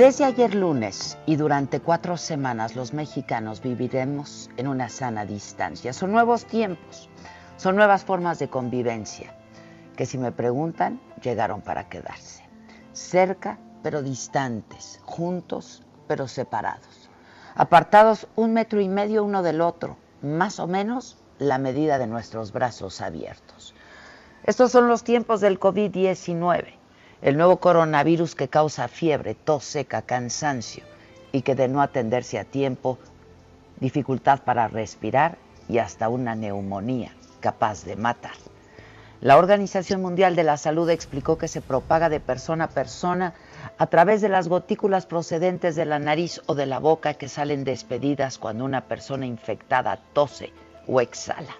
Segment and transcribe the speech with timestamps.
[0.00, 5.92] Desde ayer lunes y durante cuatro semanas los mexicanos viviremos en una sana distancia.
[5.92, 7.10] Son nuevos tiempos,
[7.58, 9.36] son nuevas formas de convivencia
[9.98, 12.42] que si me preguntan llegaron para quedarse.
[12.94, 17.10] Cerca pero distantes, juntos pero separados.
[17.54, 22.52] Apartados un metro y medio uno del otro, más o menos la medida de nuestros
[22.52, 23.74] brazos abiertos.
[24.44, 26.79] Estos son los tiempos del COVID-19
[27.22, 30.84] el nuevo coronavirus que causa fiebre, tos seca, cansancio
[31.32, 32.98] y que de no atenderse a tiempo,
[33.78, 35.36] dificultad para respirar
[35.68, 38.32] y hasta una neumonía capaz de matar.
[39.20, 43.34] La Organización Mundial de la Salud explicó que se propaga de persona a persona
[43.76, 47.64] a través de las gotículas procedentes de la nariz o de la boca que salen
[47.64, 50.54] despedidas cuando una persona infectada tose
[50.86, 51.54] o exhala.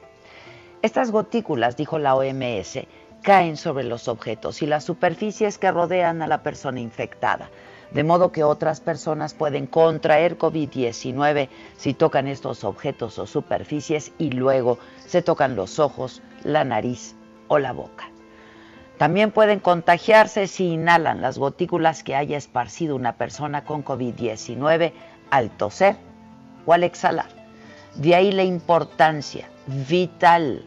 [0.80, 2.78] Estas gotículas, dijo la OMS,
[3.22, 7.50] caen sobre los objetos y las superficies que rodean a la persona infectada,
[7.90, 14.30] de modo que otras personas pueden contraer COVID-19 si tocan estos objetos o superficies y
[14.30, 17.14] luego se tocan los ojos, la nariz
[17.48, 18.10] o la boca.
[18.96, 24.92] También pueden contagiarse si inhalan las gotículas que haya esparcido una persona con COVID-19
[25.30, 25.96] al toser
[26.66, 27.28] o al exhalar.
[27.94, 29.48] De ahí la importancia
[29.88, 30.64] vital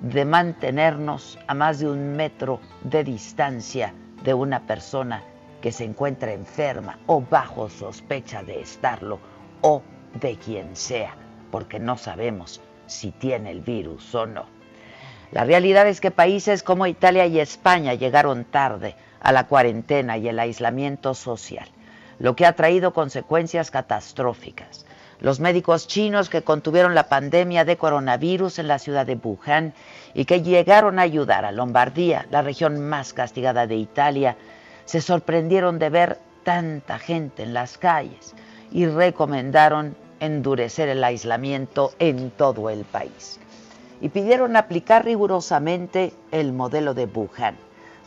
[0.00, 5.22] de mantenernos a más de un metro de distancia de una persona
[5.60, 9.18] que se encuentra enferma o bajo sospecha de estarlo
[9.62, 9.82] o
[10.20, 11.14] de quien sea,
[11.50, 14.46] porque no sabemos si tiene el virus o no.
[15.32, 20.28] La realidad es que países como Italia y España llegaron tarde a la cuarentena y
[20.28, 21.68] el aislamiento social,
[22.18, 24.86] lo que ha traído consecuencias catastróficas.
[25.20, 29.72] Los médicos chinos que contuvieron la pandemia de coronavirus en la ciudad de Wuhan
[30.12, 34.36] y que llegaron a ayudar a Lombardía, la región más castigada de Italia,
[34.84, 38.34] se sorprendieron de ver tanta gente en las calles
[38.70, 43.40] y recomendaron endurecer el aislamiento en todo el país.
[44.00, 47.56] Y pidieron aplicar rigurosamente el modelo de Wuhan,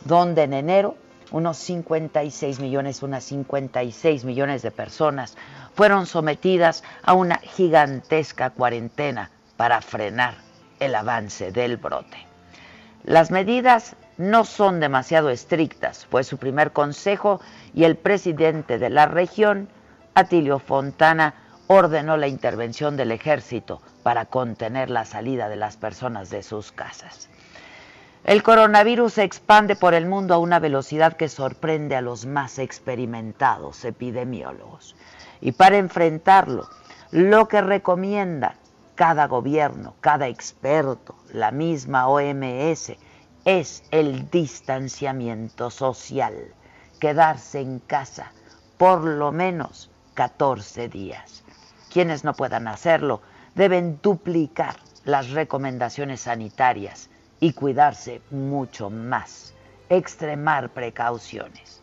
[0.04, 0.96] donde en enero
[1.32, 5.36] unos 56 millones, unas 56 millones de personas
[5.80, 10.34] fueron sometidas a una gigantesca cuarentena para frenar
[10.78, 12.18] el avance del brote.
[13.02, 17.40] Las medidas no son demasiado estrictas, fue su primer consejo
[17.72, 19.70] y el presidente de la región,
[20.14, 21.32] Atilio Fontana,
[21.66, 27.30] ordenó la intervención del ejército para contener la salida de las personas de sus casas.
[28.24, 32.58] El coronavirus se expande por el mundo a una velocidad que sorprende a los más
[32.58, 34.94] experimentados epidemiólogos.
[35.40, 36.68] Y para enfrentarlo,
[37.10, 38.56] lo que recomienda
[38.94, 42.92] cada gobierno, cada experto, la misma OMS,
[43.46, 46.34] es el distanciamiento social,
[47.00, 48.32] quedarse en casa
[48.76, 51.42] por lo menos 14 días.
[51.90, 53.22] Quienes no puedan hacerlo
[53.54, 57.09] deben duplicar las recomendaciones sanitarias
[57.40, 59.54] y cuidarse mucho más,
[59.88, 61.82] extremar precauciones.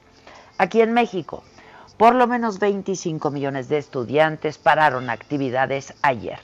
[0.57, 1.43] Aquí en México,
[1.97, 6.39] por lo menos 25 millones de estudiantes pararon actividades ayer.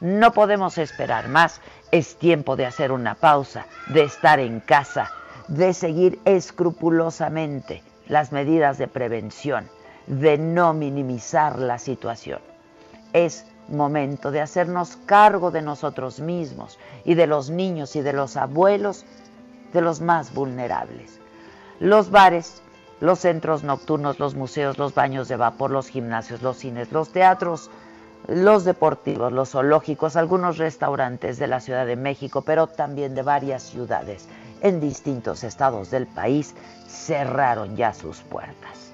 [0.00, 1.60] No podemos esperar más,
[1.92, 5.10] es tiempo de hacer una pausa, de estar en casa,
[5.48, 9.68] de seguir escrupulosamente las medidas de prevención,
[10.06, 12.40] de no minimizar la situación.
[13.12, 18.36] Es momento de hacernos cargo de nosotros mismos y de los niños y de los
[18.36, 19.04] abuelos,
[19.72, 21.20] de los más vulnerables.
[21.78, 22.62] Los bares,
[23.00, 27.70] los centros nocturnos, los museos, los baños de vapor, los gimnasios, los cines, los teatros,
[28.26, 33.62] los deportivos, los zoológicos, algunos restaurantes de la Ciudad de México, pero también de varias
[33.62, 34.28] ciudades
[34.60, 36.54] en distintos estados del país,
[36.86, 38.92] cerraron ya sus puertas.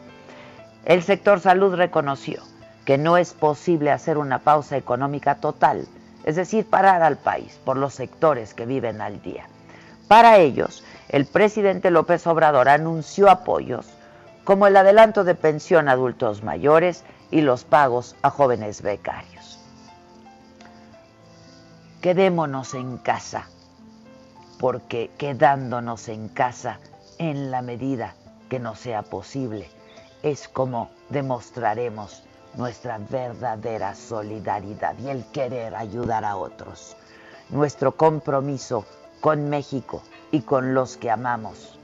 [0.84, 2.42] El sector salud reconoció
[2.86, 5.86] que no es posible hacer una pausa económica total,
[6.24, 9.48] es decir, parar al país por los sectores que viven al día.
[10.08, 13.86] Para ellos, el presidente López Obrador anunció apoyos
[14.44, 17.02] como el adelanto de pensión a adultos mayores
[17.32, 19.58] y los pagos a jóvenes becarios.
[22.00, 23.48] Quedémonos en casa,
[24.60, 26.78] porque quedándonos en casa
[27.18, 28.14] en la medida
[28.48, 29.68] que nos sea posible,
[30.22, 32.22] es como demostraremos
[32.56, 36.96] nuestra verdadera solidaridad y el querer ayudar a otros.
[37.50, 38.84] Nuestro compromiso
[39.20, 41.78] con México y con los que amamos.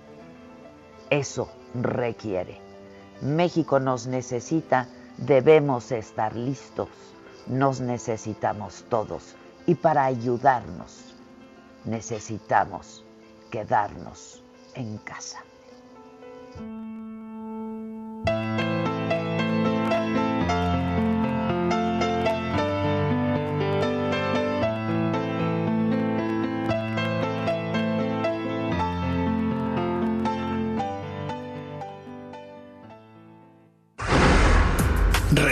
[1.10, 2.60] Eso requiere.
[3.20, 4.88] México nos necesita,
[5.18, 6.88] debemos estar listos.
[7.46, 9.34] Nos necesitamos todos.
[9.66, 11.14] Y para ayudarnos
[11.84, 13.04] necesitamos
[13.50, 14.42] quedarnos
[14.74, 15.44] en casa.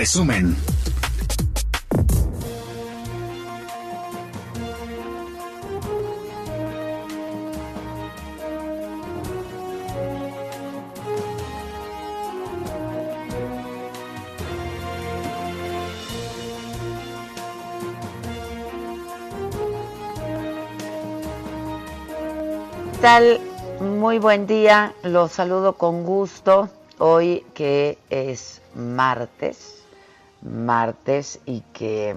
[0.00, 0.56] Resumen.
[23.02, 23.38] tal?
[23.80, 29.80] Muy buen día, los saludo con gusto hoy que es martes
[30.42, 32.14] martes y que,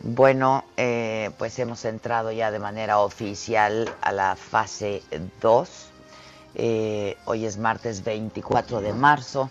[0.00, 5.02] bueno, eh, pues hemos entrado ya de manera oficial a la fase
[5.40, 5.88] 2.
[6.54, 9.50] Eh, hoy es martes 24 de marzo,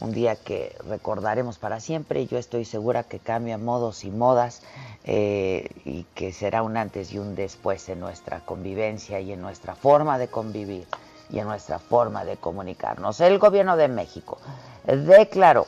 [0.00, 4.62] un día que recordaremos para siempre yo estoy segura que cambia modos y modas
[5.04, 9.74] eh, y que será un antes y un después en nuestra convivencia y en nuestra
[9.74, 10.86] forma de convivir
[11.30, 13.20] y en nuestra forma de comunicarnos.
[13.20, 14.38] El gobierno de México
[14.84, 15.66] declaró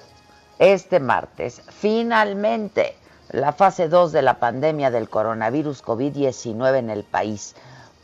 [0.58, 2.96] este martes, finalmente,
[3.30, 7.54] la fase 2 de la pandemia del coronavirus COVID-19 en el país,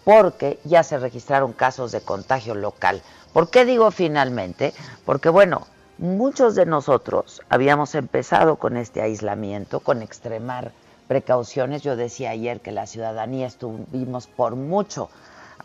[0.04, 3.02] porque ya se registraron casos de contagio local.
[3.32, 4.74] ¿Por qué digo finalmente?
[5.06, 5.66] Porque bueno,
[5.98, 10.72] muchos de nosotros habíamos empezado con este aislamiento, con extremar
[11.08, 11.82] precauciones.
[11.82, 15.08] Yo decía ayer que la ciudadanía estuvimos por mucho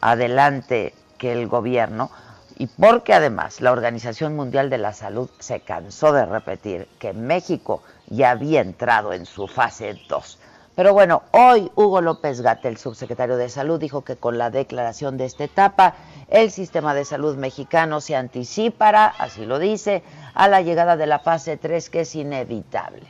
[0.02, 2.12] adelante que el gobierno,
[2.60, 7.84] y porque además la Organización Mundial de la Salud se cansó de repetir que México
[8.10, 10.40] ya había entrado en su fase 2.
[10.76, 15.26] Pero bueno, hoy Hugo López Gatel, subsecretario de Salud, dijo que con la declaración de
[15.26, 15.96] esta etapa,
[16.30, 21.20] el sistema de salud mexicano se anticipará, así lo dice, a la llegada de la
[21.20, 23.08] fase 3, que es inevitable.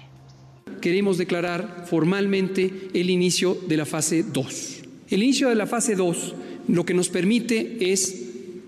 [0.82, 4.84] Queremos declarar formalmente el inicio de la fase 2.
[5.10, 6.36] El inicio de la fase 2
[6.68, 8.27] lo que nos permite es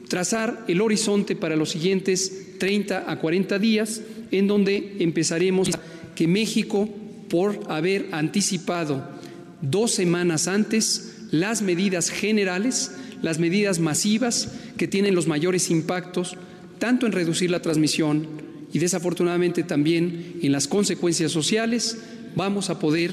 [0.10, 4.02] trazar el horizonte para los siguientes 30 a 40 días,
[4.32, 5.70] en donde empezaremos
[6.16, 6.90] que México,
[7.30, 9.08] por haber anticipado
[9.62, 16.36] dos semanas antes las medidas generales, las medidas masivas que tienen los mayores impactos,
[16.80, 18.28] tanto en reducir la transmisión
[18.74, 22.00] y desafortunadamente también en las consecuencias sociales,
[22.36, 23.12] vamos a poder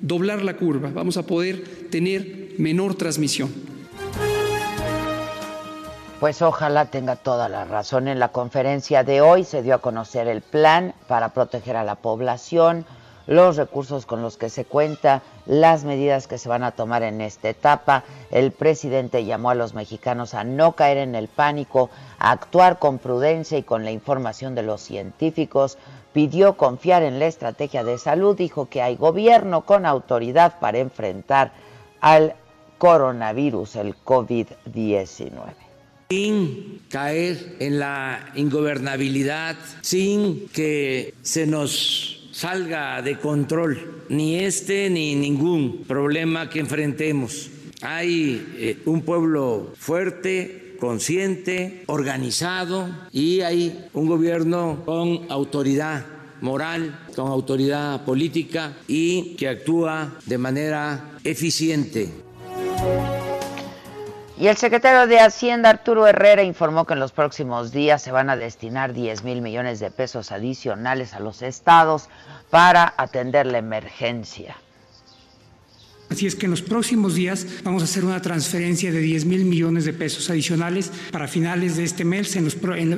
[0.00, 3.50] doblar la curva, vamos a poder tener menor transmisión.
[6.20, 8.06] Pues ojalá tenga toda la razón.
[8.06, 11.96] En la conferencia de hoy se dio a conocer el plan para proteger a la
[11.96, 12.86] población,
[13.26, 17.20] los recursos con los que se cuenta, las medidas que se van a tomar en
[17.20, 18.04] esta etapa.
[18.30, 21.90] El presidente llamó a los mexicanos a no caer en el pánico,
[22.20, 25.78] a actuar con prudencia y con la información de los científicos.
[26.12, 31.50] Pidió confiar en la estrategia de salud, dijo que hay gobierno con autoridad para enfrentar
[32.00, 32.36] al
[32.78, 35.63] coronavirus, el COVID-19
[36.08, 45.14] sin caer en la ingobernabilidad, sin que se nos salga de control ni este ni
[45.14, 47.50] ningún problema que enfrentemos.
[47.80, 56.06] Hay eh, un pueblo fuerte, consciente, organizado y hay un gobierno con autoridad
[56.40, 62.10] moral, con autoridad política y que actúa de manera eficiente.
[64.36, 68.30] Y el secretario de Hacienda, Arturo Herrera, informó que en los próximos días se van
[68.30, 72.08] a destinar 10 mil millones de pesos adicionales a los estados
[72.50, 74.56] para atender la emergencia.
[76.10, 79.44] Así es que en los próximos días vamos a hacer una transferencia de 10 mil
[79.44, 82.36] millones de pesos adicionales para finales de este mes.
[82.36, 82.48] En,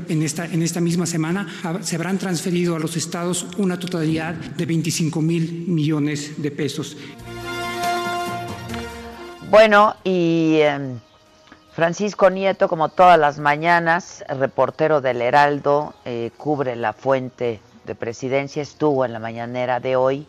[0.09, 4.35] en, esta, en esta misma semana ah, se habrán transferido a los estados una totalidad
[4.35, 6.97] de 25 mil millones de pesos.
[9.49, 10.99] Bueno, y em,
[11.77, 18.63] Francisco Nieto, como todas las mañanas, reportero del Heraldo, eh, cubre la fuente de presidencia,
[18.63, 20.27] estuvo en la mañanera de hoy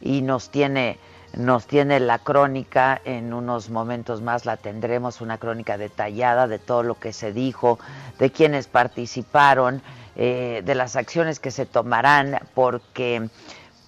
[0.00, 0.98] y nos tiene,
[1.34, 6.82] nos tiene la crónica, en unos momentos más la tendremos, una crónica detallada de todo
[6.82, 7.78] lo que se dijo,
[8.18, 9.82] de quienes participaron,
[10.16, 13.28] eh, de las acciones que se tomarán, porque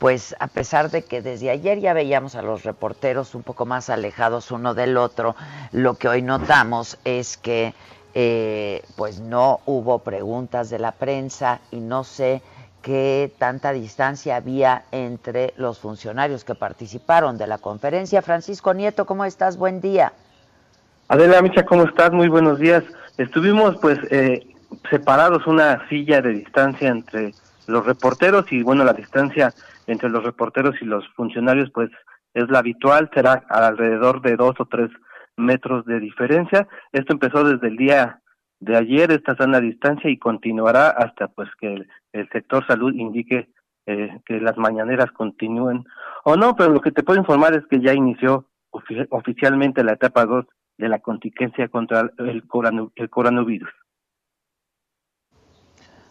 [0.01, 3.91] pues a pesar de que desde ayer ya veíamos a los reporteros un poco más
[3.91, 5.37] alejados uno del otro,
[5.73, 7.75] lo que hoy notamos es que
[8.15, 12.41] eh, pues no hubo preguntas de la prensa y no sé
[12.81, 18.23] qué tanta distancia había entre los funcionarios que participaron de la conferencia.
[18.23, 19.59] Francisco Nieto, ¿cómo estás?
[19.59, 20.15] Buen día.
[21.09, 22.11] Adela Micha, ¿cómo estás?
[22.11, 22.85] Muy buenos días.
[23.19, 24.47] Estuvimos pues eh,
[24.89, 27.35] separados una silla de distancia entre
[27.67, 29.53] los reporteros y bueno, la distancia
[29.91, 31.91] entre los reporteros y los funcionarios, pues
[32.35, 34.91] es la habitual, será alrededor de dos o tres
[35.37, 36.69] metros de diferencia.
[36.93, 38.21] Esto empezó desde el día
[38.61, 43.49] de ayer, esta sana distancia, y continuará hasta pues que el, sector salud indique
[43.87, 45.85] eh, que las mañaneras continúen
[46.25, 48.47] o no, pero lo que te puedo informar es que ya inició
[49.11, 50.45] oficialmente la etapa 2
[50.79, 52.45] de la contingencia contra el,
[52.95, 53.71] el coronavirus.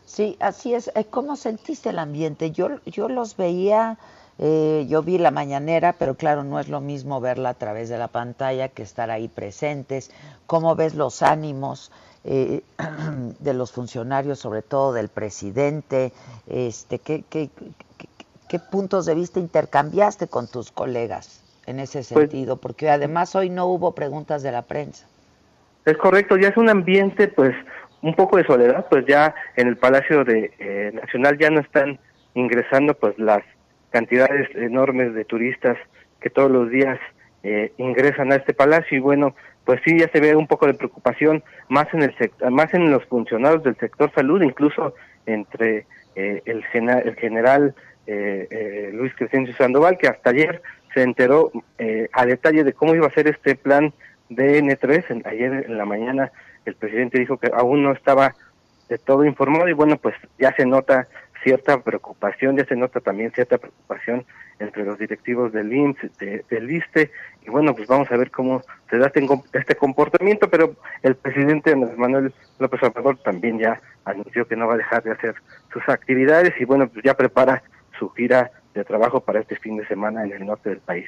[0.10, 0.92] Sí, así es.
[0.96, 2.50] Eh, ¿Cómo sentiste el ambiente?
[2.50, 4.00] Yo, yo los veía,
[4.40, 8.00] eh, yo vi la mañanera, pero claro, no es lo mismo verla a través de
[8.00, 10.10] la pantalla que estar ahí presentes.
[10.48, 11.92] ¿Cómo ves los ánimos
[12.24, 12.64] eh,
[13.40, 16.12] de los funcionarios, sobre todo del presidente?
[16.48, 17.52] Este, ¿qué, qué,
[18.48, 22.58] qué, puntos de vista intercambiaste con tus colegas en ese pues sentido?
[22.58, 25.06] Porque además hoy no hubo preguntas de la prensa.
[25.86, 27.56] Es correcto, ya es un ambiente pues
[28.02, 32.00] un poco de soledad, pues ya en el Palacio de eh, Nacional ya no están
[32.34, 33.44] ingresando pues las
[33.90, 35.78] cantidades enormes de turistas
[36.22, 37.00] que todos los días
[37.44, 38.98] eh, ingresan a este palacio.
[38.98, 42.14] Y bueno, pues sí ya se ve un poco de preocupación más en el
[42.52, 44.94] más en los funcionarios del sector salud, incluso
[45.26, 47.76] entre eh, el, el general
[48.92, 50.64] Luis Crescencio Sandoval que hasta ayer
[50.96, 51.52] se enteró
[52.12, 53.94] a detalle de cómo iba a ser este plan
[54.30, 56.32] de N3, ayer en la mañana
[56.66, 58.36] el presidente dijo que aún no estaba
[58.90, 61.08] de todo informado y bueno, pues ya se nota
[61.44, 64.26] cierta preocupación, ya se nota también cierta preocupación
[64.60, 66.18] entre los directivos del IMSS,
[66.50, 67.12] del ISTE,
[67.46, 71.76] y bueno, pues vamos a ver cómo se da este, este comportamiento, pero el presidente
[71.76, 75.36] Manuel López Obrador también ya anunció que no va a dejar de hacer
[75.72, 77.64] sus actividades y bueno, pues ya prepara
[77.98, 81.08] su gira de trabajo para este fin de semana en el norte del país.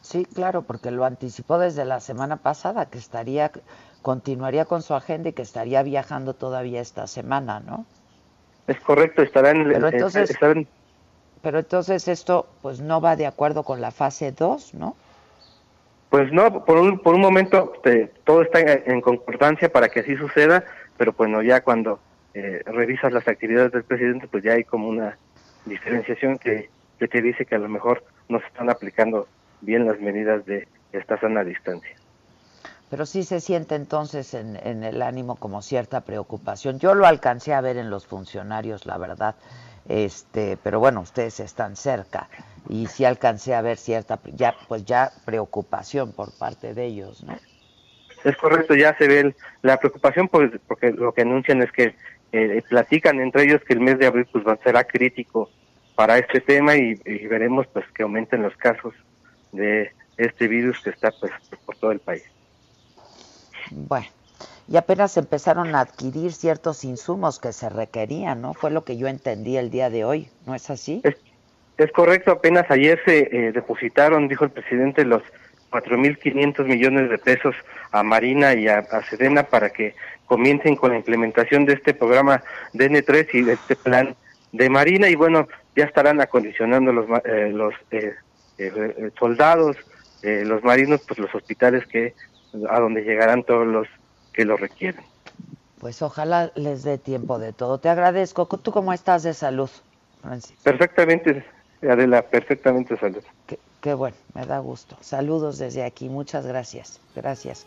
[0.00, 3.52] Sí, claro, porque lo anticipó desde la semana pasada, que estaría,
[4.02, 7.86] continuaría con su agenda y que estaría viajando todavía esta semana, ¿no?
[8.66, 9.64] Es correcto, estarán...
[9.68, 10.38] Pero entonces,
[11.42, 14.96] pero entonces esto pues no va de acuerdo con la fase 2, ¿no?
[16.10, 20.14] Pues no, por un, por un momento este, todo está en, concordancia para que así
[20.16, 20.64] suceda,
[20.98, 21.98] pero bueno, ya cuando
[22.34, 25.16] eh, revisas las actividades del presidente, pues ya hay como una
[25.64, 26.68] diferenciación que,
[26.98, 29.26] que te dice que a lo mejor no se están aplicando
[29.62, 31.96] bien las medidas de esta sana distancia.
[32.92, 36.78] Pero sí se siente entonces en, en, el ánimo como cierta preocupación.
[36.78, 39.34] Yo lo alcancé a ver en los funcionarios, la verdad.
[39.88, 42.28] Este, pero bueno, ustedes están cerca
[42.68, 47.34] y sí alcancé a ver cierta, ya, pues ya preocupación por parte de ellos, ¿no?
[48.24, 51.96] Es correcto, ya se ve la preocupación pues, porque lo que anuncian es que
[52.32, 55.48] eh, platican entre ellos que el mes de abril pues será crítico
[55.94, 56.96] para este tema y,
[57.26, 58.92] veremos pues que aumenten los casos
[59.50, 61.32] de este virus que está pues
[61.64, 62.22] por todo el país.
[63.70, 64.06] Bueno,
[64.68, 68.54] y apenas empezaron a adquirir ciertos insumos que se requerían, ¿no?
[68.54, 71.02] Fue lo que yo entendí el día de hoy, ¿no es así?
[71.76, 75.22] Es, correcto, apenas ayer se eh, depositaron, dijo el presidente, los
[75.70, 77.54] 4.500 millones de pesos
[77.90, 79.94] a Marina y a, Sedena para que
[80.26, 82.42] comiencen con la implementación de este programa
[82.74, 84.14] DN3 y de este plan
[84.52, 88.14] de Marina y bueno, ya estarán acondicionando los, eh, los eh,
[89.18, 89.76] soldados,
[90.22, 92.14] los marinos, pues los hospitales que
[92.68, 93.88] a donde llegarán todos los
[94.32, 95.04] que lo requieren.
[95.80, 97.78] Pues ojalá les dé tiempo de todo.
[97.78, 98.46] Te agradezco.
[98.46, 99.70] ¿Tú cómo estás de salud,
[100.22, 100.56] Francis?
[100.62, 101.44] Perfectamente,
[101.82, 103.22] Adela, perfectamente salud.
[103.80, 104.96] Qué, bueno, me da gusto.
[105.00, 107.00] Saludos desde aquí, muchas gracias.
[107.16, 107.66] Gracias.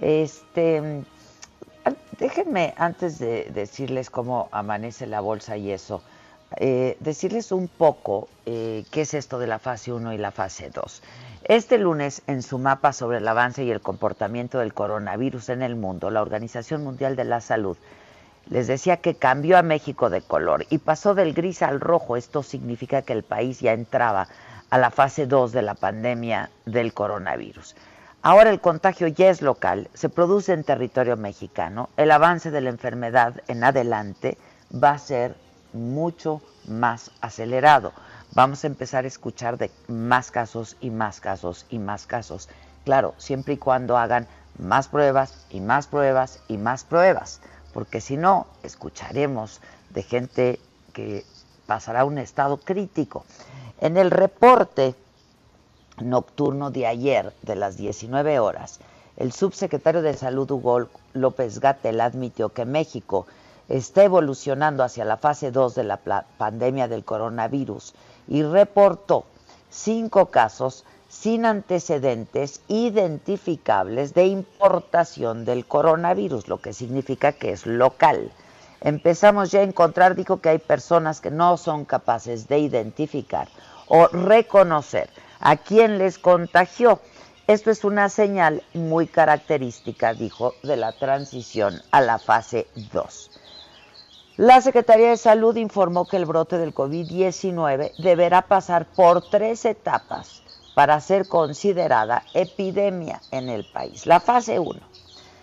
[0.00, 1.04] Este,
[2.18, 6.02] déjenme, antes de decirles cómo amanece la bolsa y eso,
[6.56, 10.70] eh, decirles un poco eh, qué es esto de la fase 1 y la fase
[10.70, 11.02] 2.
[11.44, 15.74] Este lunes, en su mapa sobre el avance y el comportamiento del coronavirus en el
[15.74, 17.76] mundo, la Organización Mundial de la Salud
[18.48, 22.16] les decía que cambió a México de color y pasó del gris al rojo.
[22.16, 24.28] Esto significa que el país ya entraba
[24.70, 27.74] a la fase 2 de la pandemia del coronavirus.
[28.22, 31.88] Ahora el contagio ya es local, se produce en territorio mexicano.
[31.96, 34.38] El avance de la enfermedad en adelante
[34.72, 35.34] va a ser
[35.72, 37.92] mucho más acelerado
[38.34, 42.48] vamos a empezar a escuchar de más casos y más casos y más casos.
[42.84, 44.26] Claro, siempre y cuando hagan
[44.58, 47.40] más pruebas y más pruebas y más pruebas,
[47.72, 50.60] porque si no, escucharemos de gente
[50.92, 51.24] que
[51.66, 53.24] pasará un estado crítico.
[53.80, 54.94] En el reporte
[55.98, 58.80] nocturno de ayer, de las 19 horas,
[59.16, 63.26] el subsecretario de Salud Hugo López Gatel admitió que México
[63.68, 65.98] está evolucionando hacia la fase 2 de la
[66.38, 67.94] pandemia del coronavirus
[68.28, 69.24] y reportó
[69.70, 78.32] cinco casos sin antecedentes identificables de importación del coronavirus, lo que significa que es local.
[78.80, 83.48] Empezamos ya a encontrar, dijo que hay personas que no son capaces de identificar
[83.86, 86.98] o reconocer a quién les contagió.
[87.46, 93.30] Esto es una señal muy característica, dijo, de la transición a la fase 2.
[94.42, 100.42] La Secretaría de Salud informó que el brote del COVID-19 deberá pasar por tres etapas
[100.74, 104.04] para ser considerada epidemia en el país.
[104.04, 104.80] La fase 1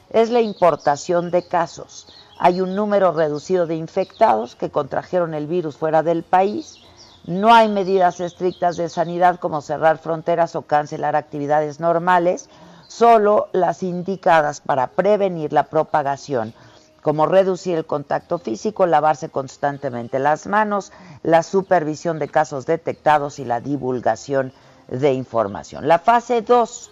[0.10, 2.08] es la importación de casos.
[2.40, 6.80] Hay un número reducido de infectados que contrajeron el virus fuera del país.
[7.24, 12.50] No hay medidas estrictas de sanidad como cerrar fronteras o cancelar actividades normales,
[12.90, 16.54] solo las indicadas para prevenir la propagación
[17.02, 20.92] como reducir el contacto físico, lavarse constantemente las manos,
[21.24, 24.54] la supervisión de casos detectados y la divulgación
[24.88, 25.88] de información.
[25.88, 26.92] La fase 2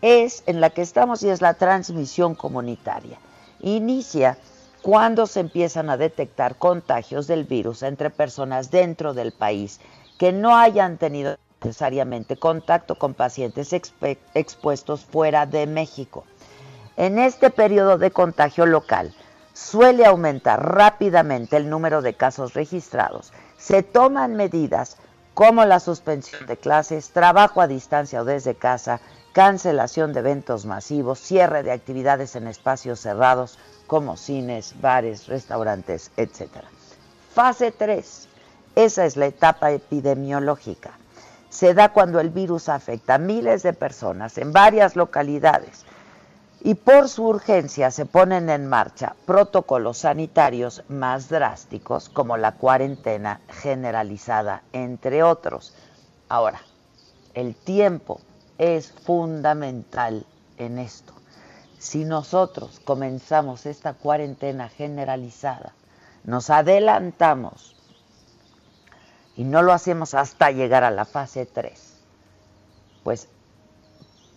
[0.00, 3.18] es en la que estamos y es la transmisión comunitaria.
[3.60, 4.38] Inicia
[4.82, 9.80] cuando se empiezan a detectar contagios del virus entre personas dentro del país
[10.18, 16.24] que no hayan tenido necesariamente contacto con pacientes expuestos fuera de México.
[16.96, 19.14] En este periodo de contagio local,
[19.52, 24.96] suele aumentar rápidamente el número de casos registrados, se toman medidas
[25.34, 29.00] como la suspensión de clases, trabajo a distancia o desde casa,
[29.32, 36.48] cancelación de eventos masivos, cierre de actividades en espacios cerrados como cines, bares, restaurantes, etc.
[37.34, 38.28] Fase 3.
[38.74, 40.92] Esa es la etapa epidemiológica.
[41.48, 45.84] Se da cuando el virus afecta a miles de personas en varias localidades
[46.64, 53.40] y por su urgencia se ponen en marcha protocolos sanitarios más drásticos como la cuarentena
[53.48, 55.74] generalizada, entre otros.
[56.28, 56.62] Ahora,
[57.34, 58.20] el tiempo
[58.58, 60.24] es fundamental
[60.56, 61.12] en esto.
[61.80, 65.74] Si nosotros comenzamos esta cuarentena generalizada,
[66.22, 67.74] nos adelantamos
[69.34, 71.96] y no lo hacemos hasta llegar a la fase 3,
[73.02, 73.26] pues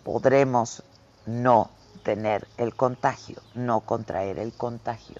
[0.02, 0.82] podremos
[1.24, 1.70] no
[2.06, 5.16] tener el contagio, no contraer el contagio,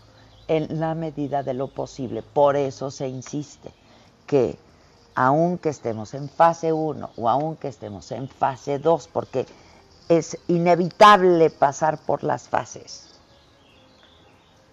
[0.46, 2.22] en la medida de lo posible.
[2.22, 3.72] Por eso se insiste
[4.29, 4.57] que
[5.16, 9.46] aunque estemos en fase 1 o aunque estemos en fase 2, porque
[10.09, 13.09] es inevitable pasar por las fases,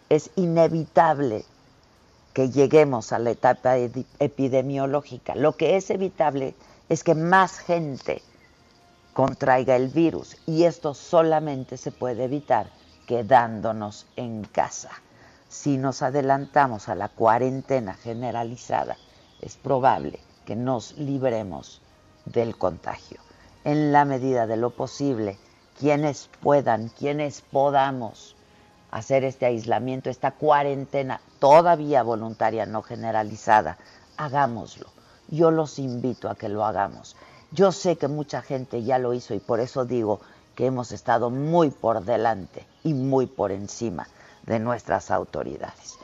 [0.10, 1.45] es inevitable
[2.36, 3.78] que lleguemos a la etapa
[4.19, 5.34] epidemiológica.
[5.34, 6.54] Lo que es evitable
[6.89, 8.21] es que más gente
[9.13, 12.67] contraiga el virus y esto solamente se puede evitar
[13.08, 14.89] quedándonos en casa.
[15.49, 18.97] Si nos adelantamos a la cuarentena generalizada,
[19.39, 21.82] es probable que nos libremos
[22.26, 23.19] del contagio.
[23.63, 25.38] En la medida de lo posible,
[25.80, 28.36] quienes puedan, quienes podamos
[28.91, 33.78] hacer este aislamiento, esta cuarentena todavía voluntaria, no generalizada,
[34.17, 34.88] hagámoslo.
[35.30, 37.15] Yo los invito a que lo hagamos.
[37.53, 40.19] Yo sé que mucha gente ya lo hizo y por eso digo
[40.55, 44.07] que hemos estado muy por delante y muy por encima
[44.47, 45.99] de nuestras autoridades.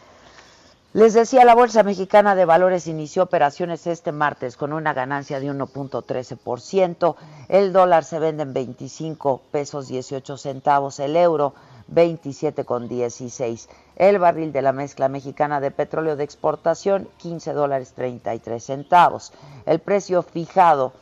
[0.93, 5.51] Les decía, la Bolsa Mexicana de Valores inició operaciones este martes con una ganancia de
[5.51, 7.15] 1.13%.
[7.47, 11.53] El dólar se vende en 25 pesos 18 centavos, el euro
[11.91, 13.67] 27,16.
[13.95, 19.31] El barril de la mezcla mexicana de petróleo de exportación 15 dólares 33 centavos.
[19.65, 20.93] El precio fijado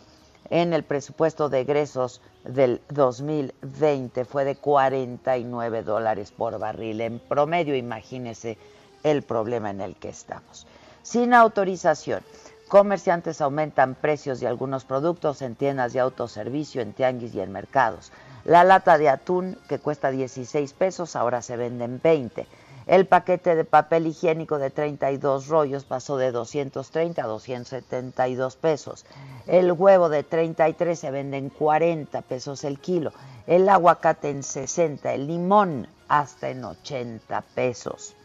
[0.50, 7.02] en el presupuesto de egresos del 2020 fue de 49 dólares por barril.
[7.02, 8.58] En promedio, imagínese
[9.04, 10.68] el problema en el que estamos.
[11.04, 12.22] Sin autorización,
[12.68, 18.12] comerciantes aumentan precios de algunos productos en tiendas de autoservicio, en tianguis y en mercados.
[18.46, 22.48] La lata de atún, que cuesta 16 pesos, ahora se vende en 20.
[22.88, 29.06] El paquete de papel higiénico de 32 rollos pasó de 230 a 272 pesos.
[29.46, 33.12] El huevo de 33 se vende en 40 pesos el kilo.
[33.46, 35.14] El aguacate en 60.
[35.14, 38.16] El limón hasta en 80 pesos.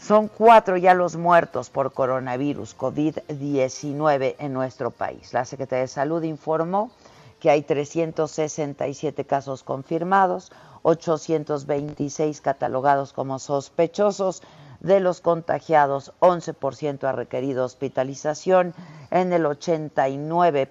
[0.00, 5.32] Son cuatro ya los muertos por coronavirus COVID-19 en nuestro país.
[5.32, 6.90] La Secretaría de Salud informó
[7.38, 10.50] que hay 367 casos confirmados,
[10.84, 14.42] 826 catalogados como sospechosos.
[14.80, 18.74] De los contagiados, 11% ha requerido hospitalización,
[19.10, 20.68] en el 89%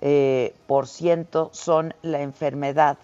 [0.00, 2.98] eh, por ciento son la enfermedad.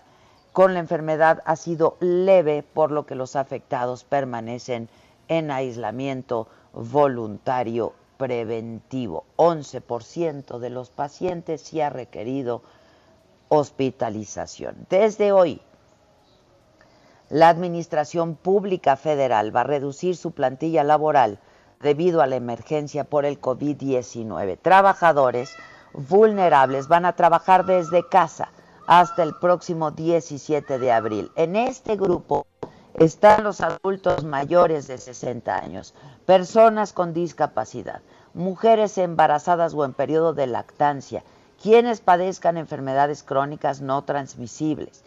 [0.53, 4.89] Con la enfermedad ha sido leve, por lo que los afectados permanecen
[5.29, 9.25] en aislamiento voluntario preventivo.
[9.37, 12.63] 11% de los pacientes sí ha requerido
[13.49, 14.87] hospitalización.
[14.89, 15.61] Desde hoy,
[17.31, 21.39] la Administración Pública Federal va a reducir su plantilla laboral
[21.81, 24.59] debido a la emergencia por el COVID-19.
[24.61, 25.55] Trabajadores
[25.93, 28.51] vulnerables van a trabajar desde casa
[28.87, 31.31] hasta el próximo 17 de abril.
[31.37, 32.47] En este grupo
[32.95, 35.95] están los adultos mayores de 60 años,
[36.27, 38.03] personas con discapacidad,
[38.35, 41.25] mujeres embarazadas o en periodo de lactancia,
[41.63, 45.03] quienes padezcan enfermedades crónicas no transmisibles.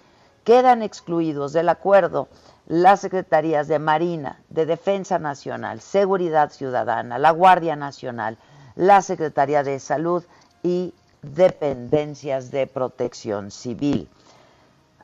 [0.48, 2.30] Quedan excluidos del acuerdo
[2.68, 8.38] las secretarías de Marina, de Defensa Nacional, Seguridad Ciudadana, la Guardia Nacional,
[8.76, 10.24] la Secretaría de Salud
[10.64, 14.08] y dependencias de protección civil.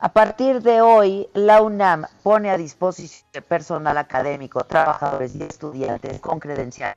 [0.00, 6.20] A partir de hoy, la UNAM pone a disposición de personal académico, trabajadores y estudiantes
[6.20, 6.96] con credenciales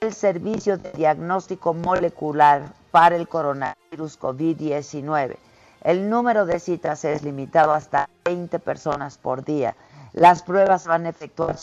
[0.00, 5.36] el servicio de diagnóstico molecular para el coronavirus COVID-19.
[5.82, 9.74] El número de citas es limitado hasta 20 personas por día.
[10.12, 11.56] Las pruebas van a efectuar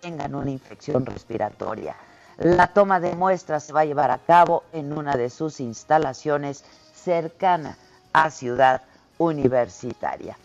[0.00, 1.94] tengan una infección respiratoria.
[2.38, 6.64] La toma de muestras se va a llevar a cabo en una de sus instalaciones
[6.94, 7.76] cercana
[8.12, 8.82] a Ciudad
[9.18, 10.38] universitaria.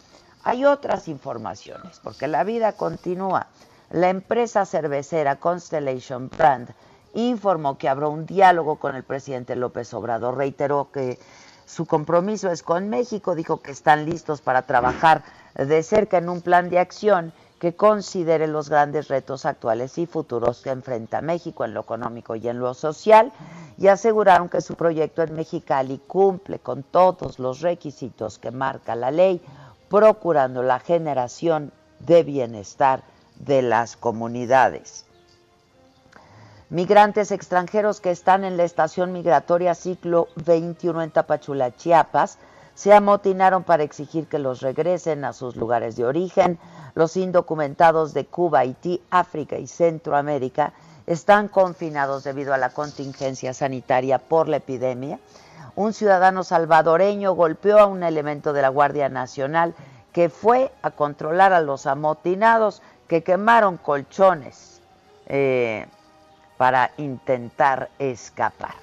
[0.43, 3.47] Hay otras informaciones, porque la vida continúa.
[3.89, 6.69] La empresa cervecera Constellation Brand
[7.13, 10.37] informó que habrá un diálogo con el presidente López Obrador.
[10.37, 11.17] Reiteró que
[11.65, 15.23] su compromiso es con México, dijo que están listos para trabajar
[15.55, 20.61] de cerca en un plan de acción que considere los grandes retos actuales y futuros
[20.61, 23.31] que enfrenta México en lo económico y en lo social
[23.77, 29.11] y aseguraron que su proyecto en Mexicali cumple con todos los requisitos que marca la
[29.11, 29.41] ley,
[29.89, 33.03] procurando la generación de bienestar
[33.39, 35.04] de las comunidades.
[36.75, 42.37] Migrantes extranjeros que están en la estación migratoria ciclo 21 en Tapachula, Chiapas,
[42.73, 46.59] se amotinaron para exigir que los regresen a sus lugares de origen.
[46.93, 50.73] Los indocumentados de Cuba, Haití, África y Centroamérica
[51.07, 55.21] están confinados debido a la contingencia sanitaria por la epidemia.
[55.77, 59.75] Un ciudadano salvadoreño golpeó a un elemento de la Guardia Nacional
[60.11, 64.81] que fue a controlar a los amotinados que quemaron colchones
[65.27, 65.87] eh,
[66.57, 68.75] para intentar escapar.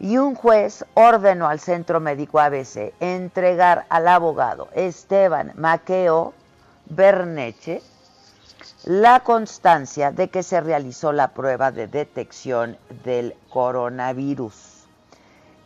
[0.00, 6.34] Y un juez ordenó al Centro Médico ABC entregar al abogado Esteban Maqueo
[6.86, 7.82] Berneche
[8.84, 14.86] la constancia de que se realizó la prueba de detección del coronavirus,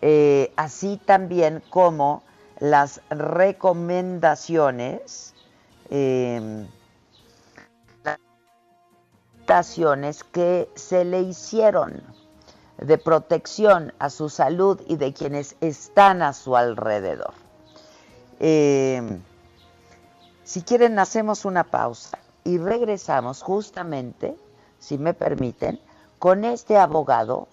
[0.01, 2.23] eh, así también como
[2.59, 5.35] las recomendaciones
[5.90, 6.66] eh,
[10.33, 12.03] que se le hicieron
[12.79, 17.35] de protección a su salud y de quienes están a su alrededor.
[18.41, 19.21] Eh,
[20.45, 24.37] si quieren, hacemos una pausa y regresamos justamente,
[24.79, 25.79] si me permiten,
[26.19, 27.49] con este abogado,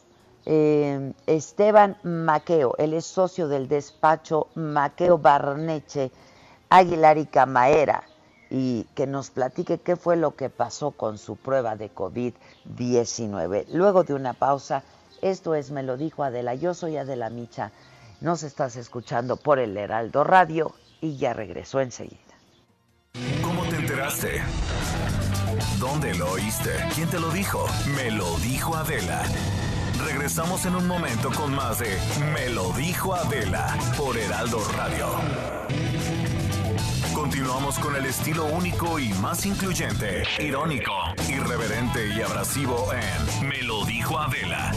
[0.46, 2.76] eh, Esteban Maqueo.
[2.78, 6.12] Él es socio del despacho Maqueo Barneche
[6.70, 8.09] Aguilar y Camaera
[8.50, 13.66] y que nos platique qué fue lo que pasó con su prueba de COVID-19.
[13.70, 14.84] Luego de una pausa,
[15.22, 16.56] esto es Me lo dijo Adela.
[16.56, 17.72] Yo soy Adela Micha.
[18.22, 22.18] Nos estás escuchando por el Heraldo Radio y ya regresó enseguida.
[23.42, 24.42] ¿Cómo te enteraste?
[25.80, 26.72] ¿Dónde lo oíste?
[26.96, 27.66] ¿Quién te lo dijo?
[27.96, 29.24] Me lo dijo Adela.
[30.06, 31.98] Regresamos en un momento con más de
[32.34, 35.49] Me lo dijo Adela por Heraldo Radio.
[37.40, 40.92] Continuamos con el estilo único y más incluyente, irónico,
[41.30, 44.74] irreverente y abrasivo en Me lo dijo Adela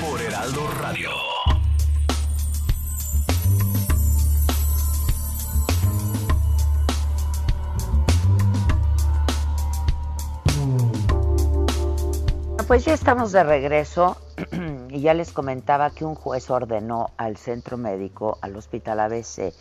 [0.00, 1.10] por Heraldo Radio.
[12.68, 14.16] Pues ya estamos de regreso
[14.90, 19.52] y ya les comentaba que un juez ordenó al centro médico, al hospital ABC,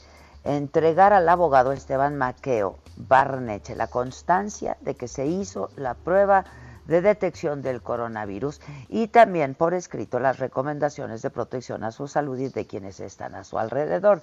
[0.45, 6.45] entregar al abogado Esteban Maqueo Barneche la constancia de que se hizo la prueba
[6.85, 12.37] de detección del coronavirus y también por escrito las recomendaciones de protección a su salud
[12.37, 14.21] y de quienes están a su alrededor.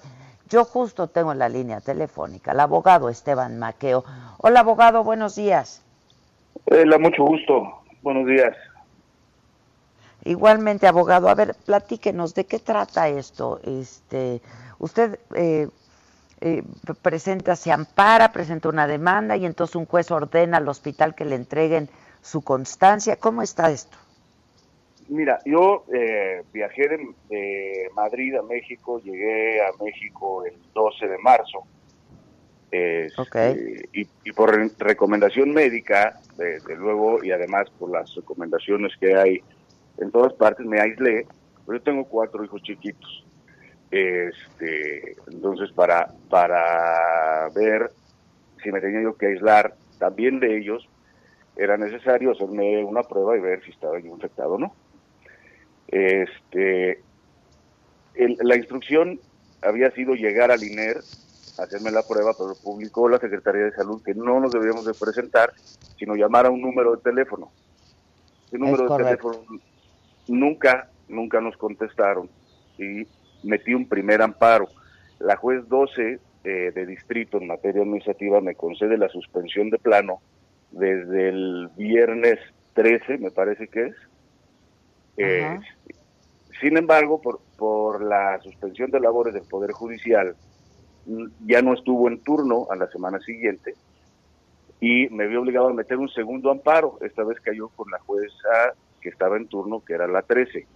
[0.49, 4.05] Yo justo tengo en la línea telefónica al abogado Esteban Maqueo.
[4.37, 5.83] Hola abogado, buenos días.
[6.65, 7.83] Hola, mucho gusto.
[8.01, 8.55] Buenos días.
[10.25, 13.59] Igualmente, abogado, a ver, platíquenos de qué trata esto.
[13.63, 14.41] Este,
[14.79, 15.67] usted eh,
[16.45, 16.61] eh,
[17.01, 21.35] presenta, se ampara, presenta una demanda y entonces un juez ordena al hospital que le
[21.35, 21.87] entreguen
[22.21, 23.15] su constancia.
[23.15, 23.97] ¿Cómo está esto?
[25.07, 26.89] Mira, yo eh, viajé
[27.29, 31.63] de, Madrid a México, llegué a México el 12 de marzo.
[32.71, 39.41] Este, y, por recomendación médica, desde luego, y además por las recomendaciones que hay
[39.97, 41.25] en todas partes, me aislé.
[41.65, 43.23] Pero yo tengo cuatro hijos chiquitos.
[43.93, 47.91] Este, entonces, para, para ver
[48.63, 50.89] si me tenía yo que aislar también de ellos,
[51.55, 54.73] era necesario hacerme una prueba y ver si estaba yo infectado o no.
[55.89, 57.03] Este,
[58.15, 59.19] la instrucción
[59.61, 60.97] había sido llegar al INER,
[61.59, 65.53] hacerme la prueba, pero publicó la Secretaría de Salud que no nos debíamos de presentar,
[65.99, 67.51] sino llamar a un número de teléfono.
[68.47, 69.37] Ese número de teléfono
[70.27, 72.27] nunca, nunca nos contestaron
[72.79, 73.05] y
[73.43, 74.67] metí un primer amparo.
[75.19, 80.21] La juez 12 eh, de distrito en materia administrativa me concede la suspensión de plano
[80.71, 82.39] desde el viernes
[82.73, 83.95] 13, me parece que es.
[85.17, 85.59] Eh,
[86.59, 90.35] sin embargo, por, por la suspensión de labores del Poder Judicial,
[91.05, 93.75] mm, ya no estuvo en turno a la semana siguiente
[94.83, 96.97] y me vi obligado a meter un segundo amparo.
[96.99, 100.67] Esta vez cayó con la jueza que estaba en turno, que era la 13.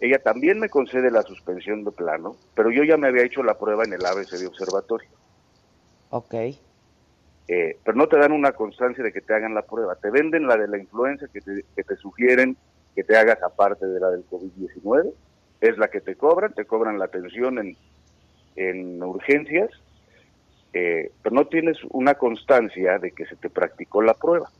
[0.00, 3.58] Ella también me concede la suspensión de plano, pero yo ya me había hecho la
[3.58, 5.08] prueba en el ABC de observatorio.
[6.10, 6.34] Ok.
[6.34, 9.96] Eh, pero no te dan una constancia de que te hagan la prueba.
[9.96, 12.56] Te venden la de la influenza que te, que te sugieren
[12.94, 15.12] que te hagas aparte de la del COVID-19.
[15.60, 17.76] Es la que te cobran, te cobran la atención en,
[18.56, 19.70] en urgencias,
[20.72, 24.50] eh, pero no tienes una constancia de que se te practicó la prueba.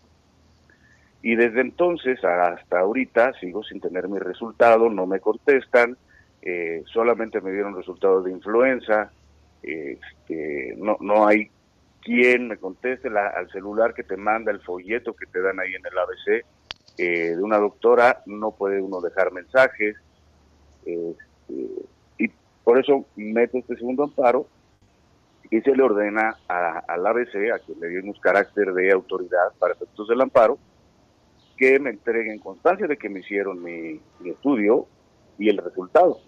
[1.22, 5.96] Y desde entonces hasta ahorita sigo sin tener mi resultado, no me contestan,
[6.42, 9.10] eh, solamente me dieron resultados de influenza,
[9.62, 11.50] este, no, no hay
[12.02, 15.84] quien me conteste al celular que te manda el folleto que te dan ahí en
[15.84, 16.44] el ABC,
[16.96, 19.96] eh, de una doctora, no puede uno dejar mensajes,
[20.86, 21.16] este,
[22.18, 22.30] y
[22.64, 24.46] por eso meto este segundo amparo
[25.50, 30.08] y se le ordena al ABC, a quien le dimos carácter de autoridad para efectos
[30.08, 30.58] del amparo,
[31.58, 34.86] que me entreguen constancia de que me hicieron mi, estudio
[35.38, 36.20] y el resultado.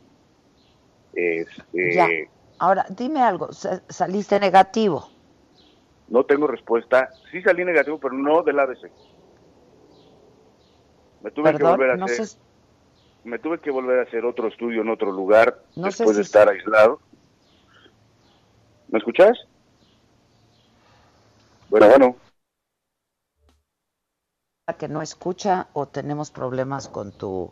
[1.14, 5.08] Este, Ahora, dime algo, ¿saliste negativo?
[6.08, 7.08] No tengo respuesta.
[7.30, 8.90] Sí salí negativo, pero no del ABC.
[11.22, 12.26] Me tuve que volver a hacer.
[13.24, 17.00] Me tuve que volver a hacer otro estudio en otro lugar después de estar aislado.
[18.88, 19.38] ¿Me escuchas?
[21.68, 22.16] Bueno, bueno.
[24.74, 27.50] Que no escucha o tenemos problemas con tu.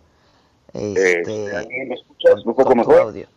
[0.73, 1.57] Este, este.
[3.01, 3.29] Audio.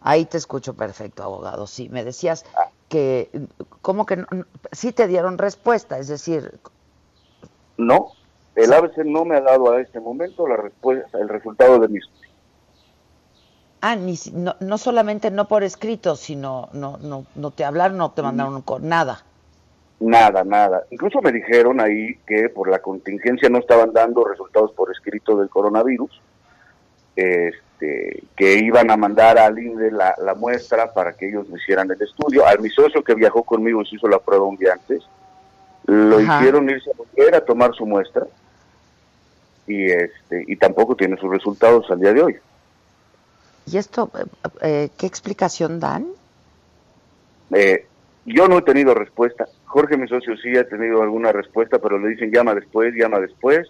[0.00, 1.66] Ahí te escucho perfecto, abogado.
[1.66, 2.70] Sí, me decías ah.
[2.88, 3.28] que,
[3.82, 4.26] ¿cómo que no,
[4.70, 5.98] sí te dieron respuesta?
[5.98, 6.60] Es decir...
[7.76, 8.12] No,
[8.54, 11.98] el ABC no me ha dado a este momento la respuesta, el resultado de mi
[11.98, 12.30] estudio.
[13.80, 18.12] Ah, ni, no, no solamente no por escrito, sino no, no, no te hablaron, no
[18.12, 19.24] te mandaron con nada.
[19.98, 20.84] Nada, nada.
[20.90, 25.48] Incluso me dijeron ahí que por la contingencia no estaban dando resultados por escrito del
[25.48, 26.20] coronavirus.
[27.16, 32.00] Este, que iban a mandar al INDE la, muestra para que ellos me hicieran el
[32.00, 32.46] estudio.
[32.46, 35.02] Al mi socio que viajó conmigo y se hizo la prueba un día antes,
[35.86, 38.26] lo hicieron irse a volver a tomar su muestra
[39.66, 42.36] y este y tampoco tiene sus resultados al día de hoy.
[43.66, 44.24] ¿Y esto eh,
[44.62, 46.06] eh, qué explicación dan?
[47.52, 47.86] Eh,
[48.24, 49.46] yo no he tenido respuesta.
[49.66, 53.68] Jorge, mi socio, sí ha tenido alguna respuesta, pero le dicen llama después, llama después.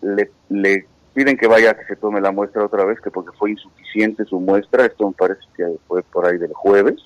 [0.00, 3.36] Le, le piden que vaya a que se tome la muestra otra vez, que porque
[3.38, 6.96] fue insuficiente su muestra, esto me parece que fue por ahí del jueves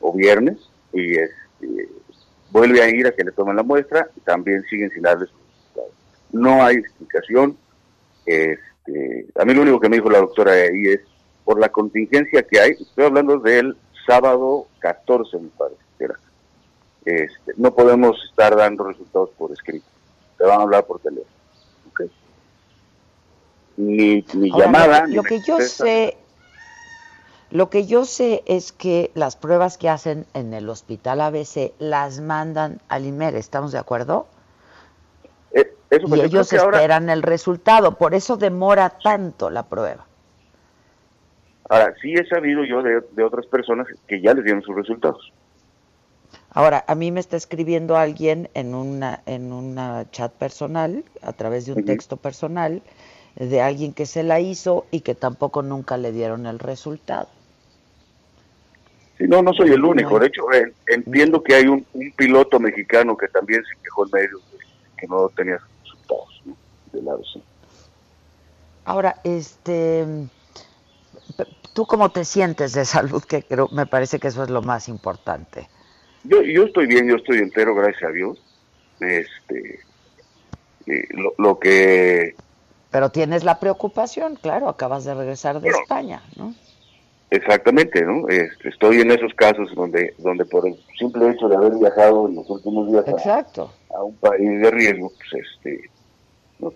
[0.00, 0.58] o viernes,
[0.92, 1.88] y este,
[2.50, 5.92] vuelve a ir a que le tomen la muestra, y también siguen sin darle resultados.
[6.32, 7.56] No hay explicación,
[8.26, 11.00] este, a mí lo único que me dijo la doctora ahí es,
[11.44, 15.82] por la contingencia que hay, estoy hablando del sábado 14, me parece,
[17.04, 19.86] este, no podemos estar dando resultados por escrito,
[20.38, 21.32] te van a hablar por teléfono
[23.76, 25.06] ni, llamada.
[25.06, 26.16] Lo, que yo sé,
[27.50, 32.20] lo que yo sé es que las pruebas que hacen en el hospital ABC las
[32.20, 34.26] mandan al IMER, ¿estamos de acuerdo?
[35.52, 40.06] Eh, y ellos esperan el resultado, por eso demora tanto la prueba.
[41.68, 45.32] Ahora, sí he sabido yo de, otras personas que ya les dieron sus resultados.
[46.54, 51.64] Ahora, a mí me está escribiendo alguien en una en una chat personal, a través
[51.66, 52.82] de un texto personal,
[53.36, 57.28] de alguien que se la hizo y que tampoco nunca le dieron el resultado.
[59.16, 60.18] Sí, no, no soy el único.
[60.18, 60.42] De hecho,
[60.86, 61.86] entiendo que hay un,
[62.16, 64.40] piloto mexicano que también se quejó en medio
[64.98, 66.42] que no tenía resultados
[66.92, 67.22] de lado
[68.84, 70.04] Ahora, este,
[71.72, 73.22] ¿tú cómo te sientes de salud?
[73.22, 75.68] Que creo, me parece que eso es lo más importante.
[76.24, 78.42] Yo, yo estoy bien, yo estoy entero, gracias a Dios.
[79.00, 79.80] Este,
[80.86, 82.36] eh, lo, lo que
[82.92, 86.54] pero tienes la preocupación, claro, acabas de regresar de España, ¿no?
[87.30, 88.28] Exactamente, ¿no?
[88.28, 92.34] Este, estoy en esos casos donde, donde por el simple hecho de haber viajado en
[92.34, 95.90] los últimos días A, un país de riesgo, pues este,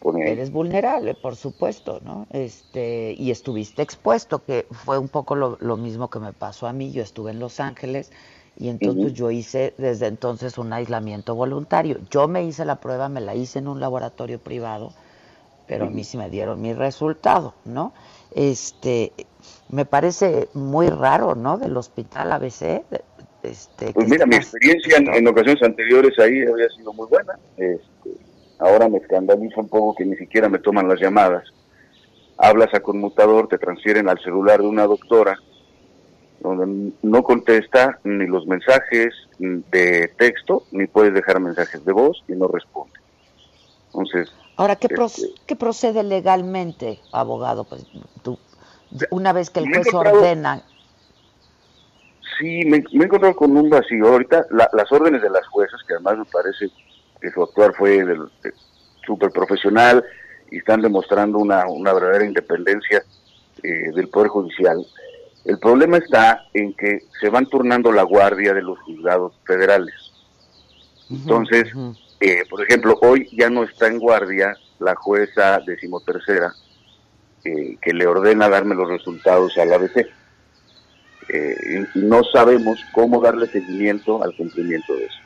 [0.00, 2.26] pone Eres vulnerable, por supuesto, ¿no?
[2.32, 6.92] Este, y estuviste expuesto, que fue un poco lo, mismo que me pasó a mí.
[6.92, 8.10] Yo estuve en Los Ángeles
[8.56, 11.98] y entonces yo hice desde entonces un aislamiento voluntario.
[12.10, 14.92] Yo me hice la prueba, me la hice en un laboratorio privado
[15.66, 17.92] pero a mí sí me dieron mi resultado, ¿no?
[18.34, 19.12] Este,
[19.68, 21.58] me parece muy raro, ¿no?
[21.58, 22.82] Del hospital ABC.
[23.42, 27.38] Este, pues mira, mi experiencia en, ocasiones anteriores ahí había sido muy buena.
[27.56, 28.10] Este,
[28.58, 31.44] ahora me escandaliza un poco que ni siquiera me toman las llamadas.
[32.38, 35.38] Hablas a conmutador, te transfieren al celular de una doctora,
[36.40, 42.32] donde no contesta ni los mensajes de texto, ni puedes dejar mensajes de voz y
[42.32, 42.92] no responde.
[43.86, 47.64] Entonces, Ahora, ¿qué, este, procede legalmente, abogado?
[47.64, 47.86] Pues
[48.22, 48.38] tú,
[49.10, 50.62] una vez que el juez ordena.
[52.38, 54.08] Sí, me, he encontrado con un vacío.
[54.08, 56.70] Ahorita las órdenes de las juezas, que además me parece
[57.20, 58.02] que su actuar fue
[59.06, 60.02] súper profesional
[60.50, 63.02] y están demostrando una, una verdadera independencia
[63.62, 64.86] eh, del Poder Judicial.
[65.46, 69.94] El problema está en que se van turnando la guardia de los juzgados federales.
[71.08, 71.68] Entonces,
[72.20, 76.52] eh, por ejemplo, hoy ya no está en guardia la jueza decimotercera
[77.44, 80.08] eh, que le ordena darme los resultados al ABC.
[81.28, 85.18] Eh, y no sabemos cómo darle seguimiento al cumplimiento de eso.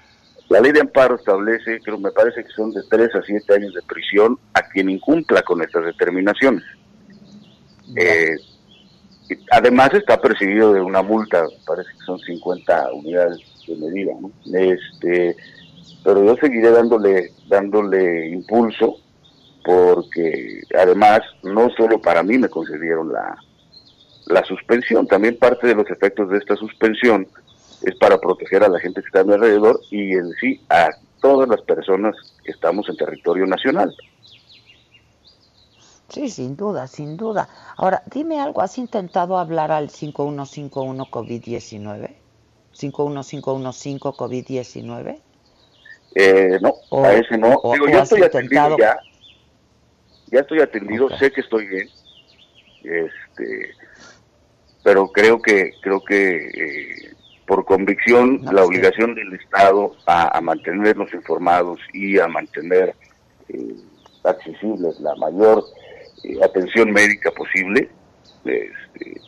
[0.51, 3.73] La ley de amparo establece, creo, me parece que son de 3 a 7 años
[3.73, 6.65] de prisión a quien incumpla con estas determinaciones.
[7.97, 8.37] Eh,
[9.51, 14.31] además está perseguido de una multa, parece que son 50 unidades de medida, ¿no?
[14.53, 15.37] Este,
[16.05, 18.97] pero yo seguiré dándole, dándole impulso
[19.65, 23.37] porque además no solo para mí me concedieron la,
[24.27, 27.27] la suspensión, también parte de los efectos de esta suspensión
[27.83, 30.91] es para proteger a la gente que está a mi alrededor y en sí a
[31.21, 32.15] todas las personas
[32.45, 33.95] que estamos en territorio nacional.
[36.11, 37.49] Sí, sin duda, sin duda.
[37.77, 42.11] Ahora, dime algo, ¿has intentado hablar al 5151 COVID-19?
[42.73, 45.21] 51515 COVID-19?
[46.17, 47.61] Eh, no, a ese no.
[47.73, 48.99] Digo, ya estoy atendido ya.
[50.33, 51.89] Ya estoy atendido, sé que estoy bien.
[52.83, 53.75] Este,
[54.83, 57.15] pero creo que creo que eh,
[57.47, 62.95] por convicción la obligación del Estado a, mantenernos informados y a mantener
[63.49, 63.75] eh,
[64.25, 65.65] accesibles la mayor
[66.25, 67.91] eh, atención médica posible
[68.45, 69.21] este,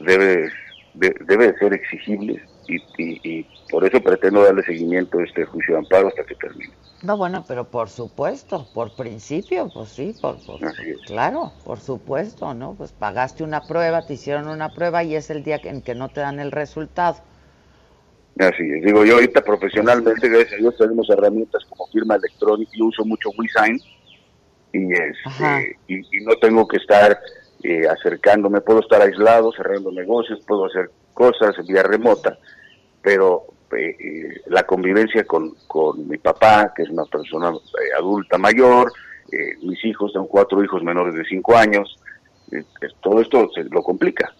[0.00, 0.50] debe,
[0.94, 6.08] debe ser exigible y, y, por eso pretendo darle seguimiento a este juicio de amparo
[6.08, 6.72] hasta que termine.
[7.02, 10.36] No, bueno, pero por supuesto, por principio, pues sí, por,
[11.06, 12.74] claro, por supuesto, ¿no?
[12.74, 16.08] Pues pagaste una prueba, te hicieron una prueba y es el día en que no
[16.08, 17.16] te dan el resultado.
[18.38, 22.86] Así es, digo yo ahorita profesionalmente, gracias a Dios, tenemos herramientas como firma electrónica, yo
[22.86, 23.80] uso mucho WeSign
[24.74, 27.18] y, este, y, no tengo que estar
[27.62, 32.38] eh, acercándome, puedo estar aislado, cerrando negocios, puedo hacer cosas vía remota,
[33.00, 33.46] pero
[33.76, 38.92] eh, la convivencia con, con, mi papá, que es una persona eh, adulta mayor,
[39.32, 41.98] eh, mis hijos, son cuatro hijos menores de cinco años,
[43.00, 44.32] todo esto se lo complica.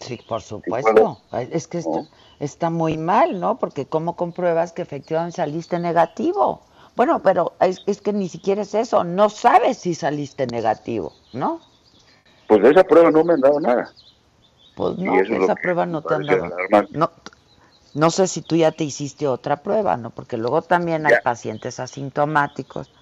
[0.00, 1.20] Sí, por supuesto.
[1.50, 1.82] es que
[2.38, 3.58] está, muy mal, ¿no?
[3.58, 6.62] Porque ¿cómo compruebas que efectivamente saliste negativo?
[7.00, 11.62] Bueno, pero es, es, que ni siquiera es eso, no sabes si saliste negativo, ¿no?
[12.46, 13.90] Pues de esa prueba no me han dado nada.
[14.76, 16.50] Pues no, esa prueba no te han dado.
[16.90, 17.10] No,
[17.94, 20.10] no sé si tú ya te hiciste otra prueba, ¿no?
[20.10, 22.92] Porque luego también hay pacientes asintomáticos.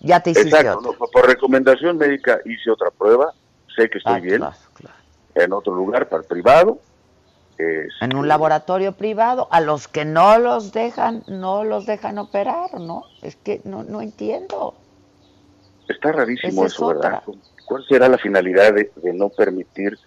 [0.00, 3.34] Ya te hiciste Exacto, por recomendación médica hice otra prueba,
[3.76, 4.42] sé que estoy ah, bien.
[5.34, 6.78] En otro lugar, para el privado.
[7.58, 13.04] En un laboratorio privado, a los que no los dejan, no los dejan operar, ¿no?
[13.22, 14.74] Es que no, no entiendo.
[15.88, 17.22] Está rarísimo eso, ¿verdad?
[17.66, 19.98] ¿Cuál será la finalidad de no permitir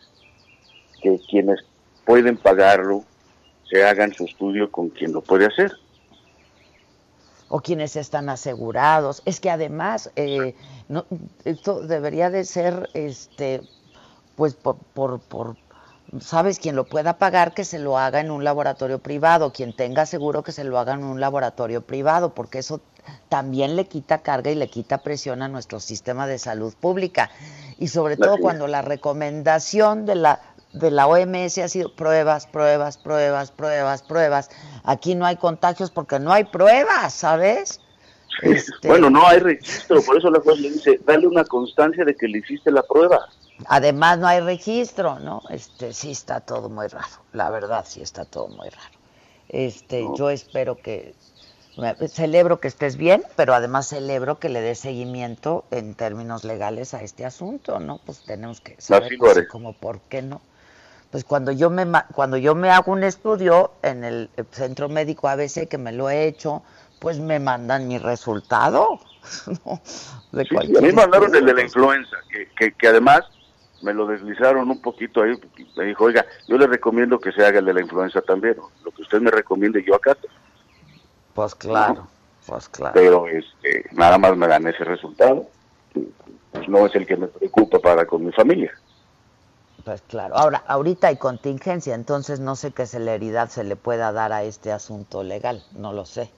[1.02, 1.60] que quienes
[2.06, 3.04] pueden pagarlo
[3.70, 5.74] se hagan su estudio con quien lo puede hacer.
[7.50, 9.22] O quienes están asegurados.
[9.26, 10.56] Es que además, eh,
[10.90, 11.06] no,
[11.46, 13.62] esto debería de ser, este,
[14.36, 15.56] pues por, por, por,
[16.20, 20.06] sabes, quien lo pueda pagar que se lo haga en un laboratorio privado, quien tenga
[20.06, 22.82] seguro que se lo haga en un laboratorio privado, porque eso
[23.30, 27.30] también le quita carga y le quita presión a nuestro sistema de salud pública.
[27.78, 30.42] Y sobre todo cuando la recomendación de la
[30.74, 34.50] de la OMS ha sido pruebas, pruebas, pruebas, pruebas, pruebas.
[34.84, 37.80] Aquí no hay contagios porque no hay pruebas, ¿sabes?
[38.42, 42.16] Este, bueno, no hay registro, por eso la juez le dice, dale una constancia de
[42.16, 43.28] que le hiciste la prueba.
[43.66, 45.42] Además no hay registro, ¿no?
[45.50, 48.98] Este, sí está todo muy raro, la verdad sí está todo muy raro.
[49.50, 51.16] Este, yo espero que
[52.08, 57.02] celebro que estés bien, pero además celebro que le des seguimiento en términos legales a
[57.02, 58.00] este asunto, ¿no?
[58.06, 60.42] Pues tenemos que saber como por qué no
[61.12, 65.68] pues cuando yo me cuando yo me hago un estudio en el centro médico ABC
[65.68, 66.64] que me lo he hecho,
[67.00, 69.00] pues me mandan mi resultado.
[69.66, 69.80] a
[70.32, 72.18] mí me mandaron el de la influenza,
[72.58, 73.22] que, que, además
[73.82, 75.34] me lo deslizaron un poquito ahí,
[75.76, 78.92] me dijo, oiga, yo le recomiendo que se haga el de la influenza también, lo
[78.92, 80.18] que usted me recomiende yo acá.
[81.34, 82.08] Pues claro,
[82.46, 82.94] pues claro.
[82.94, 85.48] Pero este, nada más me dan ese resultado,
[86.52, 88.72] pues no es el que me preocupa para con mi familia.
[89.84, 90.36] Pues claro.
[90.36, 94.72] Ahora, ahorita hay contingencia, entonces no sé qué celeridad se le pueda dar a este
[94.72, 96.30] asunto legal, no lo sé.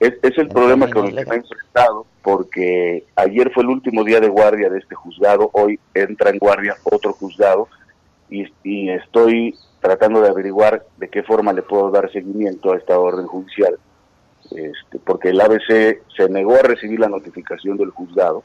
[0.00, 4.20] Es, el problema con el que me he enfrentado, porque ayer fue el último día
[4.20, 7.68] de guardia de este juzgado, hoy entra en guardia otro juzgado
[8.28, 13.26] y, estoy tratando de averiguar de qué forma le puedo dar seguimiento a esta orden
[13.26, 13.78] judicial,
[14.50, 18.44] este, porque el ABC se negó a recibir la notificación del juzgado.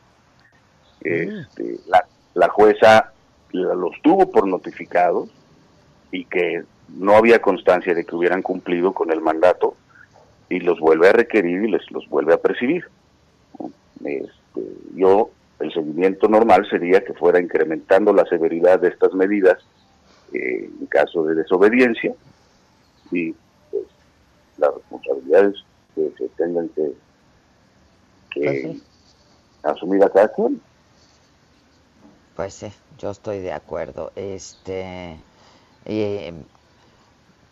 [1.04, 1.08] Mm.
[1.08, 3.12] Este, la, la jueza
[3.52, 5.30] los tuvo por notificados
[6.12, 9.76] y que no había constancia de que hubieran cumplido con el mandato
[10.50, 12.86] y los vuelve a requerir y les los vuelve a percibir.
[14.04, 14.62] Este,
[14.96, 15.30] yo,
[15.60, 19.58] el seguimiento normal sería que fuera incrementando la severidad de estas medidas
[20.34, 22.14] eh, en caso de desobediencia
[23.12, 23.34] y
[23.72, 23.84] pues,
[24.58, 25.56] las responsabilidades
[25.94, 26.94] que se tengan que,
[28.34, 28.82] Pues
[29.64, 30.62] asumir a cada quien.
[32.36, 32.68] Pues sí,
[33.00, 34.12] yo estoy de acuerdo.
[34.16, 35.18] Este,
[35.86, 36.34] eh,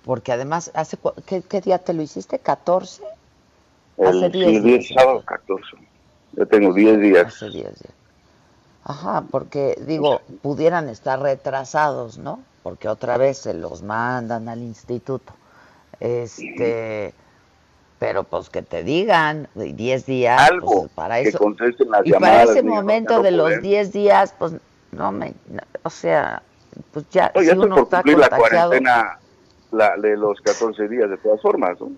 [0.03, 2.41] porque además, hace ¿qué, ¿qué, día te lo hiciste?
[2.41, 3.01] ¿14?
[4.05, 4.87] hace 10 días.
[4.93, 5.77] sábado 14.
[6.35, 7.27] Yo tengo 10 días.
[7.27, 7.93] Hace 10 días.
[8.83, 12.41] Ajá, porque digo, pudieran estar retrasados, ¿no?
[12.63, 15.33] Porque otra vez se los mandan al instituto.
[15.99, 17.13] Este,
[17.99, 21.37] pero pues que te digan 10 días, Algo pues, para eso.
[21.37, 24.53] Que contesten las y para ese momento de los 10 días, pues
[24.91, 25.33] no me,
[25.83, 26.43] o sea,
[26.91, 29.19] pues ya, si uno está la cuarentena
[29.71, 31.91] la, de los 14 días de todas formas, ¿no?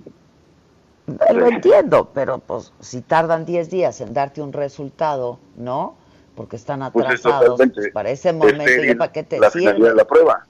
[1.33, 5.95] Lo entiendo, pero pues si tardan 10 días en darte un resultado, ¿no?
[6.35, 9.93] Porque están pues atrasados, pues para ese momento ya para qué te la sirve.
[9.93, 10.45] La prueba.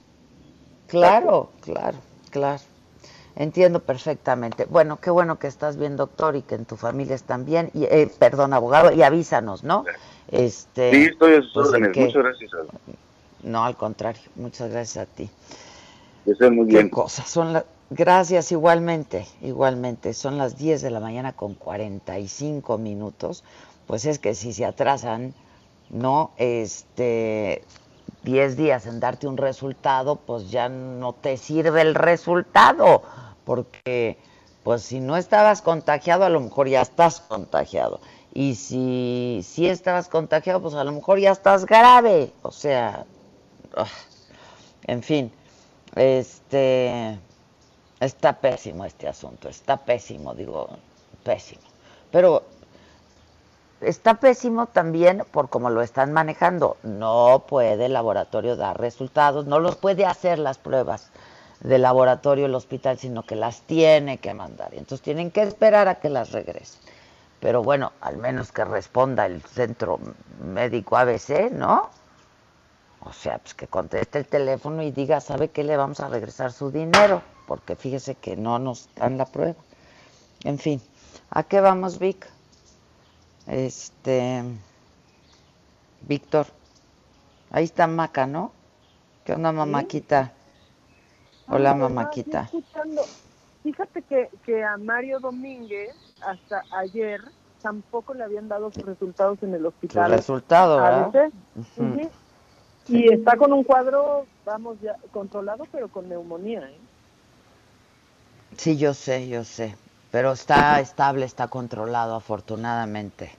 [0.88, 1.98] Claro, claro,
[2.30, 2.62] claro.
[3.36, 4.64] Entiendo perfectamente.
[4.64, 7.70] Bueno, qué bueno que estás bien, doctor, y que en tu familia están bien.
[7.74, 9.84] Y, eh, perdón, abogado, y avísanos, ¿no?
[10.28, 11.96] Este, sí, estoy a sus pues, órdenes.
[11.96, 12.50] Muchas gracias.
[13.42, 14.22] No, al contrario.
[14.36, 15.28] Muchas gracias a ti.
[16.24, 16.84] Que estén muy bien.
[16.84, 17.28] Qué cosas.
[17.28, 17.64] Son las...
[17.90, 20.12] Gracias, igualmente, igualmente.
[20.12, 23.44] Son las 10 de la mañana con 45 minutos.
[23.86, 25.34] Pues es que si se atrasan,
[25.90, 26.32] ¿no?
[26.36, 27.62] Este,
[28.24, 33.02] 10 días en darte un resultado, pues ya no te sirve el resultado,
[33.44, 34.18] porque
[34.64, 38.00] pues si no estabas contagiado, a lo mejor ya estás contagiado.
[38.34, 42.32] Y si, si estabas contagiado, pues a lo mejor ya estás grave.
[42.42, 43.06] O sea,
[43.76, 43.86] ah,
[44.88, 45.30] en fin,
[45.94, 47.20] este
[48.00, 50.68] está pésimo este asunto, está pésimo, digo,
[51.24, 51.62] pésimo.
[52.10, 52.44] Pero
[53.80, 56.76] está pésimo también por cómo lo están manejando.
[56.82, 61.10] No puede el laboratorio dar resultados, no los puede hacer las pruebas
[61.60, 64.74] del laboratorio el hospital, sino que las tiene que mandar.
[64.74, 66.80] Entonces tienen que esperar a que las regresen.
[67.40, 70.00] Pero bueno, al menos que responda el centro
[70.40, 71.90] médico ABC, ¿no?
[73.00, 75.62] O sea, pues que conteste el teléfono y diga, ¿sabe qué?
[75.62, 79.56] Le vamos a regresar su dinero, porque fíjese que no nos dan la prueba.
[80.44, 80.80] En fin,
[81.30, 82.28] ¿a qué vamos, Vic?
[83.46, 84.42] Este.
[86.02, 86.46] Víctor.
[87.50, 88.52] Ahí está Maca, ¿no?
[89.24, 90.32] ¿Qué onda, mamaquita?
[91.48, 92.50] Hola, mamaquita.
[93.62, 97.20] Fíjate que, que a Mario Domínguez, hasta ayer,
[97.62, 100.10] tampoco le habían dado sus resultados en el hospital.
[100.10, 101.32] Su resultado, ¿verdad?
[102.88, 106.78] Y está con un cuadro, vamos, ya controlado, pero con neumonía, ¿eh?
[108.56, 109.74] Sí, yo sé, yo sé
[110.16, 113.30] pero está estable, está controlado afortunadamente.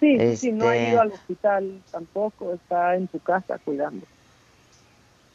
[0.00, 4.06] Sí, sí, no ha este ido al hospital tampoco, está en su casa cuidando.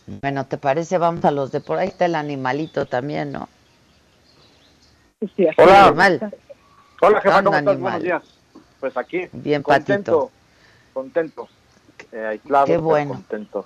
[0.08, 0.98] Bueno, ¿te parece?
[0.98, 3.48] Vamos a los de por ahí está el animalito también, ¿no?
[5.36, 6.34] Sí, Hola, Normal.
[7.00, 7.80] Hola, jefa, ¿cómo estás?
[7.80, 8.24] Buenos días.
[8.80, 10.32] Pues aquí, bien contento,
[10.94, 11.48] contento,
[12.12, 13.14] eh, aislado, qué bueno.
[13.14, 13.66] contentos.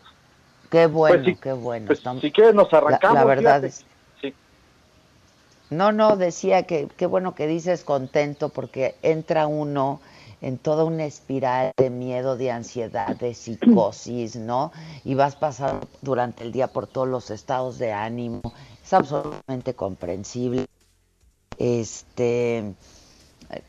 [0.69, 1.87] Qué bueno, pues qué bueno.
[1.87, 3.15] Pues si quieres nos arrancamos.
[3.15, 3.85] La, verdad es
[5.69, 9.99] no, no, decía que qué bueno que dices contento porque entra uno
[10.41, 14.71] en toda una espiral de miedo, de ansiedad, de psicosis, ¿no?
[15.03, 18.41] Y vas pasando durante el día por todos los estados de ánimo.
[18.83, 20.65] Es absolutamente comprensible.
[21.57, 22.75] Este,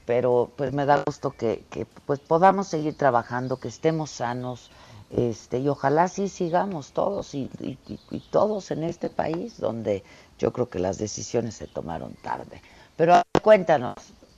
[0.04, 4.70] pero pues me da gusto que, que pues podamos seguir trabajando, que estemos sanos,
[5.10, 7.48] este, y ojalá sí sigamos todos y,
[8.10, 10.02] y todos en este país donde
[10.38, 12.60] yo creo que las decisiones se tomaron tarde.
[12.96, 13.94] Pero cuéntanos,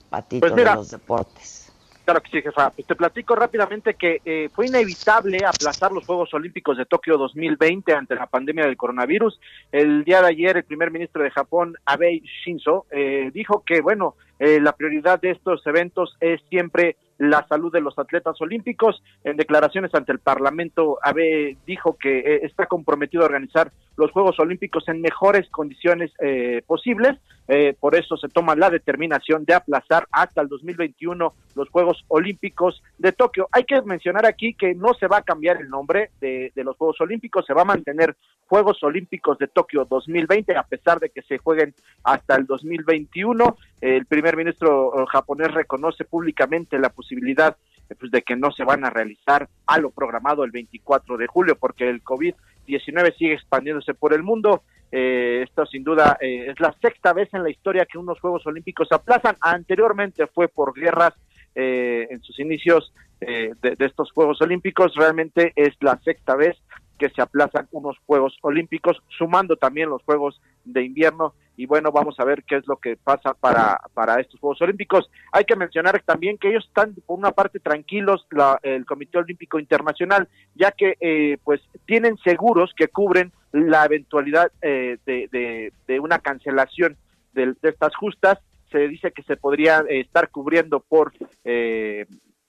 [0.09, 1.71] Patito, pues de los deportes.
[2.09, 2.71] Claro que sí, jefa.
[2.71, 7.93] Pues te platico rápidamente que eh, fue inevitable aplazar los Juegos Olímpicos de Tokio 2020
[7.93, 9.39] ante la pandemia del coronavirus.
[9.71, 14.15] El día de ayer, el primer ministro de Japón, Abe Shinzo, eh, dijo que, bueno,
[14.39, 19.03] eh, la prioridad de estos eventos es siempre la salud de los atletas olímpicos.
[19.23, 24.39] En declaraciones ante el Parlamento, Abe dijo que eh, está comprometido a organizar los Juegos
[24.39, 27.19] Olímpicos en mejores condiciones eh, posibles.
[27.49, 32.81] Eh, por eso se toma la determinación de aplazar hasta el 2021 los Juegos Olímpicos
[32.97, 33.49] de Tokio.
[33.51, 36.77] Hay que mencionar aquí que no se va a cambiar el nombre de, de los
[36.77, 38.15] Juegos Olímpicos, se va a mantener
[38.47, 43.57] Juegos Olímpicos de Tokio 2020, a pesar de que se jueguen hasta el 2021.
[43.81, 47.57] El primer ministro japonés reconoce públicamente la posibilidad posibilidad
[47.99, 51.57] pues, de que no se van a realizar a lo programado el 24 de julio,
[51.59, 54.63] porque el COVID-19 sigue expandiéndose por el mundo.
[54.91, 58.45] Eh, esto sin duda eh, es la sexta vez en la historia que unos Juegos
[58.45, 59.37] Olímpicos se aplazan.
[59.41, 61.13] Anteriormente fue por guerras
[61.55, 64.93] eh, en sus inicios de, de, estos Juegos Olímpicos.
[64.95, 66.55] Realmente es la sexta vez
[66.99, 72.17] que se aplazan unos Juegos Olímpicos, sumando también los Juegos de invierno y bueno, vamos
[72.19, 75.11] a ver qué es lo que pasa para, para estos Juegos Olímpicos.
[75.33, 79.59] Hay que mencionar también que ellos están por una parte tranquilos, la, el Comité Olímpico
[79.59, 86.19] Internacional, ya que eh, pues tienen seguros que cubren la eventualidad eh, de, de, una
[86.19, 86.95] cancelación
[87.33, 88.39] de, estas justas.
[88.71, 91.11] Se dice que se podría eh, estar cubriendo por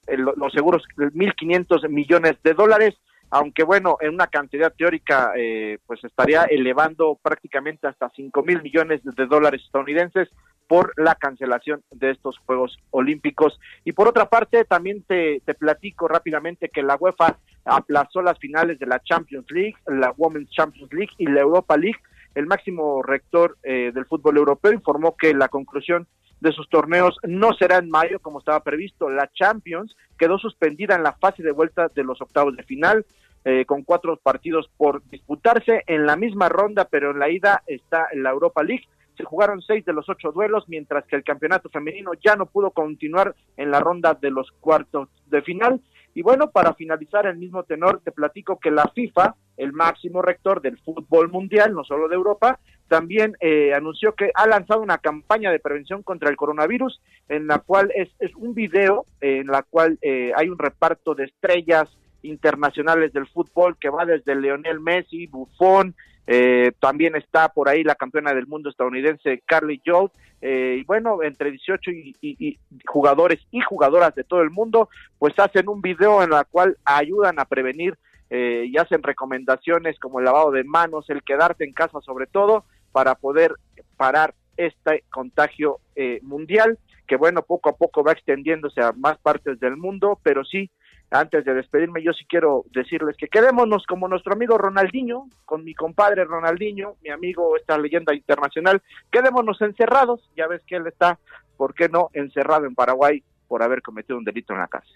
[0.07, 2.95] los seguros 1.500 millones de dólares
[3.31, 9.01] aunque bueno, en una cantidad teórica, eh, pues estaría elevando prácticamente hasta 5 mil millones
[9.05, 10.29] de dólares estadounidenses
[10.67, 13.59] por la cancelación de estos Juegos Olímpicos.
[13.85, 18.79] Y por otra parte, también te, te platico rápidamente que la UEFA aplazó las finales
[18.79, 21.99] de la Champions League, la Women's Champions League y la Europa League.
[22.35, 26.07] El máximo rector eh, del fútbol europeo informó que la conclusión
[26.41, 29.11] de sus torneos no será en mayo como estaba previsto.
[29.11, 33.05] La Champions quedó suspendida en la fase de vuelta de los octavos de final.
[33.43, 38.07] Eh, con cuatro partidos por disputarse en la misma ronda, pero en la ida está
[38.13, 38.87] la Europa League.
[39.17, 42.71] Se jugaron seis de los ocho duelos, mientras que el campeonato femenino ya no pudo
[42.71, 45.81] continuar en la ronda de los cuartos de final.
[46.15, 50.61] Y bueno, para finalizar el mismo tenor, te platico que la FIFA, el máximo rector
[50.61, 52.59] del fútbol mundial, no solo de Europa,
[52.89, 57.59] también eh, anunció que ha lanzado una campaña de prevención contra el coronavirus, en la
[57.59, 61.89] cual es, es un video en la cual eh, hay un reparto de estrellas
[62.23, 65.95] internacionales del fútbol que va desde Leonel Messi, Buffon,
[66.27, 70.11] eh, también está por ahí la campeona del mundo estadounidense Carly Joe,
[70.43, 74.89] eh, y bueno, entre 18 y, jugadores y jugadoras de todo el mundo,
[75.19, 77.99] pues hacen un video en la cual ayudan a prevenir
[78.31, 82.65] eh, y hacen recomendaciones como el lavado de manos, el quedarte en casa sobre todo,
[82.93, 83.55] para poder
[83.97, 85.81] parar este contagio
[86.23, 90.71] mundial, que bueno, poco a poco va extendiéndose a más partes del mundo, pero sí
[91.11, 95.75] antes de despedirme, yo sí quiero decirles que quedémonos como nuestro amigo Ronaldinho, con mi
[95.75, 101.19] compadre Ronaldinho, mi amigo, esta leyenda internacional, quedémonos encerrados, ya ves que él está,
[101.57, 104.95] ¿por qué no?, encerrado en Paraguay por haber cometido un delito en la cárcel.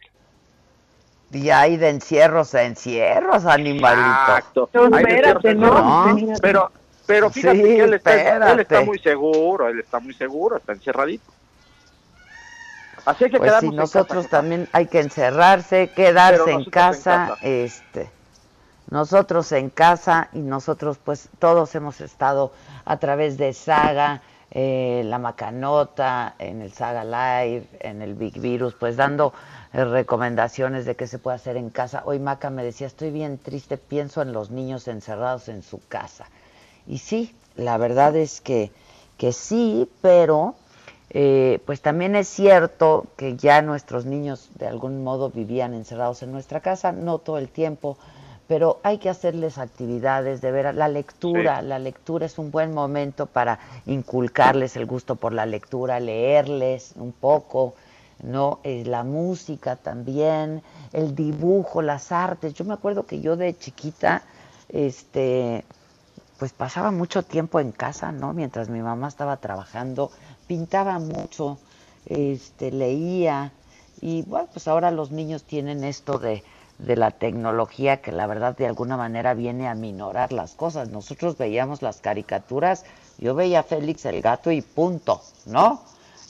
[1.34, 4.10] Y hay de encierros a encierros, animalito.
[4.10, 4.70] Exacto.
[6.40, 6.70] Pero,
[7.06, 11.32] pero fíjate que él está, él está muy seguro, él está muy seguro, está encerradito.
[13.04, 18.08] Así que pues sí, nosotros también hay que encerrarse, quedarse en casa, este
[18.90, 22.52] nosotros en casa y nosotros pues todos hemos estado
[22.84, 24.22] a través de Saga,
[24.54, 29.32] eh, la Macanota, en el Saga Live, en el Big Virus, pues dando
[29.72, 32.04] eh, recomendaciones de qué se puede hacer en casa.
[32.06, 36.26] Hoy Maca me decía, estoy bien triste, pienso en los niños encerrados en su casa.
[36.86, 38.70] Y sí, la verdad es que,
[39.18, 40.54] que sí, pero
[41.10, 46.32] eh, pues también es cierto que ya nuestros niños de algún modo vivían encerrados en
[46.32, 47.98] nuestra casa, no todo el tiempo,
[48.46, 51.62] pero hay que hacerles actividades de ver la lectura.
[51.62, 57.12] La lectura es un buen momento para inculcarles el gusto por la lectura, leerles un
[57.12, 57.74] poco,
[58.22, 58.60] ¿no?
[58.62, 62.54] Eh, la música también, el dibujo, las artes.
[62.54, 64.22] Yo me acuerdo que yo de chiquita,
[64.68, 65.64] este,
[66.38, 68.34] pues pasaba mucho tiempo en casa, ¿no?
[68.34, 70.10] Mientras mi mamá estaba trabajando
[70.46, 71.58] pintaba mucho,
[72.06, 73.52] este, leía
[74.00, 76.42] y bueno, pues ahora los niños tienen esto de,
[76.78, 80.90] de la tecnología que la verdad de alguna manera viene a minorar las cosas.
[80.90, 82.84] Nosotros veíamos las caricaturas,
[83.18, 85.82] yo veía a Félix el gato y punto, ¿no?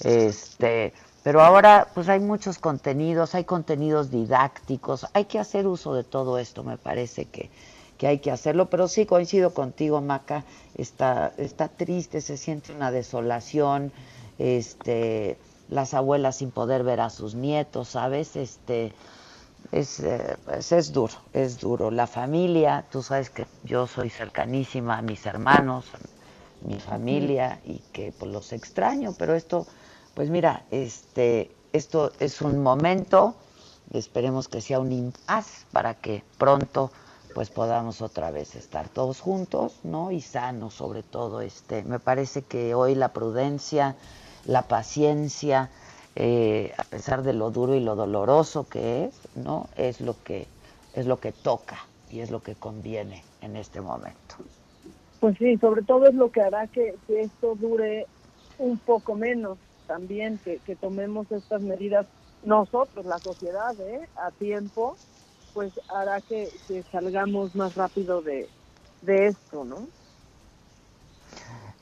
[0.02, 0.92] Este,
[1.22, 6.38] pero ahora pues hay muchos contenidos, hay contenidos didácticos, hay que hacer uso de todo
[6.38, 7.48] esto, me parece que,
[7.96, 10.44] que hay que hacerlo, pero sí coincido contigo, Maca,
[10.76, 13.92] está, está triste, se siente una desolación,
[14.38, 15.38] este,
[15.70, 18.36] las abuelas sin poder ver a sus nietos, ¿sabes?
[18.36, 18.92] Este,
[19.72, 21.90] es, eh, pues es duro, es duro.
[21.90, 27.78] La familia, tú sabes que yo soy cercanísima a mis hermanos, a mi familia, y
[27.92, 29.66] que pues los extraño, pero esto,
[30.14, 33.34] pues mira, este, esto es un momento,
[33.92, 36.90] esperemos que sea un impas para que pronto
[37.34, 40.12] pues podamos otra vez estar todos juntos, ¿no?
[40.12, 41.40] Y sanos sobre todo.
[41.40, 43.96] Este, me parece que hoy la prudencia,
[44.46, 45.70] la paciencia,
[46.16, 49.68] eh, a pesar de lo duro y lo doloroso que es, ¿no?
[49.76, 50.46] Es lo que
[50.94, 54.36] es lo que toca y es lo que conviene en este momento.
[55.18, 58.06] Pues sí, sobre todo es lo que hará que, esto dure
[58.58, 62.06] un poco menos también, que, que tomemos estas medidas
[62.42, 64.08] nosotros, la sociedad, ¿eh?
[64.16, 64.98] a tiempo
[65.54, 66.50] pues hará que,
[66.90, 68.50] salgamos más rápido de,
[69.06, 69.88] esto, ¿no?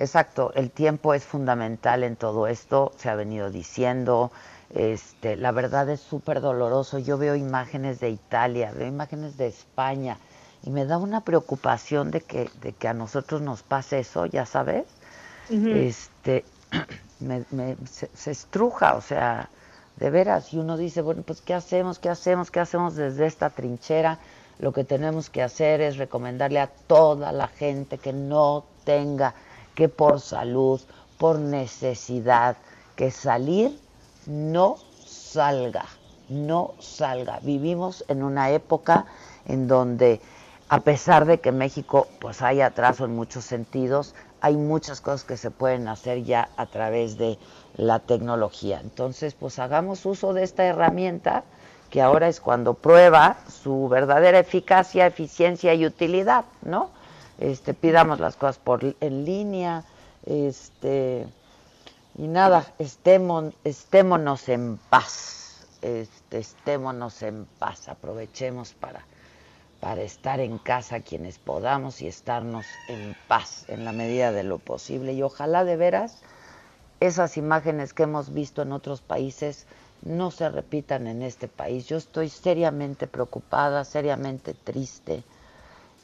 [0.03, 4.33] Exacto, el tiempo es fundamental en todo esto, se ha venido diciendo,
[4.75, 10.19] este, la verdad es súper doloroso, yo veo imágenes de Italia, veo imágenes de España,
[10.65, 14.45] y me da una preocupación de que, de que a nosotros nos pase eso, ya
[14.45, 14.87] sabes,
[15.49, 16.45] este,
[17.21, 17.45] me,
[17.89, 19.51] se, se, estruja, o sea,
[19.99, 22.01] de veras, y uno dice, bueno, pues ¿qué hacemos?
[22.01, 22.51] ¿Qué hacemos?
[22.51, 24.19] ¿Qué hacemos desde esta trinchera?
[24.59, 29.35] Lo que tenemos que hacer es recomendarle a toda la gente que no tenga
[29.75, 30.81] que por salud,
[31.19, 32.57] por necesidad,
[32.97, 33.79] que salir,
[34.27, 35.85] no salga,
[36.29, 37.41] no salga.
[37.41, 39.07] Vivimos en una época
[39.47, 40.21] en donde
[40.69, 45.37] a pesar de que México pues hay atraso en muchos sentidos, hay muchas cosas que
[45.37, 47.39] se pueden hacer ya a través de
[47.77, 48.81] la tecnología.
[48.81, 51.45] Entonces, pues hagamos uso de esta herramienta
[51.91, 56.91] que ahora es cuando prueba su verdadera eficacia, eficiencia y utilidad, ¿no?
[57.39, 59.85] Este, pidamos las cosas por en línea,
[60.27, 61.27] este
[62.19, 69.05] y nada, estemos, estémonos en paz, este, estémonos en paz, aprovechemos para
[69.81, 74.61] para estar en casa quienes podamos y estarnos en paz en la medida de lo
[74.61, 75.13] posible.
[75.13, 76.23] Y ojalá de veras
[77.01, 79.67] esas imágenes que hemos visto en otros países
[80.03, 81.89] no se repitan en este país.
[81.89, 85.25] Yo estoy seriamente preocupada, seriamente triste,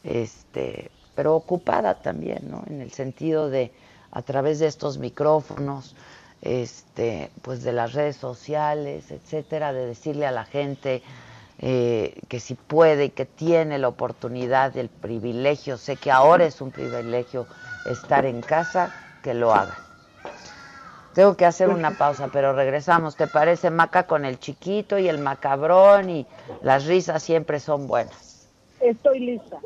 [0.03, 2.63] este, pero ocupada también, ¿no?
[2.69, 3.73] En el sentido de
[4.13, 5.97] a través de estos micrófonos,
[6.43, 11.03] este, pues de las redes sociales, etcétera, de decirle a la gente
[11.59, 16.61] eh, que si puede y que tiene la oportunidad, el privilegio, sé que ahora es
[16.61, 17.49] un privilegio
[17.85, 19.77] estar en casa, que lo haga.
[21.15, 23.17] Tengo que hacer una pausa, pero regresamos.
[23.17, 26.29] ¿Te parece Maca con el chiquito y el macabrón y
[26.63, 28.49] las risas siempre son buenas?
[28.79, 29.59] Estoy lista.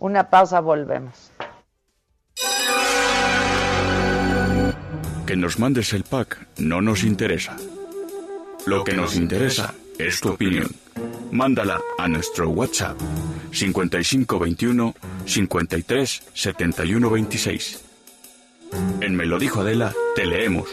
[0.00, 1.32] Una pausa, volvemos.
[5.26, 7.56] Que nos mandes el pack no nos interesa.
[8.66, 10.68] Lo que nos interesa es tu opinión.
[11.30, 12.98] Mándala a nuestro WhatsApp
[13.52, 14.94] 5521
[15.26, 17.84] 53 71 26.
[19.00, 20.68] En Me lo dijo Adela, te leemos,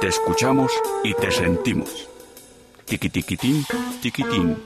[0.00, 0.72] te escuchamos
[1.04, 2.08] y te sentimos.
[2.84, 3.64] Tiquitiquitín,
[4.00, 4.56] tiquitín.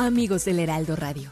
[0.00, 1.30] Amigos del Heraldo Radio.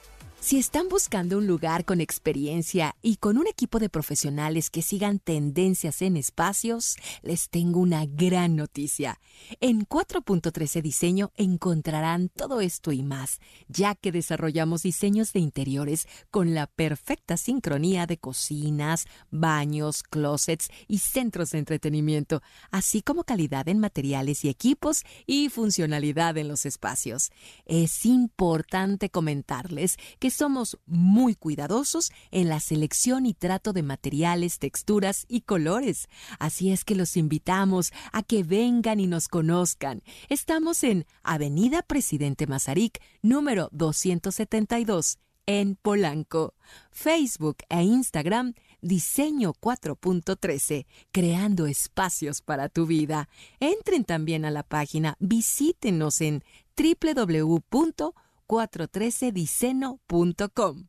[0.49, 5.18] Si están buscando un lugar con experiencia y con un equipo de profesionales que sigan
[5.18, 9.20] tendencias en espacios, les tengo una gran noticia.
[9.61, 16.55] En 4.13 Diseño encontrarán todo esto y más, ya que desarrollamos diseños de interiores con
[16.55, 22.40] la perfecta sincronía de cocinas, baños, closets y centros de entretenimiento,
[22.70, 27.32] así como calidad en materiales y equipos y funcionalidad en los espacios.
[27.66, 35.26] Es importante comentarles que somos muy cuidadosos en la selección y trato de materiales, texturas
[35.28, 36.09] y colores.
[36.39, 40.03] Así es que los invitamos a que vengan y nos conozcan.
[40.28, 46.55] Estamos en Avenida Presidente Mazarik, número 272, en Polanco.
[46.93, 53.28] Facebook e Instagram Diseño 4.13, creando espacios para tu vida.
[53.59, 56.45] Entren también a la página, visítenos en
[56.76, 58.14] www
[58.49, 60.88] 413diceno.com.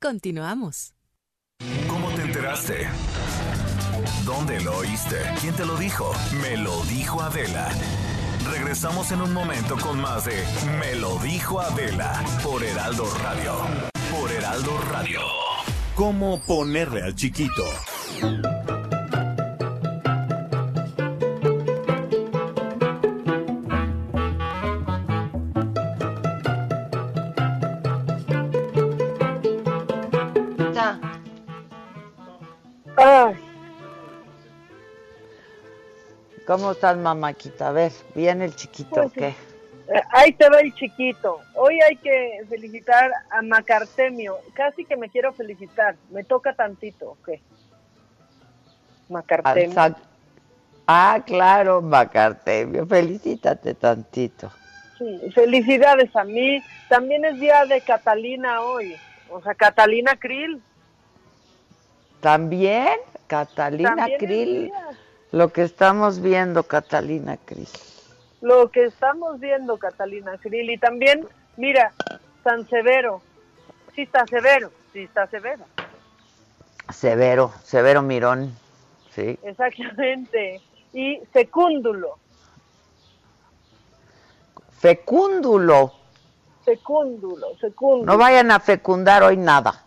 [0.00, 0.94] Continuamos.
[1.88, 2.86] ¿Cómo te enteraste?
[4.24, 5.16] ¿Dónde lo oíste?
[5.40, 6.12] ¿Quién te lo dijo?
[6.40, 7.68] Me lo dijo Adela.
[8.52, 10.44] Regresamos en un momento con más de
[10.78, 13.54] Me lo dijo Adela por Heraldo Radio.
[14.12, 15.20] Por Heraldo Radio.
[15.94, 17.64] ¿Cómo ponerle al chiquito?
[36.48, 37.68] ¿Cómo estás, mamáquita?
[37.68, 39.28] A ver, ¿viene el chiquito Pues o qué?
[39.28, 41.40] Eh, Ahí te va el chiquito.
[41.54, 44.38] Hoy hay que felicitar a Macartemio.
[44.54, 45.96] Casi que me quiero felicitar.
[46.08, 47.42] Me toca tantito, ¿o ¿qué?
[49.10, 49.94] Macartemio.
[50.86, 52.86] Ah, claro, Macartemio.
[52.86, 54.50] Felicítate tantito.
[54.96, 56.62] Sí, felicidades a mí.
[56.88, 58.96] También es día de Catalina hoy.
[59.28, 60.62] O sea, Catalina Krill.
[62.20, 62.96] También,
[63.26, 64.64] Catalina También es Krill.
[64.64, 64.88] día.
[65.32, 67.68] Lo que estamos viendo, Catalina Krill.
[68.40, 70.70] Lo que estamos viendo, Catalina Krill.
[70.70, 71.26] Y también,
[71.56, 71.92] mira,
[72.44, 73.20] San Severo.
[73.94, 75.64] Sí está severo, sí está severo.
[76.92, 78.54] Severo, Severo Mirón.
[79.14, 79.38] Sí.
[79.42, 80.60] Exactamente.
[80.94, 82.16] Y Secúndulo.
[84.78, 85.92] Fecúndulo.
[86.64, 88.04] Secúndulo, secúndulo.
[88.12, 89.82] No vayan a fecundar hoy nada.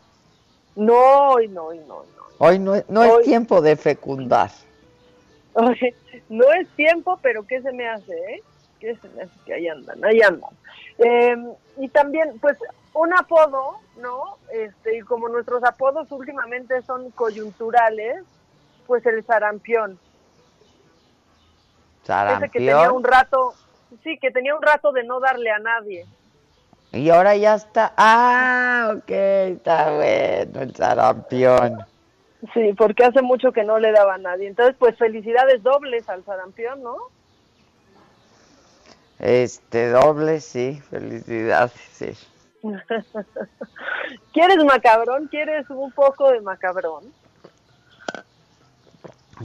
[0.76, 2.24] No, hoy no, hoy no, no.
[2.40, 4.50] Hoy no, es- no es tiempo de fecundar.
[5.54, 5.96] Oye,
[6.30, 8.44] no es tiempo, pero ¿qué se me hace, eh?
[8.80, 8.98] que
[9.46, 10.50] que ahí andan, ahí andan.
[10.98, 11.36] Eh,
[11.78, 12.58] y también, pues,
[12.94, 14.38] un apodo, ¿no?
[14.52, 18.24] Este, y como nuestros apodos últimamente son coyunturales,
[18.88, 20.00] pues el sarampión.
[22.04, 22.44] Sarampión.
[22.44, 23.54] Ese que tenía un rato,
[24.04, 26.06] sí, que tenía un rato de no darle a nadie.
[26.92, 27.94] Y ahora ya está.
[27.96, 31.86] Ah, ok, está bueno el sarampión.
[32.54, 34.48] Sí, porque hace mucho que no le daba a nadie.
[34.48, 36.96] Entonces, pues felicidades dobles al sarampión, ¿no?
[39.20, 42.12] Este, doble, sí, felicidades, sí.
[44.34, 45.28] ¿Quieres macabrón?
[45.28, 47.14] ¿Quieres un poco de macabrón?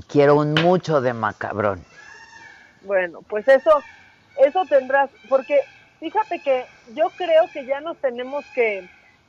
[0.09, 1.84] Quiero un mucho de macabrón.
[2.82, 3.70] Bueno, pues eso,
[4.38, 5.61] eso tendrás, porque
[6.01, 8.88] fíjate que yo creo que ya nos tenemos que,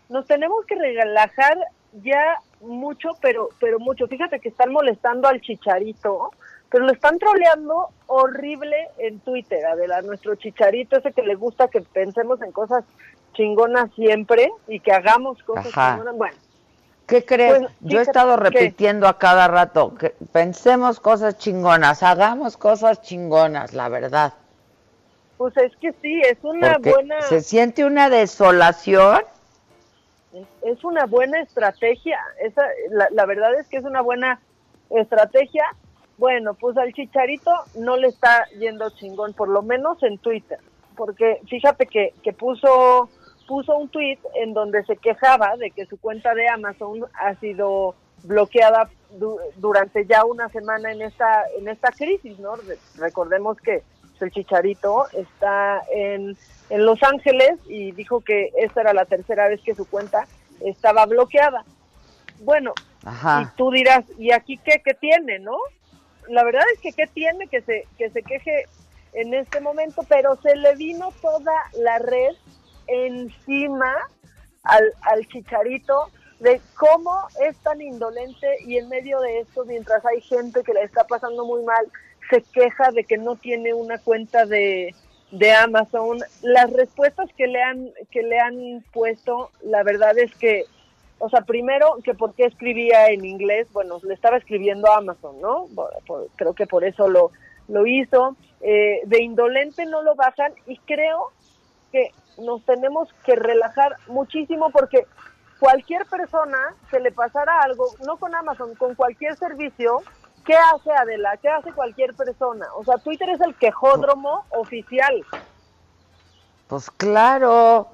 [0.10, 1.58] nos tenemos que relajar
[1.94, 4.08] ya mucho, pero, pero mucho.
[4.08, 6.32] Fíjate que están molestando al chicharito,
[6.70, 11.82] pero lo están troleando horrible en Twitter, Adela, nuestro chicharito, ese que le gusta que
[11.82, 12.84] pensemos en cosas
[13.34, 16.16] chingonas siempre y que hagamos cosas chingonas.
[16.16, 16.36] Bueno.
[17.06, 17.60] ¿Qué crees?
[17.60, 23.74] Pues, Yo he estado repitiendo a cada rato que pensemos cosas chingonas, hagamos cosas chingonas,
[23.74, 24.34] la verdad.
[25.38, 27.22] Pues es que sí, es una buena...
[27.22, 29.22] Se siente una desolación.
[30.62, 34.40] Es una buena estrategia, Esa, la, la verdad es que es una buena
[34.90, 35.64] estrategia.
[36.18, 40.58] Bueno, pues al Chicharito no le está yendo chingón, por lo menos en Twitter,
[40.96, 43.10] porque fíjate que, que puso
[43.48, 47.96] puso un tweet en donde se quejaba de que su cuenta de Amazon ha sido
[48.24, 48.90] bloqueada
[49.56, 52.56] durante ya una semana en esta en esta crisis, ¿no?
[52.98, 53.84] recordemos que
[54.20, 56.38] el Chicharito está en,
[56.70, 60.28] en Los Ángeles y dijo que esta era la tercera vez que su cuenta
[60.62, 61.64] estaba bloqueada.
[62.40, 65.58] Bueno, y tú dirás, ¿y aquí qué, qué tiene, no?
[66.28, 68.66] La verdad es que qué tiene que se, que se queje
[69.14, 72.36] en este momento, pero se le vino toda la red
[72.88, 73.94] encima
[74.64, 76.10] al, al chicharito
[76.40, 77.12] de cómo
[77.48, 81.46] es tan indolente y en medio de esto, mientras hay gente que le está pasando
[81.46, 81.88] muy mal,
[82.30, 84.94] se queja de que no tiene una cuenta de,
[85.32, 86.20] de Amazon.
[86.42, 90.66] Las respuestas que le han que le han puesto, la verdad es que,
[91.20, 95.40] o sea, primero que por qué escribía en inglés, bueno, le estaba escribiendo a Amazon,
[95.42, 95.68] ¿no?
[96.36, 97.32] creo que por eso lo
[97.68, 98.36] lo hizo.
[98.62, 101.32] Eh, de indolente no lo bajan y creo
[101.92, 105.06] que nos tenemos que relajar muchísimo porque
[105.60, 106.58] cualquier persona
[106.90, 110.02] se le pasara algo, no con Amazon, con cualquier servicio,
[110.48, 111.38] ¿qué hace Adela?
[111.38, 112.66] ¿Qué hace cualquier persona?
[112.76, 115.24] O sea, Twitter es el quejódromo oficial.
[116.68, 117.90] Pues claro.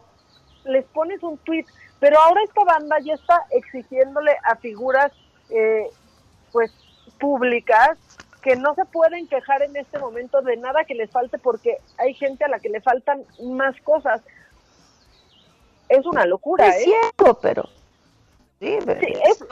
[0.64, 1.66] Les pones un tweet,
[2.00, 5.12] pero ahora esta banda ya está exigiéndole a figuras,
[5.50, 5.90] eh,
[6.52, 6.72] pues,
[7.20, 7.98] públicas
[8.42, 12.14] que no se pueden quejar en este momento de nada que les falte porque hay
[12.14, 14.22] gente a la que le faltan más cosas.
[15.90, 16.84] Es una locura, es ¿eh?
[16.84, 17.64] Cierto, pero...
[18.60, 18.78] Sí,
[19.26, 19.44] es,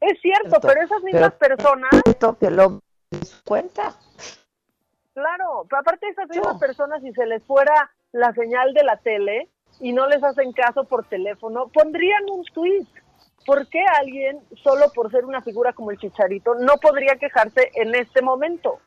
[0.00, 1.90] es, cierto, pero esas mismas personas...
[2.38, 2.80] que lo
[3.44, 3.94] cuenta.
[5.14, 8.96] Claro, pero aparte de esas mismas personas, si se les fuera la señal de la
[8.98, 9.48] tele
[9.80, 12.86] y no les hacen caso por teléfono, pondrían un tweet
[13.48, 17.94] ¿por qué alguien, solo por ser una figura como el Chicharito, no podría quejarse en
[17.94, 18.78] este momento?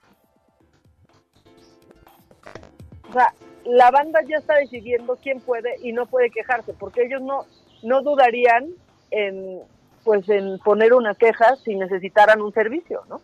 [3.10, 3.34] O sea,
[3.66, 7.48] la banda ya está decidiendo quién puede y no puede quejarse, porque ellos no,
[7.82, 8.68] no dudarían
[9.10, 9.62] en,
[10.04, 13.22] pues, en poner una queja si necesitaran un servicio, ¿no?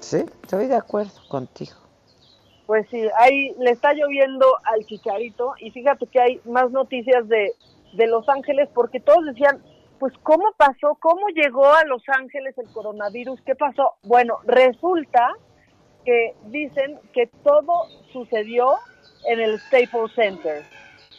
[0.00, 1.72] Sí, estoy de acuerdo contigo.
[2.66, 7.52] Pues sí, ahí le está lloviendo al chicharito y fíjate que hay más noticias de
[7.94, 9.62] de Los Ángeles porque todos decían,
[9.98, 10.96] pues ¿cómo pasó?
[11.00, 13.40] ¿Cómo llegó a Los Ángeles el coronavirus?
[13.42, 13.94] ¿Qué pasó?
[14.02, 15.32] Bueno, resulta
[16.04, 18.74] que dicen que todo sucedió
[19.26, 20.62] en el Staples Center.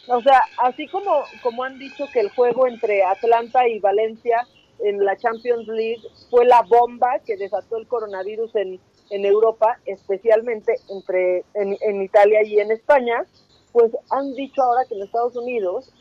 [0.08, 4.46] O sea, así como, como han dicho que el juego entre Atlanta y Valencia
[4.78, 8.80] en la Champions League fue la bomba que desató el coronavirus en,
[9.10, 13.24] en Europa, especialmente entre en, en Italia y en España,
[13.72, 15.92] pues han dicho ahora que en Estados Unidos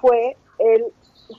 [0.00, 0.84] fue el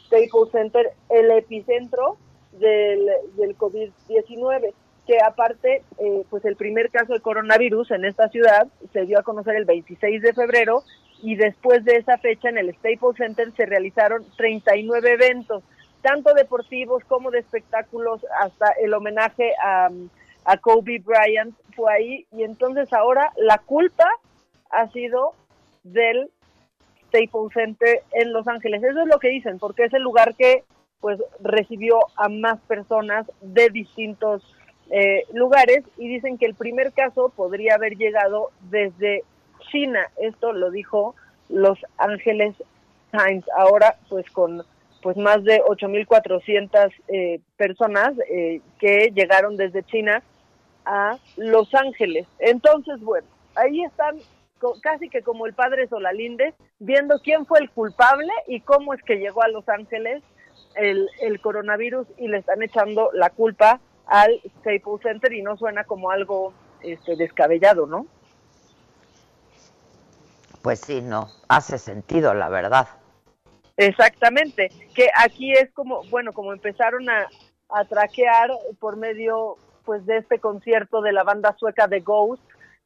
[0.06, 2.18] Staples Center el epicentro
[2.54, 4.74] del, del COVID-19
[5.08, 9.24] que aparte, eh, pues el primer caso de coronavirus en esta ciudad se dio a
[9.24, 10.84] conocer el 26 de febrero
[11.22, 15.64] y después de esa fecha en el Staples Center se realizaron 39 eventos,
[16.02, 19.90] tanto deportivos como de espectáculos, hasta el homenaje a,
[20.46, 24.08] a Kobe Bryant fue ahí y entonces ahora la culpa
[24.72, 25.34] ha sido
[25.84, 26.30] del
[27.08, 28.84] Staples Center en Los Ángeles.
[28.84, 30.64] Eso es lo que dicen, porque es el lugar que
[31.00, 34.44] pues recibió a más personas de distintos
[34.92, 39.24] eh, lugares y dicen que el primer caso podría haber llegado desde
[39.72, 40.10] China.
[40.18, 41.16] Esto lo dijo
[41.50, 42.56] Los Ángeles
[43.12, 43.46] Times.
[43.56, 44.64] Ahora, pues con
[45.02, 50.22] pues más de 8.400 eh, personas eh, que llegaron desde China
[50.86, 52.28] a Los Ángeles.
[52.40, 54.18] Entonces, bueno, ahí están
[54.82, 59.16] casi que como el padre Solalinde, viendo quién fue el culpable y cómo es que
[59.16, 60.22] llegó a Los Ángeles
[60.76, 65.84] el, el coronavirus y le están echando la culpa al Staples Center y no suena
[65.84, 68.06] como algo este, descabellado, ¿no?
[70.62, 72.88] Pues sí, no, hace sentido, la verdad.
[73.78, 77.28] Exactamente, que aquí es como, bueno, como empezaron a,
[77.88, 78.52] traquear
[78.82, 79.56] por medio
[79.86, 82.44] pues de este concierto de la banda sueca The Ghost,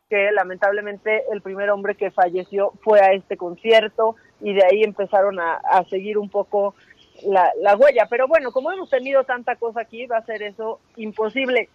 [0.08, 5.40] que lamentablemente el primer hombre que falleció fue a este concierto y de ahí empezaron
[5.40, 6.76] a, a seguir un poco
[7.24, 8.06] la, la, huella.
[8.10, 11.70] Pero bueno, como hemos tenido tanta cosa aquí, va a ser eso imposible.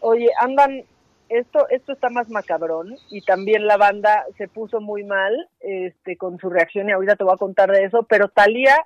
[0.00, 0.84] Oye, andan,
[1.28, 6.38] esto, esto está más macabrón y también la banda se puso muy mal este, con
[6.38, 8.76] su reacción y ahorita te voy a contar de eso, pero Talía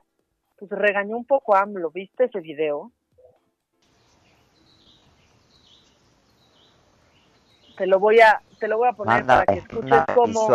[0.59, 2.93] pues regañó un poco a AMLO, ¿viste ese video?
[7.79, 10.49] te lo voy a te lo voy a poner para que escuches cómo,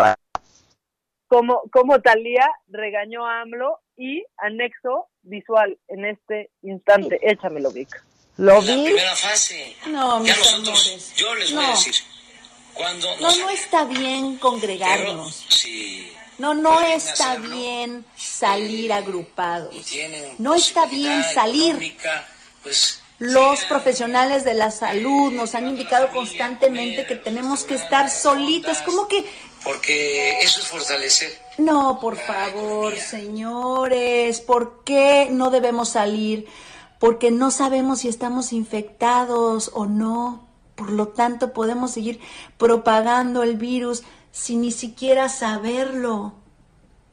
[1.28, 7.18] cómo, cómo Talía regañó a AMLO y anexo visual en este instante.
[7.22, 7.28] Sí.
[7.30, 8.04] Échamelo, Vic.
[8.38, 8.68] ¿Lo vi?
[8.68, 9.76] La primera fase.
[9.88, 11.14] No, mis nosotros, amores.
[11.16, 11.62] Yo les no.
[11.62, 11.96] voy a decir.
[12.74, 15.44] Cuando no, no está bien congregarnos.
[15.44, 19.76] Pero, sí, no, no está hacerlo, bien salir agrupados.
[20.40, 21.96] No está bien salir.
[22.64, 28.80] Pues, los profesionales de la salud nos han indicado constantemente que tenemos que estar solitos.
[28.80, 29.24] ¿Cómo que?
[29.64, 31.40] Porque eso es fortalecer.
[31.60, 36.48] No, por favor, señores, ¿por qué no debemos salir?
[37.04, 40.48] Porque no sabemos si estamos infectados o no.
[40.76, 42.22] Por lo tanto, podemos seguir
[42.58, 46.32] propagando el virus sin ni siquiera saberlo.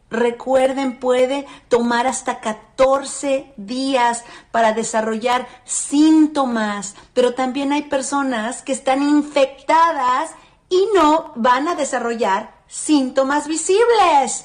[0.09, 4.23] Recuerden, puede tomar hasta 14 días
[4.53, 10.31] para desarrollar síntomas, pero también hay personas que están infectadas
[10.69, 14.45] y no van a desarrollar síntomas visibles.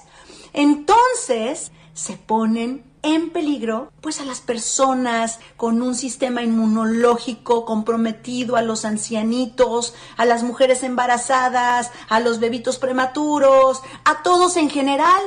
[0.54, 8.62] Entonces, se ponen en peligro pues a las personas con un sistema inmunológico comprometido, a
[8.62, 15.24] los ancianitos, a las mujeres embarazadas, a los bebitos prematuros, a todos en general.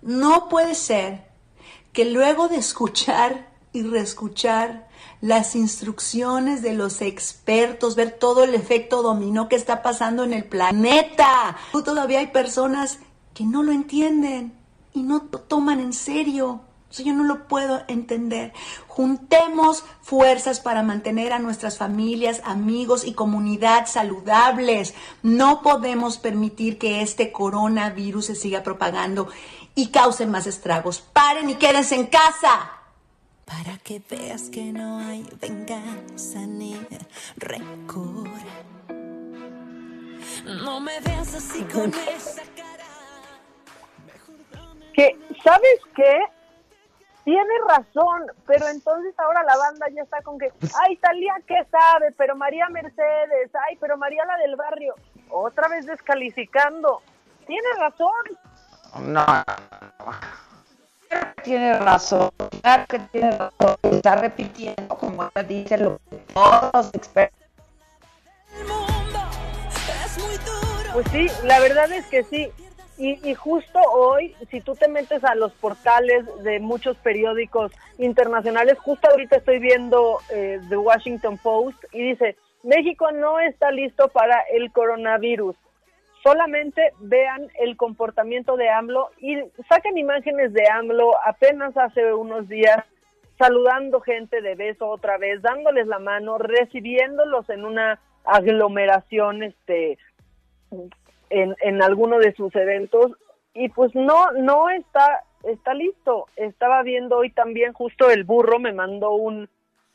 [0.00, 1.28] No puede ser
[1.92, 4.88] que luego de escuchar y reescuchar
[5.20, 10.44] las instrucciones de los expertos, ver todo el efecto dominó que está pasando en el
[10.44, 12.98] planeta, todavía hay personas
[13.34, 14.59] que no lo entienden
[14.92, 16.60] y no lo toman en serio.
[16.90, 18.52] O sea, yo no lo puedo entender.
[18.88, 24.94] Juntemos fuerzas para mantener a nuestras familias, amigos y comunidad saludables.
[25.22, 29.28] No podemos permitir que este coronavirus se siga propagando
[29.76, 31.00] y cause más estragos.
[31.00, 32.72] Paren y quédense en casa.
[33.44, 36.76] Para que veas que no hay venganza ni
[37.36, 38.28] rencor.
[40.44, 42.69] No me veas así con esa cara.
[44.94, 46.18] Que, ¿sabes qué?
[47.24, 50.50] Tiene razón, pero entonces ahora la banda ya está con que,
[50.82, 52.12] ay, Talía, ¿qué sabe?
[52.16, 54.94] Pero María Mercedes, ay, pero María la del barrio,
[55.28, 57.02] otra vez descalificando.
[57.46, 58.10] Tiene razón.
[59.00, 59.24] No.
[61.42, 62.30] Tiene razón,
[62.62, 63.76] claro que tiene razón.
[63.82, 67.38] Está repitiendo, como ella dice, lo que todos los expertos.
[70.92, 72.52] Pues sí, la verdad es que sí.
[73.00, 78.78] Y, y, justo hoy, si tú te metes a los portales de muchos periódicos internacionales,
[78.78, 84.42] justo ahorita estoy viendo eh, The Washington Post y dice, México no está listo para
[84.52, 85.56] el coronavirus.
[86.22, 89.36] Solamente vean el comportamiento de AMLO y
[89.66, 92.84] saquen imágenes de AMLO apenas hace unos días
[93.38, 99.96] saludando gente de beso otra vez, dándoles la mano, recibiéndolos en una aglomeración este
[101.30, 103.12] en, en alguno de sus eventos
[103.54, 106.26] y pues no no está está listo.
[106.36, 109.48] Estaba viendo hoy también justo el burro me mandó un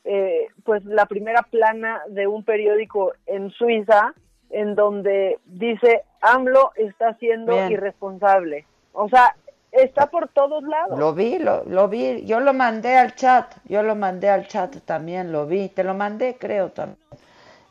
[0.04, 4.14] eh, pues la primera plana de un periódico en Suiza
[4.50, 7.72] en donde dice AMLO está siendo Bien.
[7.72, 9.34] irresponsable o sea
[9.72, 10.98] está por todos lados.
[10.98, 12.24] Lo vi lo, lo vi.
[12.24, 13.52] Yo lo mandé al chat.
[13.64, 15.68] Yo lo mandé al chat también lo vi.
[15.68, 16.98] Te lo mandé creo también.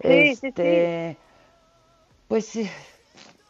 [0.02, 1.18] Sí, este, sí, sí.
[2.28, 2.70] pues sí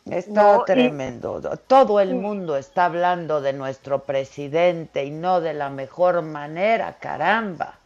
[0.10, 1.42] Está no, tremendo.
[1.42, 1.58] Y...
[1.68, 7.80] Todo el mundo está hablando de nuestro presidente y no de la mejor manera, caramba.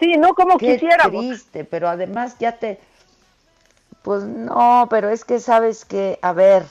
[0.00, 1.24] Sí, no como Qué quisiéramos.
[1.24, 2.80] triste, pero además ya te...
[4.02, 6.64] Pues no, pero es que sabes que, a ver,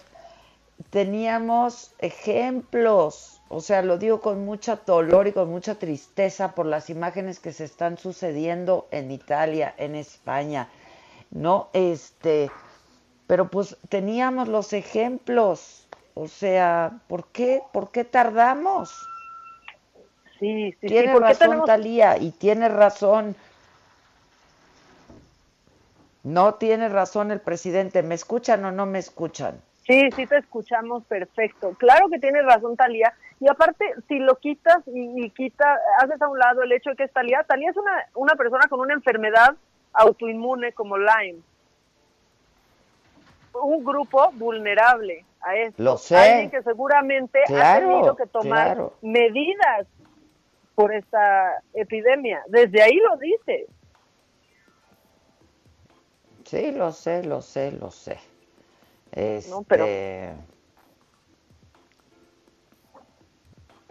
[0.90, 6.90] teníamos ejemplos, o sea, lo digo con mucha dolor y con mucha tristeza por las
[6.90, 10.68] imágenes que se están sucediendo en Italia, en España,
[11.30, 11.70] ¿no?
[11.72, 12.52] Este,
[13.32, 19.08] pero pues teníamos los ejemplos, o sea, ¿por qué, por qué tardamos?
[20.38, 21.14] Sí, sí, tiene sí.
[21.14, 21.66] ¿Por qué razón tenemos...
[21.66, 23.34] Talía y tiene razón.
[26.24, 28.04] No tiene razón el presidente.
[28.04, 29.62] ¿Me escuchan o no me escuchan?
[29.88, 31.74] Sí, sí te escuchamos perfecto.
[31.80, 33.14] Claro que tienes razón, Talía.
[33.40, 35.32] Y aparte, si lo quitas y,
[36.00, 38.68] haces a un lado el hecho de que es Talía, Talía es una, una persona
[38.68, 39.56] con una enfermedad
[39.94, 41.40] autoinmune como Lyme.
[43.54, 45.82] Un grupo vulnerable a esto.
[45.84, 46.16] Lo sé.
[46.18, 48.94] Alguien que seguramente ha tenido que tomar claro.
[49.02, 49.88] medidas
[50.76, 52.44] por esta epidemia.
[52.48, 53.68] Desde ahí lo dice.
[56.46, 58.20] Sí, lo sé, lo sé, lo sé.
[59.12, 59.86] Este, No, pero-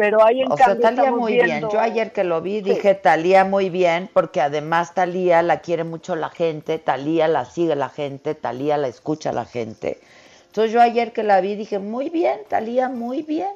[0.01, 1.69] Pero ahí en o sea, cambio Talía estamos muy viendo- bien.
[1.71, 2.71] Yo ayer que lo vi Sí.
[2.71, 7.77] dije Talía muy bien, porque además Talía la quiere mucho la gente, Talía la sigue
[7.77, 9.99] la gente, Talía la escucha la gente.
[10.47, 13.51] Entonces yo ayer que la vi dije muy bien, Talía muy bien.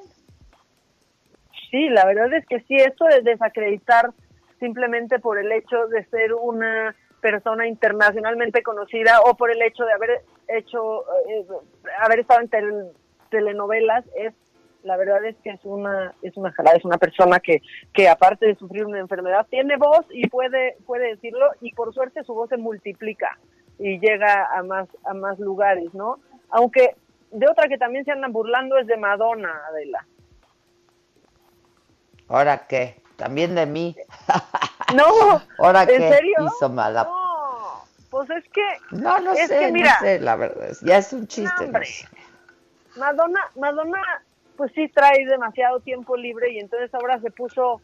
[1.70, 4.10] Sí, la verdad es que sí, esto de desacreditar
[4.60, 9.92] simplemente por el hecho de ser una persona internacionalmente conocida o por el hecho de
[9.94, 10.10] haber
[10.48, 11.46] hecho, eh,
[12.00, 12.92] haber estado en tel-
[13.30, 14.34] telenovelas, es
[14.84, 17.60] la verdad es que es una es una jalada, es una persona que,
[17.92, 22.22] que aparte de sufrir una enfermedad tiene voz y puede puede decirlo y por suerte
[22.24, 23.38] su voz se multiplica
[23.78, 26.18] y llega a más a más lugares, ¿no?
[26.50, 26.94] Aunque
[27.32, 30.06] de otra que también se andan burlando es de Madonna, Adela.
[32.28, 33.02] ¿Ahora qué?
[33.16, 33.96] También de mí.
[34.94, 35.04] No,
[35.58, 36.36] ¿Ahora ¿en qué serio?
[36.46, 37.04] hizo mala?
[37.04, 38.62] No, pues es que
[38.92, 40.68] No, no es sé, que mira, no sé, la verdad.
[40.68, 41.66] es- Ya es un chiste.
[41.66, 42.06] No, sé.
[42.96, 43.98] Madonna, Madonna,
[44.56, 47.80] pues sí trae demasiado tiempo libre y entonces ahora se puso,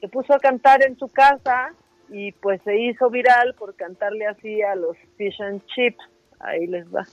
[0.00, 1.72] se puso a cantar en su casa
[2.08, 6.04] y pues se hizo viral por cantarle así a los fish and chips.
[6.40, 7.06] Ahí les va.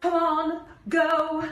[0.00, 1.42] Come on, go.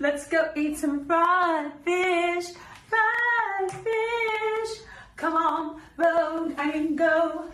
[0.00, 2.54] Let's go eat some fried fish.
[2.88, 4.82] Fried fish.
[5.16, 7.48] Come on, road and go.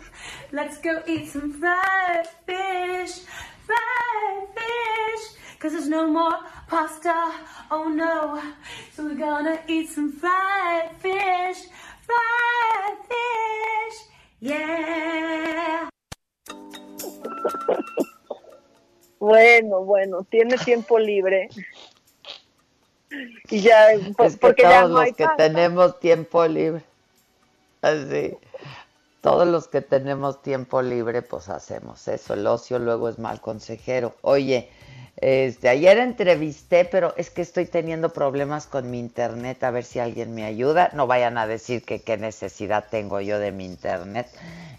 [0.51, 3.25] Let's go eat some fried fish.
[3.65, 5.25] Fried fish.
[5.59, 6.37] Cause there's no more
[6.69, 7.31] pasta.
[7.69, 8.41] Oh no.
[8.95, 11.67] So we're gonna eat some fried fish.
[12.07, 13.97] Fried fish.
[14.39, 15.89] Yeah.
[19.19, 21.49] Bueno, bueno, tiene tiempo libre.
[23.49, 25.37] Y ya, por- Es que porque todos ya no los hay que pasta.
[25.47, 26.83] tenemos tiempo libre,
[27.81, 28.37] así,
[29.21, 32.33] todos los que tenemos tiempo libre, pues hacemos eso.
[32.33, 34.15] El ocio luego es mal consejero.
[34.21, 34.69] Oye,
[35.17, 39.99] este, ayer entrevisté, pero es que estoy teniendo problemas con mi internet, a ver si
[39.99, 40.89] alguien me ayuda.
[40.93, 44.27] No vayan a decir que qué necesidad tengo yo de mi internet.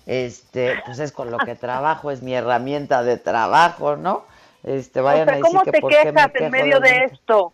[0.07, 4.25] Este, pues es con lo que trabajo, es mi herramienta de trabajo, ¿no?
[4.65, 6.81] Este, O vayan sea, a decir ¿cómo que te por qué me quejas en medio
[6.81, 7.53] de mi- esto?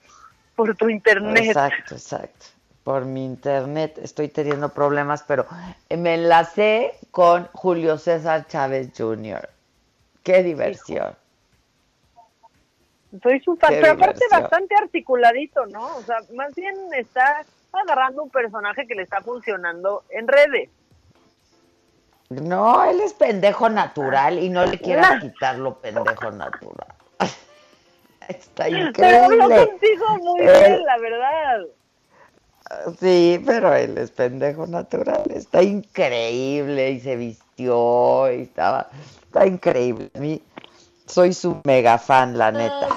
[0.54, 1.44] Por tu internet.
[1.48, 2.46] Exacto, exacto.
[2.86, 5.44] Por mi internet estoy teniendo problemas, pero
[5.90, 9.48] me enlacé con Julio César Chávez Jr.
[10.22, 11.16] Qué diversión.
[13.20, 15.96] Soy su fan, pero aparte bastante articuladito, ¿no?
[15.96, 20.70] O sea, más bien está agarrando un personaje que le está funcionando en redes.
[22.28, 25.18] No, él es pendejo natural y no le quieras Ah.
[25.20, 26.94] quitar lo pendejo natural.
[28.28, 29.66] Está Pero habló increíble.
[29.70, 31.66] contigo muy Eh, bien, la verdad.
[33.00, 35.22] Sí, pero él es pendejo natural.
[35.34, 38.88] Está increíble y se vistió y estaba.
[39.22, 40.10] Está increíble.
[40.14, 40.42] A mí
[41.06, 42.88] soy su mega fan, la neta.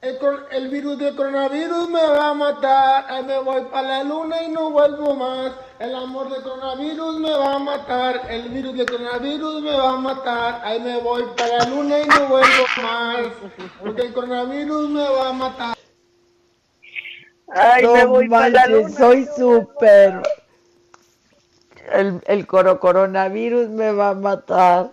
[0.00, 0.16] El,
[0.52, 3.06] el virus del coronavirus me va a matar.
[3.08, 5.52] Ahí me voy para la luna y no vuelvo más.
[5.80, 8.20] El amor del coronavirus me va a matar.
[8.30, 10.60] El virus del coronavirus me va a matar.
[10.64, 13.26] Ahí me voy para la luna y no vuelvo más.
[13.80, 15.77] Porque el coronavirus me va a matar.
[17.50, 20.22] Ay, no me voy pa' la manches, luna, soy súper.
[21.92, 24.90] El, el coro coronavirus me va a matar.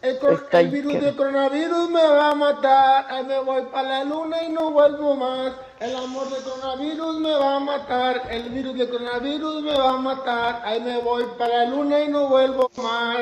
[0.00, 3.06] El, cor- Está el virus del coronavirus me va a matar.
[3.08, 5.52] Ahí me voy para la luna y no vuelvo más.
[5.78, 8.22] El amor del coronavirus me va a matar.
[8.30, 10.62] El virus del coronavirus me va a matar.
[10.64, 13.20] Ahí me voy para la luna y no vuelvo más.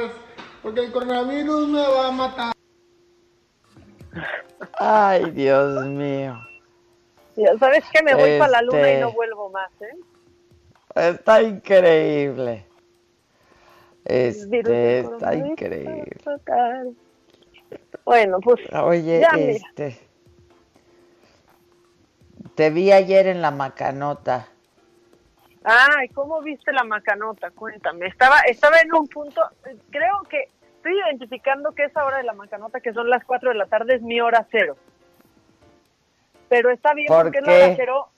[0.63, 2.53] Porque el coronavirus me va a matar.
[4.79, 6.39] Ay, Dios mío.
[7.41, 9.97] Ya sabes que me voy para la luna y Este- no vuelvo más, ¿eh?
[10.95, 12.67] Está increíble.
[14.05, 16.17] Este, está increíble.
[18.05, 18.61] Bueno, pues.
[18.75, 19.53] Oye, ya, mira.
[19.53, 20.01] este.
[22.55, 24.49] Te vi ayer en la macanota.
[25.63, 27.51] Ay, ¿cómo viste la macanota?
[27.51, 28.07] Cuéntame.
[28.07, 29.43] Estaba, estaba en un punto,
[29.91, 33.57] creo que estoy identificando que esa hora de la macanota, que son las 4 de
[33.57, 34.77] la tarde, es mi hora cero.
[36.51, 38.09] Pero está bien ¿Por porque es la hora cero,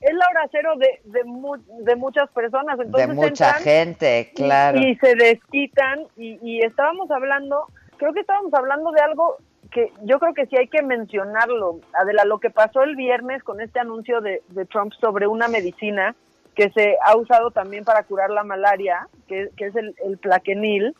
[0.00, 2.76] es la hora cero de, de, mu- de muchas personas.
[2.80, 4.78] Entonces de mucha gente, claro.
[4.80, 7.66] Y, se desquitan y, y estábamos hablando,
[7.98, 9.36] creo que estábamos hablando de algo
[9.70, 13.60] que yo creo que sí hay que mencionarlo, Adela, lo que pasó el viernes con
[13.60, 16.14] este anuncio de, de Trump sobre una medicina
[16.54, 20.94] que se ha usado también para curar la malaria, que, que es el, el plaquenil,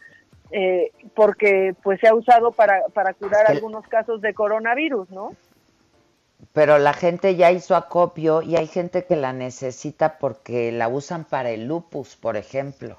[0.51, 5.33] eh, porque pues se ha usado para, para curar algunos casos de coronavirus, ¿no?
[6.53, 11.25] Pero la gente ya hizo acopio y hay gente que la necesita porque la usan
[11.25, 12.97] para el lupus, por ejemplo.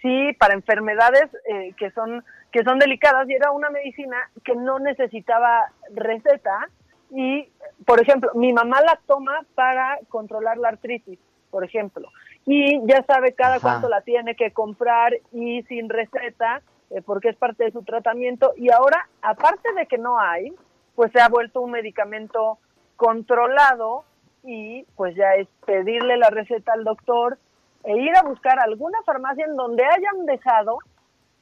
[0.00, 4.78] Sí, para enfermedades eh, que son que son delicadas y era una medicina que no
[4.78, 6.68] necesitaba receta
[7.10, 7.48] y,
[7.86, 11.18] por ejemplo, mi mamá la toma para controlar la artritis,
[11.50, 12.08] por ejemplo,
[12.44, 13.60] y ya sabe cada Ajá.
[13.62, 16.60] cuánto la tiene que comprar y sin receta
[16.90, 20.52] eh, porque es parte de su tratamiento y ahora, aparte de que no hay,
[20.94, 22.58] pues se ha vuelto un medicamento
[22.96, 24.04] controlado
[24.44, 27.38] y pues ya es pedirle la receta al doctor
[27.84, 30.78] e ir a buscar alguna farmacia en donde hayan dejado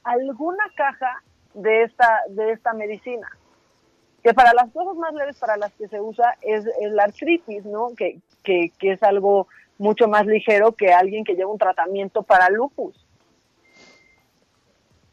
[0.04, 1.22] alguna caja
[1.54, 3.28] de esta de esta medicina
[4.22, 7.64] que para las cosas más leves para las que se usa es, es la artritis
[7.64, 9.48] no que, que, que es algo
[9.78, 13.06] mucho más ligero que alguien que lleva un tratamiento para lupus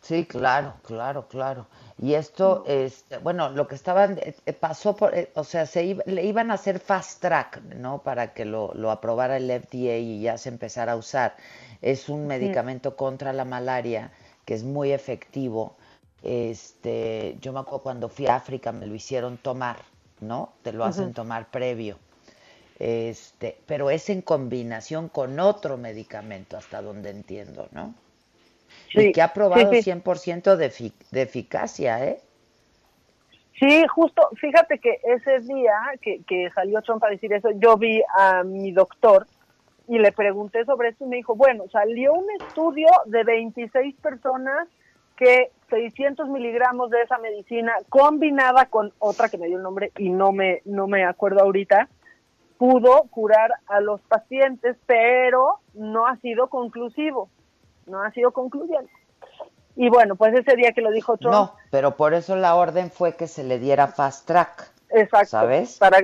[0.08, 1.68] Sí, claro, claro, claro.
[2.00, 5.84] Y esto, este, bueno, lo que estaban, eh, eh, pasó por, eh, o sea, se
[5.84, 8.00] iba- le iban a hacer fast track, ¿no?
[8.04, 11.36] Para que lo, lo aprobara el FDA y ya se empezara a usar.
[11.82, 14.12] Es un medicamento contra la malaria
[14.46, 15.76] que es muy efectivo.
[16.24, 19.78] Este, yo me acuerdo cuando fui a África me lo hicieron tomar,
[20.20, 20.54] ¿no?
[20.64, 21.98] Te lo hacen tomar previo.
[22.80, 27.94] Este, pero es en combinación con otro medicamento, hasta donde entiendo, ¿no?
[28.94, 29.92] Sí, y que ha probado sí, sí.
[29.92, 32.22] 100% de, efi- de eficacia, ¿eh?
[33.60, 38.02] Sí, justo, fíjate que ese día que, que salió Trump a decir eso, yo vi
[38.16, 39.26] a mi doctor
[39.88, 44.68] y le pregunté sobre esto y me dijo, bueno, salió un estudio de 26 personas
[45.16, 50.10] que 600 miligramos de esa medicina combinada con otra que me dio el nombre y
[50.10, 51.90] no me, no me acuerdo ahorita,
[52.58, 57.32] pudo curar a los pacientes, pero no ha sido conclusivo,
[57.88, 58.92] no ha sido concluyente.
[59.76, 62.90] Y bueno, pues ese día que lo dijo Trump, No, pero por eso la orden
[62.92, 65.28] fue que se le diera fast track, Exacto.
[65.28, 65.78] ¿sabes?
[65.78, 66.00] Para,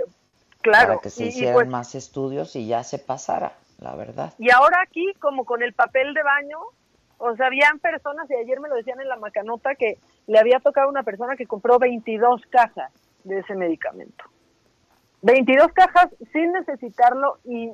[0.61, 0.87] claro.
[0.89, 4.33] Para que se y- y hicieran pues- más estudios y ya se pasara, la verdad.
[4.37, 6.59] Y ahora aquí, como con el papel de baño,
[7.17, 9.97] o sea, habían personas, y ayer me lo decían en la macanota, que
[10.27, 12.91] le había tocado a una persona que compró 22 cajas
[13.23, 14.25] de ese medicamento.
[15.21, 17.71] 22 cajas sin necesitarlo y,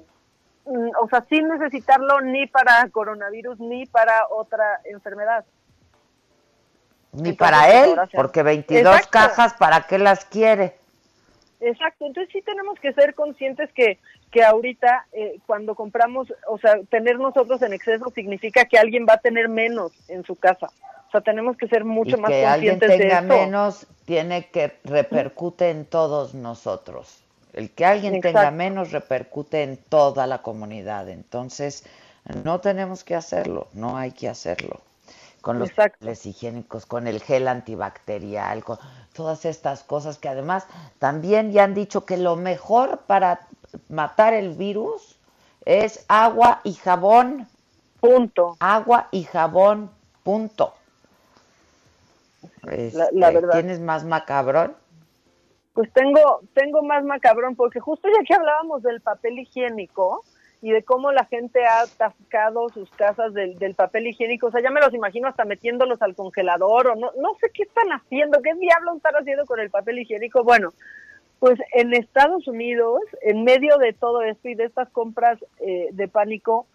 [1.02, 5.46] o sea, sin necesitarlo ni para coronavirus ni para otra enfermedad.
[7.12, 9.10] Ni Entonces, para él, porque 22 Exacto.
[9.12, 10.76] cajas, ¿para qué las quiere?
[11.60, 14.00] Exacto, entonces sí tenemos que ser conscientes que,
[14.32, 19.16] que ahorita eh, cuando compramos, o sea, tener nosotros en exceso significa que alguien va
[19.16, 20.70] a tener menos en su casa.
[21.08, 23.46] O sea, tenemos que ser mucho y más que alguien conscientes de tenga esto.
[23.46, 27.24] menos tiene que repercute en todos nosotros.
[27.54, 31.10] El que alguien tenga menos repercute en toda la comunidad.
[31.10, 31.84] Entonces,
[32.44, 34.82] no tenemos que hacerlo, no hay que hacerlo.
[35.42, 38.78] Con los papeles higiénicos, con el gel antibacterial, con
[39.14, 40.66] todas estas cosas que además
[41.00, 43.48] también ya han dicho que lo mejor para
[43.88, 45.16] matar el virus
[45.66, 47.48] es agua y jabón.
[48.02, 48.58] Punto.
[48.60, 49.90] Agua y jabón,
[50.24, 50.74] punto.
[52.64, 53.52] La- la Este, verdad.
[53.54, 54.76] ¿Tienes más macabrón?
[55.80, 60.26] Pues tengo, tengo más macabrón, porque justo ya que hablábamos del papel higiénico
[60.62, 64.62] y de cómo la gente ha atascado sus casas del, del papel higiénico, o sea,
[64.62, 68.42] ya me los imagino hasta metiéndolos al congelador o no, no sé qué están haciendo,
[68.42, 70.44] qué diablos están haciendo con el papel higiénico.
[70.44, 70.74] Bueno,
[71.40, 76.08] pues en Estados Unidos, en medio de todo esto y de estas compras eh, de
[76.10, 76.68] pánico,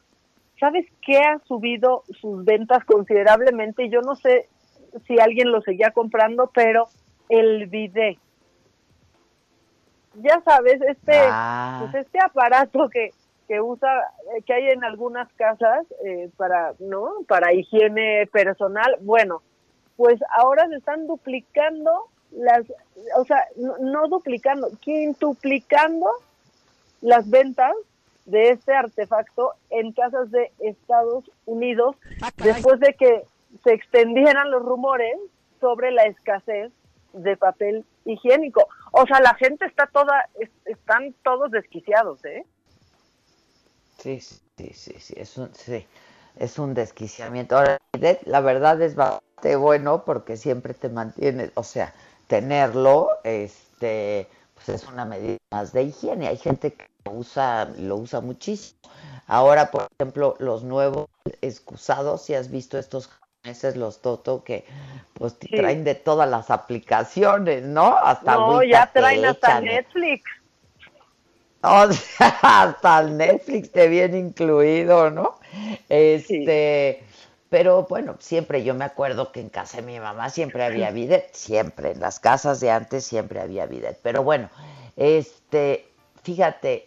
[0.59, 3.91] ¿sabes qué ha subido sus ventas considerablemente?
[3.91, 4.49] Yo no sé
[5.07, 6.87] si alguien lo seguía comprando, pero
[7.29, 8.17] el bidet.
[10.17, 11.79] Ya sabes, este, Ah.
[11.91, 13.11] pues este aparato que,
[13.49, 13.91] que usa,
[14.37, 17.11] eh, que hay en algunas casas eh, para, ¿no?
[17.29, 18.97] Para higiene personal.
[19.01, 19.43] Bueno,
[19.97, 22.63] pues ahora se están duplicando las,
[23.17, 26.09] o sea, no, no duplicando, quintuplicando
[27.01, 27.75] las ventas
[28.25, 31.97] de este artefacto en casas de Estados Unidos
[32.37, 33.23] después de que
[33.63, 35.17] se extendieran los rumores
[35.61, 36.73] sobre la escasez
[37.13, 38.67] de papel higiénico.
[38.97, 42.47] O sea, la gente está toda, es- están todos desquiciados, ¿eh?
[43.99, 44.39] Sí, sí,
[44.73, 45.85] sí, sí, es un, sí,
[46.37, 47.57] es un desquiciamiento.
[47.57, 47.79] Ahora,
[48.25, 51.93] la verdad es bastante bueno porque siempre te mantienes, o sea,
[52.29, 56.29] tenerlo, este, pues es una medida más de higiene.
[56.29, 58.79] Hay gente que lo usa, lo usa muchísimo.
[59.27, 61.07] Ahora, por ejemplo, los nuevos
[61.41, 63.11] excusados, si has visto estos
[63.45, 64.65] japoneses, los Toto, que
[65.15, 65.57] pues te Sí.
[65.57, 67.97] traen de todas las aplicaciones, ¿no?
[67.97, 69.65] Hasta No, ya traen hasta echan.
[69.65, 70.25] Netflix.
[71.67, 75.39] O sea, hasta el Netflix te viene incluido, ¿no?
[75.89, 77.03] Este,
[77.49, 81.33] pero bueno, siempre yo me acuerdo que en casa de mi mamá siempre había bidet,
[81.35, 83.99] siempre, en las casas de antes siempre había bidet.
[84.03, 84.51] Pero bueno,
[84.97, 85.89] este,
[86.23, 86.87] fíjate,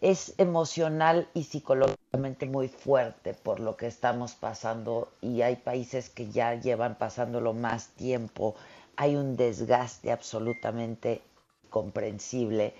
[0.00, 6.30] es emocional y psicológicamente muy fuerte por lo que estamos pasando y hay países que
[6.30, 8.54] ya llevan pasándolo más tiempo.
[8.96, 11.22] Hay un desgaste absolutamente
[11.70, 12.74] comprensible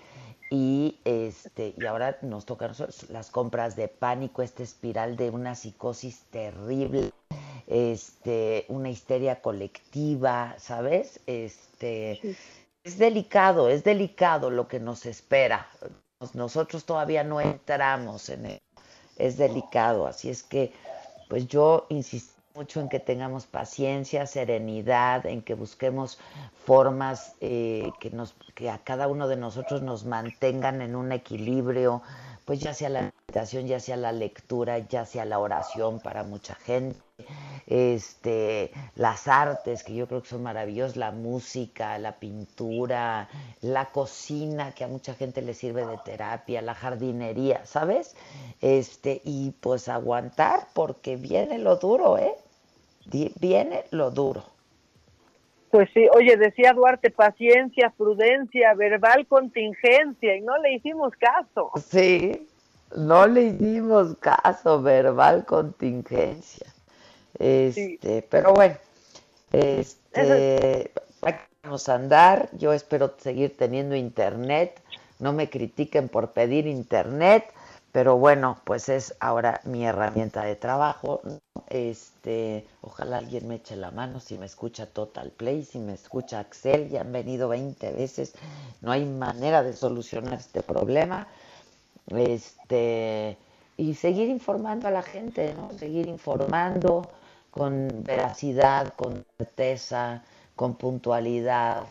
[0.49, 5.29] y este y ahora nos toca a nosotros las compras de pánico, esta espiral de
[5.29, 7.11] una psicosis terrible,
[7.67, 11.19] este, una histeria colectiva, ¿sabes?
[11.27, 12.35] Este
[12.83, 15.69] es delicado, es delicado lo que nos espera.
[16.19, 18.61] Nos- Nosotros todavía no entramos en él.
[19.17, 20.73] Es delicado, así es que
[21.29, 26.19] pues yo insisto mucho en que tengamos paciencia, serenidad, en que busquemos
[26.65, 32.01] formas eh, que nos que a cada uno de nosotros nos mantengan en un equilibrio,
[32.45, 36.99] pues ya sea la ya sea la lectura, ya sea la oración para mucha gente,
[37.67, 43.29] este, las artes que yo creo que son maravillosas, la música, la pintura,
[43.61, 48.15] la cocina que a mucha gente le sirve de terapia, la jardinería, ¿sabes?
[48.61, 52.33] Este, y pues aguantar porque viene lo duro, ¿eh?
[53.39, 54.43] Viene lo duro.
[55.71, 61.71] Pues sí, oye, decía Duarte, paciencia, prudencia, verbal contingencia, y no le hicimos caso.
[61.77, 62.47] Sí,
[62.95, 66.67] no le hicimos caso, verbal contingencia.
[67.37, 68.75] Este, pero bueno,
[69.51, 70.91] este,
[71.21, 72.49] aquí vamos a andar.
[72.53, 74.81] Yo espero seguir teniendo internet.
[75.19, 77.45] No me critiquen por pedir internet,
[77.91, 81.21] pero bueno, pues es ahora mi herramienta de trabajo.
[81.67, 86.39] Este, ojalá alguien me eche la mano si me escucha Total Play, si me escucha
[86.39, 88.33] Axel, ya han venido 20 veces.
[88.81, 91.27] No hay manera de solucionar este problema
[92.17, 93.37] este
[93.77, 95.71] y seguir informando a la gente, ¿no?
[95.77, 97.09] Seguir informando
[97.49, 100.21] con veracidad, con certeza,
[100.55, 101.85] con puntualidad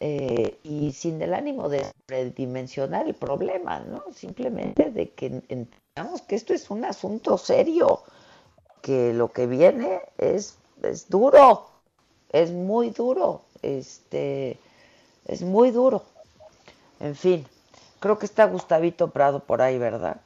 [0.00, 4.02] eh, y sin el ánimo de redimensionar el problema, ¿no?
[4.14, 8.02] Simplemente de que entendamos que esto es un asunto serio,
[8.82, 11.68] que lo que viene es, es duro,
[12.32, 14.58] es muy duro, este,
[15.26, 16.02] es muy duro.
[16.98, 17.46] En fin,
[18.00, 20.16] creo que está Gustavito Prado por ahí, ¿verdad?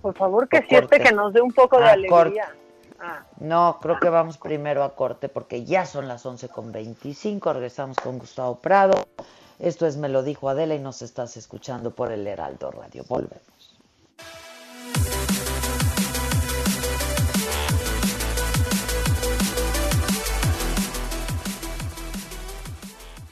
[0.00, 2.54] Por favor, que siente que nos dé un poco de Ah, alegría.
[3.00, 7.52] Ah, No, creo que vamos primero a corte porque ya son las 11 con 25.
[7.52, 8.94] Regresamos con Gustavo Prado.
[9.58, 13.04] Esto es Me lo dijo Adela y nos estás escuchando por el Heraldo Radio.
[13.08, 13.51] Volvemos.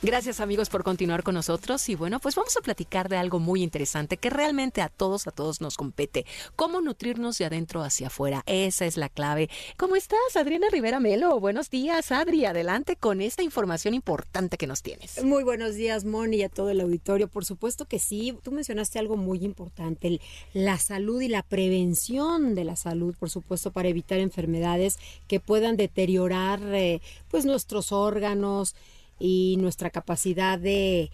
[0.02, 3.62] Gracias amigos por continuar con nosotros y bueno, pues vamos a platicar de algo muy
[3.62, 6.24] interesante que realmente a todos, a todos nos compete.
[6.56, 8.42] Cómo nutrirnos de adentro hacia afuera.
[8.46, 9.50] Esa es la clave.
[9.76, 11.38] ¿Cómo estás, Adriana Rivera Melo?
[11.38, 12.46] Buenos días, Adri.
[12.46, 15.22] Adelante con esta información importante que nos tienes.
[15.22, 17.28] Muy buenos días, Moni, y a todo el auditorio.
[17.28, 18.34] Por supuesto que sí.
[18.42, 20.18] Tú mencionaste algo muy importante,
[20.54, 24.98] la salud y la prevención de la salud, por supuesto, para evitar enfermedades
[25.28, 28.74] que puedan deteriorar eh, pues nuestros órganos
[29.20, 31.12] y nuestra capacidad de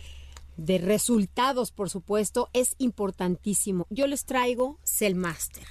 [0.56, 3.86] de resultados, por supuesto, es importantísimo.
[3.90, 5.66] Yo les traigo Cellmaster.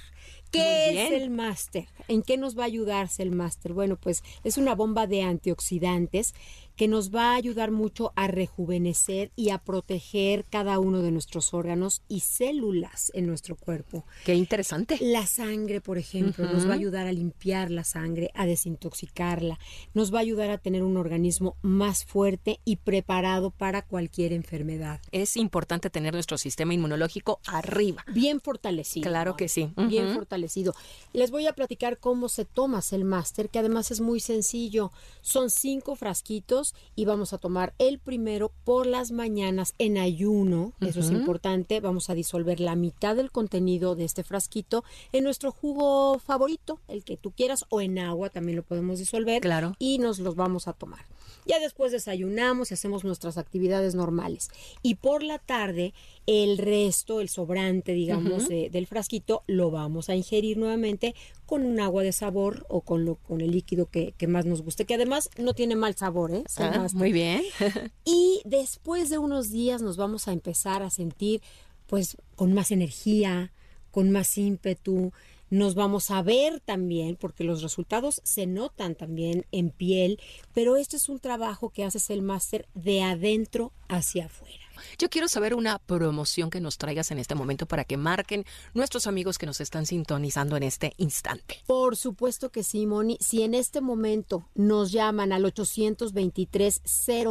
[0.50, 1.88] ¿Qué es el máster?
[2.08, 3.72] ¿En qué nos va a ayudar Cellmaster?
[3.72, 6.34] Bueno, pues es una bomba de antioxidantes
[6.76, 11.52] que nos va a ayudar mucho a rejuvenecer y a proteger cada uno de nuestros
[11.52, 14.04] órganos y células en nuestro cuerpo.
[14.24, 14.98] Qué interesante.
[15.00, 19.58] La sangre, por ejemplo, nos va a ayudar a limpiar la sangre, a desintoxicarla,
[19.94, 25.00] nos va a ayudar a tener un organismo más fuerte y preparado para cualquier enfermedad.
[25.10, 28.04] Es importante tener nuestro sistema inmunológico arriba.
[28.12, 29.08] Bien fortalecido.
[29.08, 29.72] Claro que sí.
[29.88, 30.74] Bien fortalecido.
[31.12, 34.92] Les voy a platicar cómo se toma el máster, que además es muy sencillo.
[35.22, 40.72] Son cinco frasquitos y vamos a tomar el primero por las mañanas en ayuno.
[40.80, 41.80] Eso es importante.
[41.80, 47.04] Vamos a disolver la mitad del contenido de este frasquito en nuestro jugo favorito, el
[47.04, 49.42] que tú quieras, o en agua también lo podemos disolver.
[49.42, 49.74] Claro.
[49.78, 51.04] Y nos los vamos a tomar.
[51.46, 54.48] Ya después desayunamos y hacemos nuestras actividades normales.
[54.82, 55.94] Y por la tarde,
[56.26, 61.14] el resto, el sobrante, digamos, del frasquito, lo vamos a ingerir nuevamente
[61.46, 64.62] con un agua de sabor o con, lo, con el líquido que, que más nos
[64.62, 66.44] guste, que además no tiene mal sabor, ¿eh?
[66.58, 67.42] Ah, muy bien.
[68.04, 71.40] y después de unos días nos vamos a empezar a sentir
[71.86, 73.52] pues con más energía,
[73.90, 75.12] con más ímpetu,
[75.50, 80.20] nos vamos a ver también, porque los resultados se notan también en piel,
[80.52, 84.66] pero esto es un trabajo que haces el máster de adentro hacia afuera.
[84.98, 88.44] Yo quiero saber una promoción que nos traigas en este momento para que marquen
[88.74, 91.62] nuestros amigos que nos están sintonizando en este instante.
[91.66, 93.18] Por supuesto que sí, Moni.
[93.20, 96.82] Si en este momento nos llaman al 823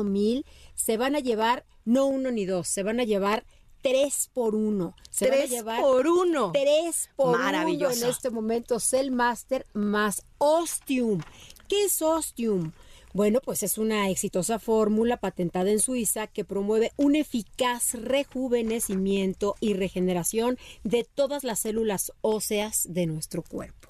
[0.06, 3.46] mil, se van a llevar no uno ni dos, se van a llevar
[3.86, 4.96] tres por uno.
[5.12, 6.52] Se van a llevar por uno.
[6.54, 7.96] Tres por Maravilloso.
[7.96, 8.80] uno en este momento.
[8.80, 11.22] Cell Master más Ostium.
[11.68, 12.72] ¿Qué es Ostium?
[13.14, 19.76] Bueno, pues es una exitosa fórmula patentada en Suiza que promueve un eficaz rejuvenecimiento y
[19.76, 23.90] regeneración de todas las células óseas de nuestro cuerpo.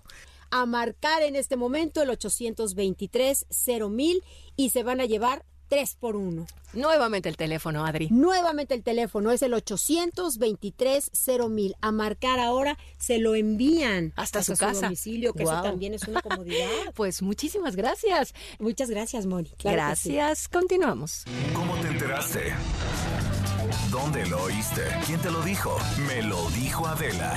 [0.51, 3.45] A marcar en este momento el 823
[3.89, 4.22] mil
[4.57, 6.46] y se van a llevar 3 por 1.
[6.74, 8.10] Nuevamente el teléfono, Adri.
[8.12, 11.12] Nuevamente el teléfono es el 823
[11.50, 11.76] mil.
[11.82, 14.88] A marcar ahora se lo envían Hasta su casa.
[14.88, 15.64] domicilio, que eso Guau.
[15.64, 16.70] también es una comodidad.
[16.96, 18.34] Pues muchísimas gracias.
[18.60, 19.50] Muchas gracias, Moni.
[19.58, 20.14] Claro que sí.
[20.14, 20.48] gracias.
[20.48, 21.24] Continuamos.
[21.54, 22.54] ¿Cómo te enteraste?
[23.92, 24.82] ¿Dónde lo oíste?
[25.06, 25.78] ¿Quién te lo dijo?
[26.08, 27.36] Me lo dijo Adela.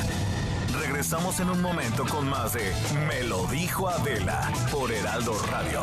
[0.80, 2.72] Regresamos en un momento con más de
[3.06, 5.82] Me lo dijo Adela por Heraldo Radio.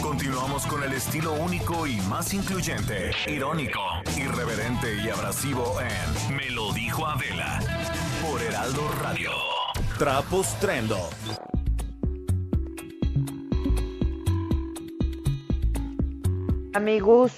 [0.00, 3.80] Continuamos con el estilo único y más incluyente, irónico,
[4.16, 7.60] irreverente y abrasivo en Me lo dijo Adela
[8.22, 9.30] por Heraldo Radio.
[9.98, 11.10] Trapos Trendo.
[16.74, 17.32] Amigos.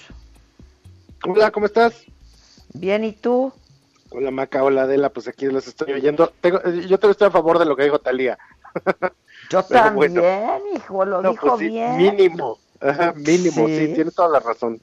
[1.27, 2.05] Hola, ¿cómo estás?
[2.75, 3.53] Bien, ¿y tú?
[4.11, 6.33] Hola, Maca, hola, Adela, pues aquí los estoy oyendo.
[6.41, 8.39] Tengo- eh, yo también estoy a favor de lo que dijo Talía.
[9.51, 10.61] Yo Pero también, bueno.
[10.75, 11.97] hijo, lo No, dijo pues sí, bien.
[11.97, 13.87] Mínimo, ajá, mínimo, sí.
[13.87, 13.95] Sí.
[13.95, 14.81] tiene toda la razón.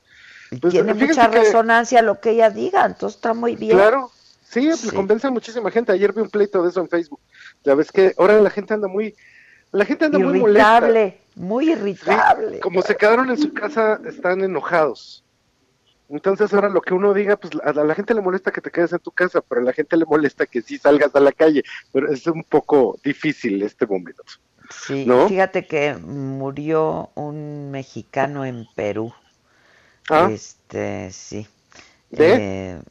[0.62, 3.76] Pues, Tiene mucha que- resonancia lo que ella diga, entonces está muy bien.
[3.76, 4.12] Claro,
[4.50, 4.92] sí, pues Sí.
[4.92, 5.92] convence a muchísima gente.
[5.92, 7.20] Ayer vi un pleito de eso en Facebook.
[7.66, 9.14] Ya ves que ahora la gente anda muy,
[9.74, 10.78] la gente anda muy molesta.
[10.78, 12.60] Irritable, muy irritable.
[12.62, 15.22] Como se quedaron en su casa, están enojados.
[16.10, 18.94] Entonces ahora lo que uno diga, pues a la, gente le molesta que te quedes
[18.94, 21.64] en tu casa, pero a la gente le molesta que sí salgas a la calle.
[21.92, 24.24] Pero es un poco difícil este momento.
[24.70, 25.28] Sí, ¿No?
[25.28, 29.14] fíjate que murió un mexicano en Perú.
[30.10, 30.30] Ah.
[30.32, 31.48] Este, sí.
[32.10, 32.36] ¿De?
[32.76, 32.82] Eh,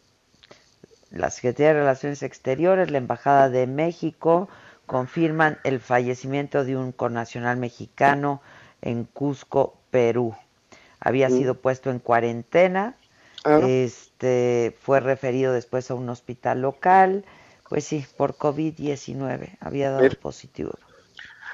[1.10, 4.48] la Secretaría de Relaciones Exteriores, la Embajada de México
[4.84, 8.42] confirman el fallecimiento de un connacional mexicano
[8.82, 10.34] en Cusco, Perú.
[11.00, 11.32] Había Mm.
[11.32, 12.94] sido puesto en cuarentena,
[13.48, 13.60] Ah.
[13.64, 17.24] este fue referido después a un hospital local,
[17.68, 20.16] pues sí, por COVID-19 había dado Mira.
[20.20, 20.72] positivo.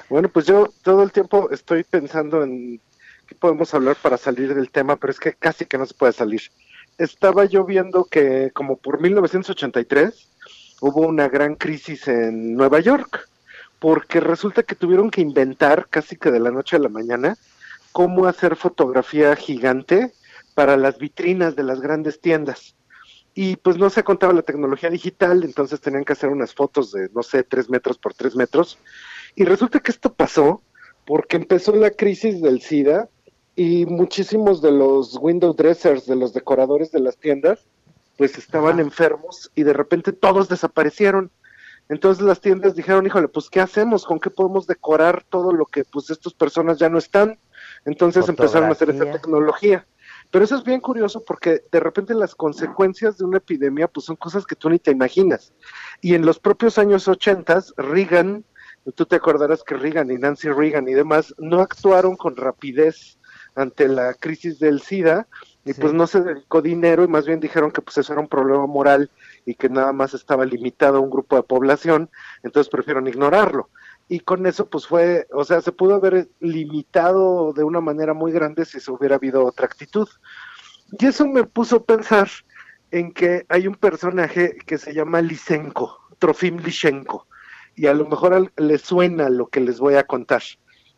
[0.09, 2.81] Bueno, pues yo todo el tiempo estoy pensando en
[3.27, 6.15] qué podemos hablar para salir del tema, pero es que casi que no se puede
[6.15, 6.41] salir.
[6.97, 10.29] Estaba yo viendo que como por 1983
[10.81, 13.29] hubo una gran crisis en Nueva York,
[13.79, 17.37] porque resulta que tuvieron que inventar casi que de la noche a la mañana
[17.93, 20.15] cómo hacer fotografía gigante
[20.53, 22.77] para las vitrinas de las grandes tiendas.
[23.35, 27.09] Y pues no se contaba la tecnología digital, entonces tenían que hacer unas fotos de,
[27.15, 28.79] no sé, tres metros por tres metros.
[29.35, 30.63] Y resulta que esto pasó
[31.07, 33.09] porque empezó la crisis del SIDA
[33.57, 37.67] y muchísimos de los window dressers, de los decoradores de las tiendas,
[38.17, 41.31] pues estaban enfermos y de repente todos desaparecieron.
[41.89, 44.05] Entonces las tiendas dijeron, híjole, pues ¿qué hacemos?
[44.05, 47.39] ¿Con qué podemos decorar todo lo que pues estas personas ya no están?
[47.85, 49.87] Entonces empezaron a hacer esa tecnología.
[50.33, 54.17] Pero eso es bien curioso porque de repente las consecuencias de una epidemia pues son
[54.17, 55.53] cosas que tú ni te imaginas.
[56.01, 58.43] Y en los propios años 80, Reagan,
[58.95, 63.19] tú te acordarás que Reagan y Nancy Reagan y demás no actuaron con rapidez
[63.55, 65.29] ante la crisis del SIDA
[65.67, 68.29] y pues no se dedicó dinero y más bien dijeron que pues eso era un
[68.29, 69.11] problema moral
[69.45, 72.09] y que nada más estaba limitado a un grupo de población,
[72.43, 73.69] entonces prefieron ignorarlo.
[74.09, 78.33] Y con eso pues fue, o sea, se pudo haber limitado de una manera muy
[78.33, 80.09] grande si se hubiera habido otra actitud.
[80.99, 82.29] Y eso me puso a pensar
[82.91, 87.27] en que hay un personaje que se llama Lysenko, Trofim Lysenko,
[87.75, 90.43] y a lo mejor les suena lo que les voy a contar.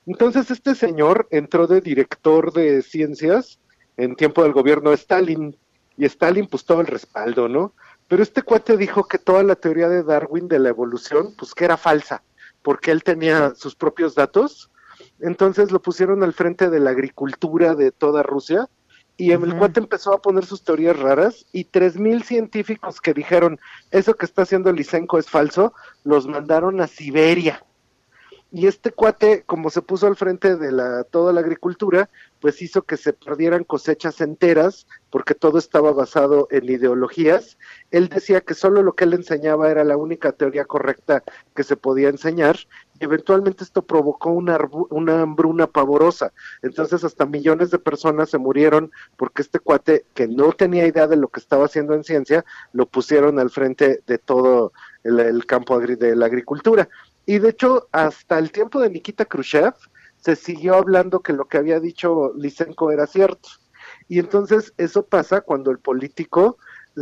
[0.06, 3.58] Entonces este señor entró de director de ciencias
[3.96, 5.56] en tiempo del gobierno de Stalin
[5.96, 7.72] y Stalin pues todo el respaldo, ¿no?
[8.08, 11.64] Pero este cuate dijo que toda la teoría de Darwin de la evolución pues que
[11.64, 12.22] era falsa,
[12.64, 14.70] porque él tenía sus propios datos.
[15.20, 18.68] Entonces lo pusieron al frente de la agricultura de toda Rusia
[19.16, 23.60] y el cuate empezó a poner sus teorías raras y 3.000 científicos que dijeron
[23.92, 25.72] eso que está haciendo Lysenko es falso,
[26.02, 27.64] los mandaron a Siberia.
[28.50, 32.08] Y este cuate, como se puso al frente de la, toda la agricultura,
[32.44, 37.56] pues hizo que se perdieran cosechas enteras, porque todo estaba basado en ideologías.
[37.90, 41.22] Él decía que solo lo que él enseñaba era la única teoría correcta
[41.56, 42.58] que se podía enseñar,
[43.00, 44.58] y eventualmente esto provocó una,
[44.90, 46.34] una hambruna pavorosa.
[46.60, 51.16] Entonces hasta millones de personas se murieron porque este cuate, que no tenía idea de
[51.16, 52.44] lo que estaba haciendo en ciencia,
[52.74, 56.90] lo pusieron al frente de todo el, el campo de la agricultura.
[57.24, 59.72] Y de hecho, hasta el tiempo de Nikita Khrushchev,
[60.24, 63.50] se siguió hablando que lo que había dicho Lysenko era cierto.
[64.08, 66.56] Y entonces eso pasa cuando el político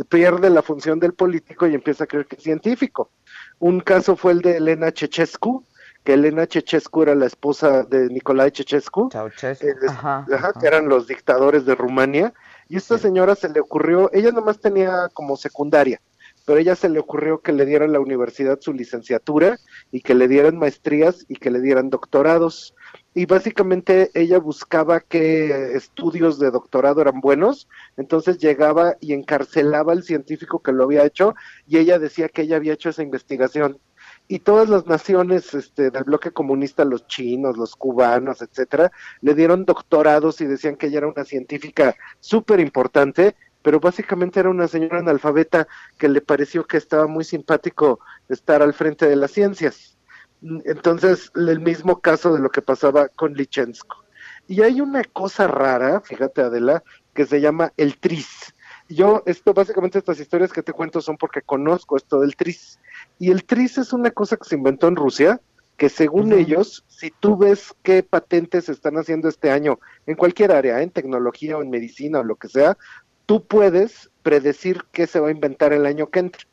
[0.09, 3.11] pierde la función del político y empieza a creer que es científico.
[3.59, 5.63] Un caso fue el de Elena Chechescu,
[6.03, 11.07] que Elena Chechescu era la esposa de Nicolae Chechescu, eh, Ajá, ajá, que eran los
[11.07, 12.33] dictadores de Rumania,
[12.67, 16.01] y esta señora se le ocurrió, ella nomás tenía como secundaria,
[16.45, 19.57] pero ella se le ocurrió que le dieran la universidad su licenciatura
[19.91, 22.75] y que le dieran maestrías y que le dieran doctorados.
[23.13, 30.03] Y básicamente ella buscaba qué estudios de doctorado eran buenos, entonces llegaba y encarcelaba al
[30.03, 31.35] científico que lo había hecho
[31.67, 33.79] y ella decía que ella había hecho esa investigación
[34.27, 38.91] y todas las naciones este, del bloque comunista, los chinos, los cubanos, etcétera,
[39.21, 44.49] le dieron doctorados y decían que ella era una científica súper importante, pero básicamente era
[44.49, 45.67] una señora analfabeta
[45.97, 47.99] que le pareció que estaba muy simpático
[48.29, 49.97] estar al frente de las ciencias.
[50.41, 54.03] Mm, Entonces, el mismo caso de lo que pasaba con Lichensko.
[54.47, 56.83] Y hay una cosa rara, fíjate Adela,
[57.13, 58.53] que se llama el tris.
[58.89, 62.79] Yo, esto, básicamente estas historias que te cuento son porque conozco esto del tris.
[63.17, 65.39] Y el tris es una cosa que se inventó en Rusia,
[65.77, 70.51] que según ellos, si tú ves qué patentes se están haciendo este año en cualquier
[70.51, 72.77] área, en tecnología o en medicina o lo que sea,
[73.25, 76.43] tú puedes predecir qué se va a inventar el año que entra.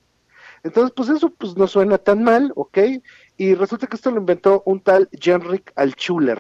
[0.63, 2.79] Entonces, pues eso pues no suena tan mal, ¿ok?
[3.37, 6.39] Y resulta que esto lo inventó un tal Jenrik Altschuler.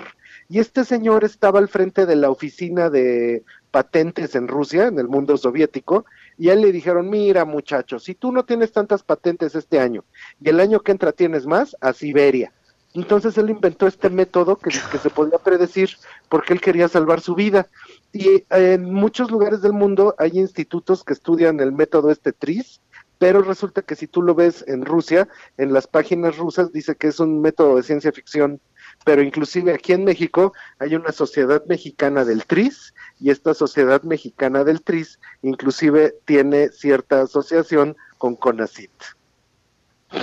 [0.48, 5.08] Y este señor estaba al frente de la oficina de patentes en Rusia, en el
[5.08, 6.04] mundo soviético,
[6.36, 10.04] y a él le dijeron, mira muchacho, si tú no tienes tantas patentes este año
[10.42, 12.52] y el año que entra tienes más, a Siberia.
[12.94, 15.90] Entonces él inventó este método que, que se podía predecir
[16.28, 17.68] porque él quería salvar su vida.
[18.12, 22.80] Y en muchos lugares del mundo hay institutos que estudian el método este TRIS,
[23.18, 25.28] pero resulta que si tú lo ves en Rusia,
[25.58, 28.60] en las páginas rusas dice que es un método de ciencia ficción,
[29.04, 34.64] pero inclusive aquí en México hay una sociedad mexicana del TRIS y esta sociedad mexicana
[34.64, 38.90] del TRIS inclusive tiene cierta asociación con CONACIT.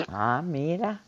[0.09, 1.03] Ah, mira.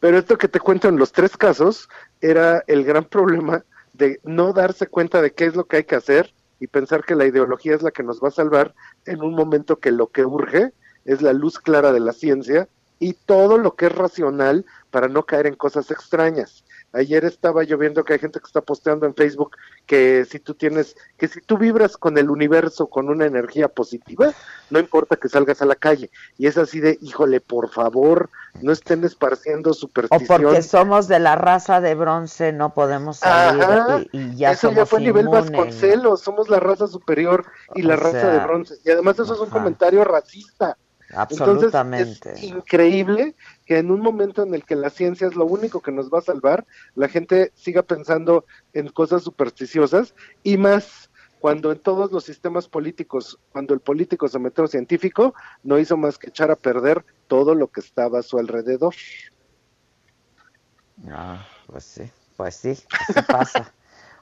[0.00, 1.88] Pero esto que te cuento en los tres casos
[2.20, 5.96] era el gran problema de no darse cuenta de qué es lo que hay que
[5.96, 8.74] hacer y pensar que la ideología es la que nos va a salvar
[9.04, 10.72] en un momento que lo que urge
[11.04, 15.24] es la luz clara de la ciencia y todo lo que es racional para no
[15.24, 16.64] caer en cosas extrañas.
[16.92, 19.56] Ayer estaba yo viendo que hay gente que está posteando en Facebook
[19.86, 24.32] que si tú tienes, que si tú vibras con el universo con una energía positiva,
[24.70, 26.10] no importa que salgas a la calle.
[26.38, 28.28] Y es así de, híjole, por favor,
[28.60, 30.42] no estén esparciendo O superstición.
[30.42, 34.68] porque somos de la raza de bronce, no podemos salir Ajá, y, y ya eso
[34.68, 35.28] somos ya fue a nivel.
[35.28, 38.74] Vasconcelos, somos la raza superior y la O raza sea, de bronce.
[38.84, 39.58] Y además eso es un ajá.
[39.58, 40.76] comentario racista.
[41.12, 42.30] Absolutamente.
[42.30, 43.34] Entonces, es increíble
[43.66, 46.18] que en un momento en el que la ciencia es lo único que nos va
[46.18, 51.10] a salvar, la gente siga pensando en cosas supersticiosas y más
[51.42, 55.34] cuando en todos los sistemas políticos, cuando el político se metió científico,
[55.64, 58.94] no hizo más que echar a perder todo lo que estaba a su alrededor.
[61.10, 62.78] Ah, pues sí, pues sí,
[63.08, 63.72] así pasa.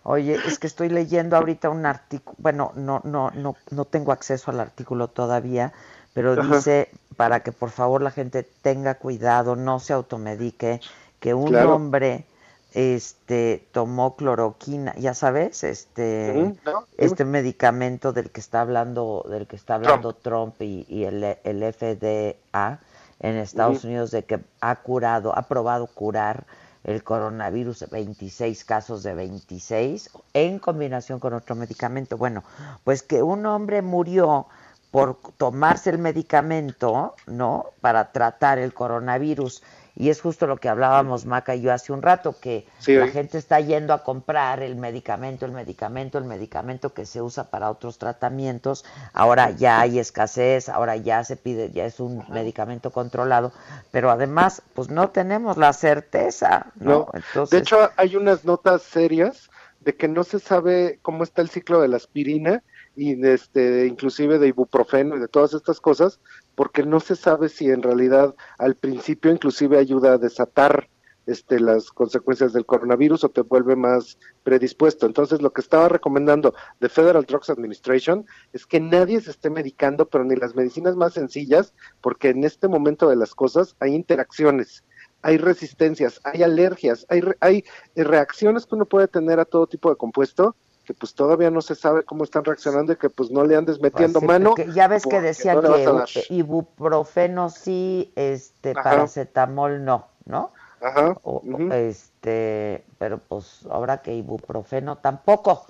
[0.03, 4.51] Oye, es que estoy leyendo ahorita un artículo, bueno, no, no, no, no tengo acceso
[4.51, 5.75] al artículo todavía,
[6.15, 6.57] pero Ajá.
[6.57, 10.81] dice para que por favor la gente tenga cuidado, no se automedique,
[11.21, 11.75] que un Claro.
[11.75, 12.25] hombre
[12.73, 16.55] este tomó cloroquina, ya sabes, este
[16.97, 21.63] este medicamento del que está hablando, del que está hablando Trump, y, y el, el
[21.63, 22.79] FDA
[23.21, 23.85] en Estados.
[23.85, 26.47] Unidos de que ha curado, ha probado curar
[26.85, 32.17] el coronavirus, 26 casos de 26, en combinación con otro medicamento.
[32.17, 32.43] Bueno,
[32.85, 34.47] pues que un hombre murió
[34.91, 37.67] por tomarse el medicamento, ¿no?
[37.81, 39.63] Para tratar el coronavirus.
[39.97, 43.09] Y es justo lo que hablábamos Maca y yo hace un rato, que Sí, la
[43.09, 47.71] gente está yendo a comprar el medicamento, el medicamento, el medicamento que se usa para
[47.71, 48.85] otros tratamientos.
[49.13, 53.53] Ahora ya hay escasez, ahora ya se pide, ya es un medicamento controlado,
[53.91, 56.91] pero además, pues no tenemos la certeza, ¿no?
[56.91, 57.09] No.
[57.13, 59.51] Entonces, De hecho, hay unas notas serias
[59.81, 62.63] de que no se sabe cómo está el ciclo de la aspirina
[62.97, 66.21] y este, inclusive de ibuprofeno y de todas estas cosas,
[66.55, 70.89] porque no se sabe si en realidad al principio inclusive ayuda a desatar
[71.27, 75.07] este, las consecuencias del coronavirus o te vuelve más predispuesto.
[75.07, 80.09] Entonces, lo que estaba recomendando the Federal Drugs Administration es que nadie se esté medicando,
[80.09, 84.85] pero ni las medicinas más sencillas, porque en este momento de las cosas hay interacciones
[85.23, 87.65] hay resistencias, hay alergias, hay, re- hay
[87.95, 90.57] reacciones que uno puede tener a todo tipo de compuesto
[90.91, 93.81] que pues todavía no se sabe cómo están reaccionando y que pues no le andes
[93.81, 94.55] metiendo Pues sí, mano.
[94.75, 96.09] ya ves que porque decían no le vas a dar.
[96.09, 98.83] que ibuprofeno sí, este, Ajá.
[98.83, 100.53] paracetamol no, ¿no?
[100.81, 101.17] Ajá.
[101.23, 101.43] O-
[101.73, 105.65] Este, pero pues ahora que ibuprofeno tampoco.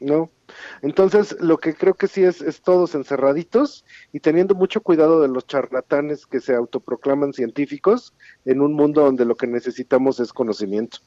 [0.00, 0.28] No.
[0.82, 5.28] Entonces, lo que creo que sí es, es todos encerraditos y teniendo mucho cuidado de
[5.28, 8.12] los charlatanes que se autoproclaman científicos
[8.44, 10.98] en un mundo donde lo que necesitamos es conocimiento.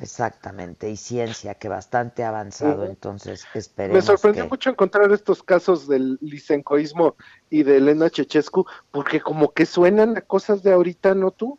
[0.00, 4.50] Exactamente, y ciencia que bastante avanzado, entonces Me esperemos sorprendió que...
[4.50, 7.16] mucho encontrar estos casos del lisencoísmo
[7.50, 11.58] y de Elena Chechescu, porque como que suenan a cosas de ahorita, ¿no tú?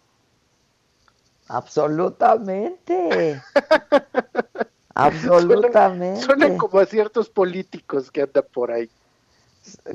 [1.48, 3.42] Absolutamente.
[4.96, 6.22] Absolutamente.
[6.22, 8.90] Suenan como a ciertos políticos que andan por ahí.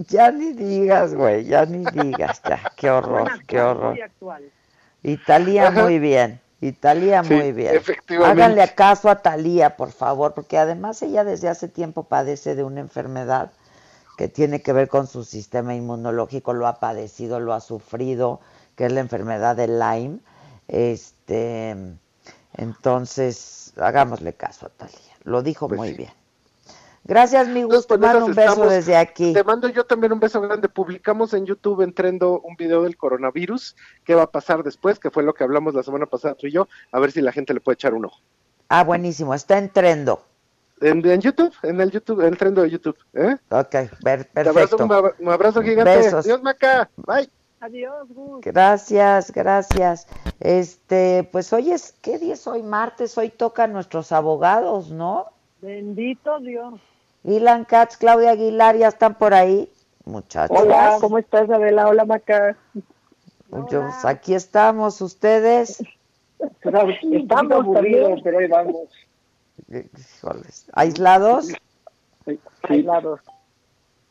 [0.09, 2.73] Ya ni digas, güey, ya ni digas, ya.
[2.77, 3.98] Qué horror, qué horror.
[5.68, 5.82] Ajá.
[5.82, 7.76] muy bien, y Talía Sí, muy bien.
[7.76, 8.42] efectivamente.
[8.42, 12.80] Háganle caso a Talía, por favor, porque además ella desde hace tiempo padece de una
[12.80, 13.52] enfermedad
[14.16, 18.40] que tiene que ver con su sistema inmunológico, lo ha padecido, lo ha sufrido,
[18.74, 20.20] que es la enfermedad de Lyme.
[20.68, 21.76] Este,
[22.54, 24.96] entonces, hagámosle caso a Talía.
[25.24, 26.12] Lo dijo muy bien.
[27.06, 27.94] Gracias, mi gusto.
[27.94, 28.70] Te mando un beso estamos.
[28.70, 29.32] desde aquí.
[29.32, 30.68] Te mando yo también un beso grande.
[30.68, 33.76] Publicamos en YouTube en Trendo un video del coronavirus.
[34.04, 34.98] ¿Qué va a pasar después?
[34.98, 36.68] Que fue lo que hablamos la semana pasada tú y yo.
[36.92, 38.18] A ver si la gente le puede echar un ojo.
[38.68, 39.34] Ah, buenísimo.
[39.34, 40.20] Está en trendo.
[40.80, 42.98] En, en YouTube, en el YouTube, en el Trendo de YouTube.
[43.14, 43.36] ¿eh?
[43.50, 44.84] Ok, per- Te abrazo, perfecto.
[44.84, 45.96] un, abra- un abrazo gigante.
[45.96, 46.24] Besos.
[46.26, 46.90] Dios Maca.
[46.96, 47.30] Bye.
[47.60, 48.40] Adiós, Gus.
[48.42, 50.06] Gracias, gracias.
[50.40, 52.62] Este, pues hoy es, ¿qué día es hoy?
[52.62, 55.26] Martes, hoy tocan nuestros abogados, ¿no?
[55.62, 56.74] Bendito Dios.
[57.27, 59.69] Ilan Katz, Claudia Aguilar, ya están por ahí,
[60.05, 60.57] muchachos.
[60.57, 61.89] Hola, ¿cómo estás, Adela?
[61.89, 62.57] Hola, Maca.
[63.69, 65.82] Yo, pues, aquí estamos, ustedes.
[66.39, 68.89] Estamos también, pero ahí vamos.
[69.69, 71.53] Híjoles, ¿Aislados?
[72.62, 73.20] Aislados.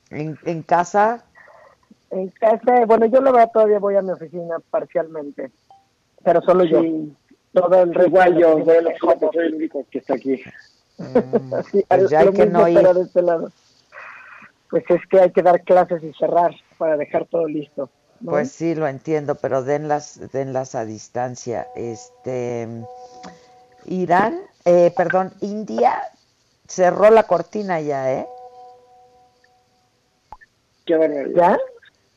[0.10, 1.24] ¿En, en casa?
[2.12, 5.52] En casa, bueno, yo la verdad todavía voy a mi oficina parcialmente,
[6.22, 6.82] pero solo yo.
[7.54, 10.42] Todo el resto Igual de yo, soy el único que está aquí.
[11.72, 12.80] Sí, Pues ya hay que no ir.
[12.82, 13.52] de este lado.
[14.70, 17.90] Pues es que hay que dar clases y cerrar para dejar todo listo.
[18.22, 18.32] ¿no?
[18.32, 21.68] Pues sí, lo entiendo, pero denlas, denlas a distancia.
[21.76, 22.68] Este,
[23.86, 26.02] Irán, eh, perdón, India
[26.68, 28.28] cerró la cortina ya, ¿eh?
[30.86, 31.36] Qué barbaridad.
[31.36, 31.60] ¿Ya?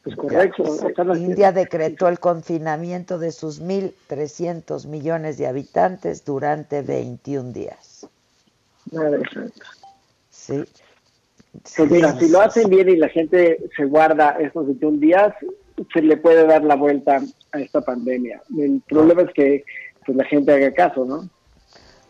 [0.05, 0.65] Pues correcto.
[0.97, 1.19] Ya.
[1.19, 7.88] India decretó el confinamiento de sus 1.300 millones de habitantes durante 21 días.
[8.93, 9.67] Madre santa.
[10.31, 10.65] Sí.
[11.77, 15.35] Pues mira, Sí, si lo hacen bien y la gente se guarda estos 21 días,
[15.93, 17.21] se le puede dar la vuelta
[17.53, 18.43] a esta pandemia.
[18.59, 19.65] El problema es que
[20.05, 21.29] pues, la gente haga caso, ¿no?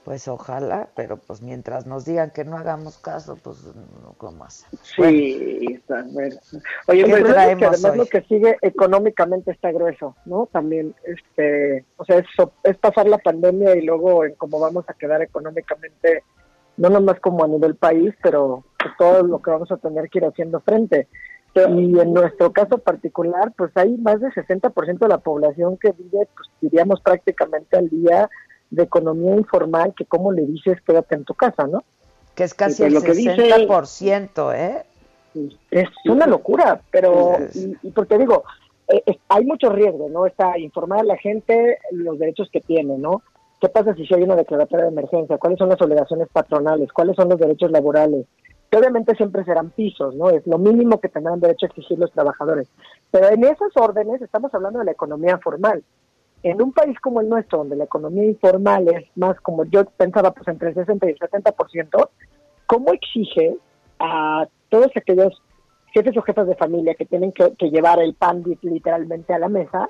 [0.09, 3.63] Pues ojalá, pero pues mientras nos digan que no hagamos caso, pues
[4.03, 4.67] no, ¿cómo hacer?
[4.83, 6.35] Sí, está bueno.
[6.87, 7.99] Oye, ¿Qué pues, es que además hoy?
[7.99, 10.49] lo que sigue económicamente está grueso, ¿no?
[10.51, 12.27] También, este, o sea, es,
[12.65, 16.23] es pasar la pandemia y luego en cómo vamos a quedar económicamente,
[16.79, 18.65] no nomás como a nivel país, pero
[18.99, 21.09] todo lo que vamos a tener que ir haciendo frente.
[21.55, 26.29] Y en nuestro caso particular, pues hay más del 60% de la población que vive,
[26.37, 28.31] pues diríamos prácticamente al día
[28.71, 31.83] de economía informal, que como le dices, quédate en tu casa, ¿no?
[32.37, 34.85] Que es casi pues, el lo que dice- 60%, ¿eh?
[35.71, 38.45] Es una locura, pero, y, y porque digo,
[38.89, 40.27] eh, eh, hay muchos riesgos, ¿no?
[40.27, 43.23] Está informar a la gente los derechos que tiene, ¿no?
[43.61, 45.39] ¿Qué pasa si hay una declaratoria de emergencia?
[45.39, 46.93] ¿Cuáles son las obligaciones patronales?
[46.93, 48.27] ¿Cuáles son los derechos laborales?
[48.71, 50.31] Que obviamente siempre serán pisos, ¿no?
[50.31, 52.69] Es lo mínimo que tendrán derecho a exigir los trabajadores.
[53.11, 55.83] Pero en esas órdenes estamos hablando de la economía formal.
[56.45, 60.31] En un país como el nuestro, donde la economía informal es más como yo pensaba,
[60.33, 62.09] pues entre el 60 y el 70%,
[62.67, 63.57] ¿cómo exige
[63.99, 65.43] a todos aquellos
[65.93, 69.39] jefes o jefas de familia que tienen que, que llevar el pan li- literalmente a
[69.41, 69.89] la mesa,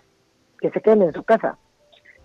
[0.58, 1.58] que se queden en su casa?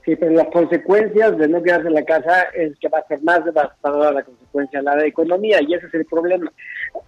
[0.05, 3.21] Sí, pero las consecuencias de no quedarse en la casa es que va a ser
[3.23, 6.51] más devastadora la consecuencia de la economía y ese es el problema.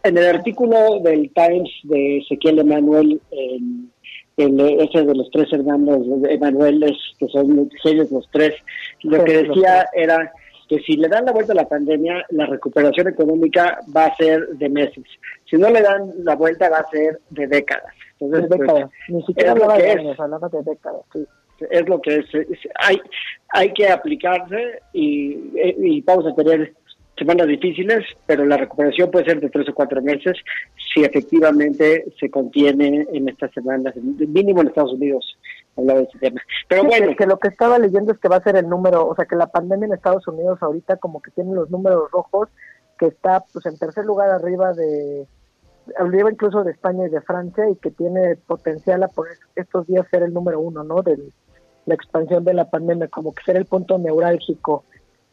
[0.03, 3.89] En el artículo del Times de Ezequiel Emanuel, el,
[4.37, 8.53] el, ese de los tres hermanos Emanueles, que son genios los tres,
[9.03, 10.31] lo que decía era
[10.69, 14.47] que si le dan la vuelta a la pandemia, la recuperación económica va a ser
[14.53, 15.03] de meses.
[15.49, 17.93] Si no le dan la vuelta, va a ser de décadas.
[18.19, 18.91] Entonces, De pues, décadas.
[19.09, 21.01] Ni siquiera hablaba de años, hablaba de décadas.
[21.11, 21.25] sí.
[21.69, 22.25] Es lo que es.
[22.75, 23.01] hay,
[23.49, 26.73] hay que aplicarse y, y vamos a tener
[27.17, 30.37] semanas difíciles, pero la recuperación puede ser de tres o cuatro meses
[30.93, 35.37] si efectivamente se contiene en estas semanas, mínimo en Estados Unidos,
[35.77, 36.41] hablaba de ese tema.
[36.67, 39.07] Pero Sí, bueno, que, lo que estaba leyendo es que va a ser el número,
[39.07, 42.49] o sea, que la pandemia en Estados Unidos ahorita como que tiene los números rojos,
[42.97, 45.27] que está pues en tercer lugar arriba de,
[45.97, 50.05] arriba incluso de España y de Francia y que tiene potencial a por estos días
[50.09, 51.01] ser el número uno, ¿no?
[51.01, 51.17] De
[51.85, 54.83] la expansión de la pandemia, como que ser el punto neurálgico.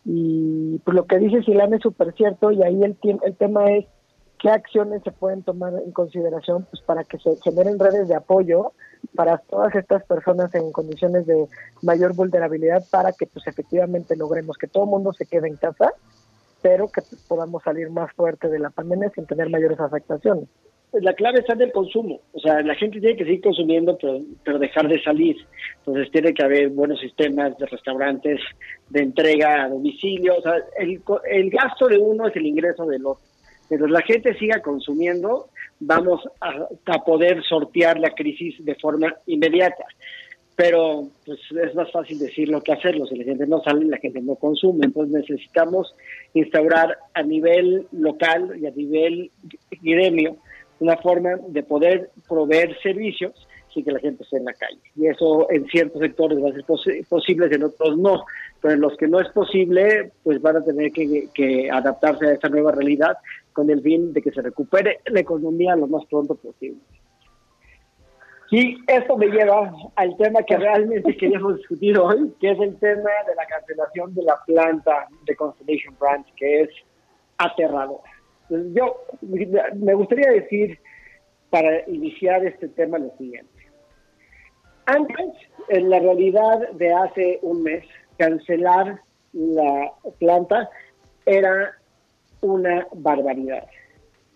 [0.05, 3.87] Y pues lo que dice Silán es súper cierto y ahí el, el tema es
[4.39, 8.73] qué acciones se pueden tomar en consideración pues para que se generen redes de apoyo
[9.15, 11.47] para todas estas personas en condiciones de
[11.83, 15.93] mayor vulnerabilidad para que pues efectivamente logremos que todo el mundo se quede en casa
[16.63, 20.49] pero que podamos salir más fuerte de la pandemia sin tener mayores afectaciones.
[21.01, 22.21] La clave está en el consumo.
[22.33, 23.97] O sea, la gente tiene que seguir consumiendo,
[24.45, 25.37] pero, dejar de salir.
[25.79, 28.41] Entonces tiene que haber buenos sistemas de restaurantes,
[28.91, 30.37] de entrega a domicilio.
[30.37, 31.01] O sea, el,
[31.31, 33.25] el gasto de uno es el ingreso del otro.
[33.71, 35.49] Mientras la gente siga consumiendo,
[35.81, 39.85] vamos a, a poder sortear la crisis de forma inmediata.
[40.55, 43.07] Pero pues es más fácil decirlo que hacerlo.
[43.07, 44.85] Si la gente no sale, la gente no consume.
[44.85, 45.95] Entonces necesitamos
[46.35, 49.31] instaurar a nivel local y a nivel
[49.81, 50.37] gremio
[50.83, 53.33] una forma de poder proveer servicios
[53.73, 54.81] sin que la gente esté en la calle.
[54.97, 58.25] Y eso en ciertos sectores va a ser posi- posible, en otros no.
[58.61, 62.49] Pero en los que no es posible, pues van a tener que, adaptarse a esta
[62.49, 63.17] nueva realidad
[63.53, 66.81] con el fin de que se recupere la economía lo más pronto posible.
[68.51, 73.11] Y esto me lleva al tema que realmente queríamos discutir hoy, que es el tema
[73.27, 76.69] de la cancelación de la planta de Constellation Branch, que es
[77.39, 78.01] aterrador.
[78.75, 78.97] Yo
[79.75, 80.79] me gustaría decir,
[81.51, 83.51] para iniciar este tema, lo siguiente.
[84.87, 85.27] Antes,
[85.69, 87.85] en la realidad de hace un mes,
[88.19, 89.01] cancelar
[89.33, 90.69] la planta
[91.25, 91.73] era
[92.41, 93.65] una barbaridad.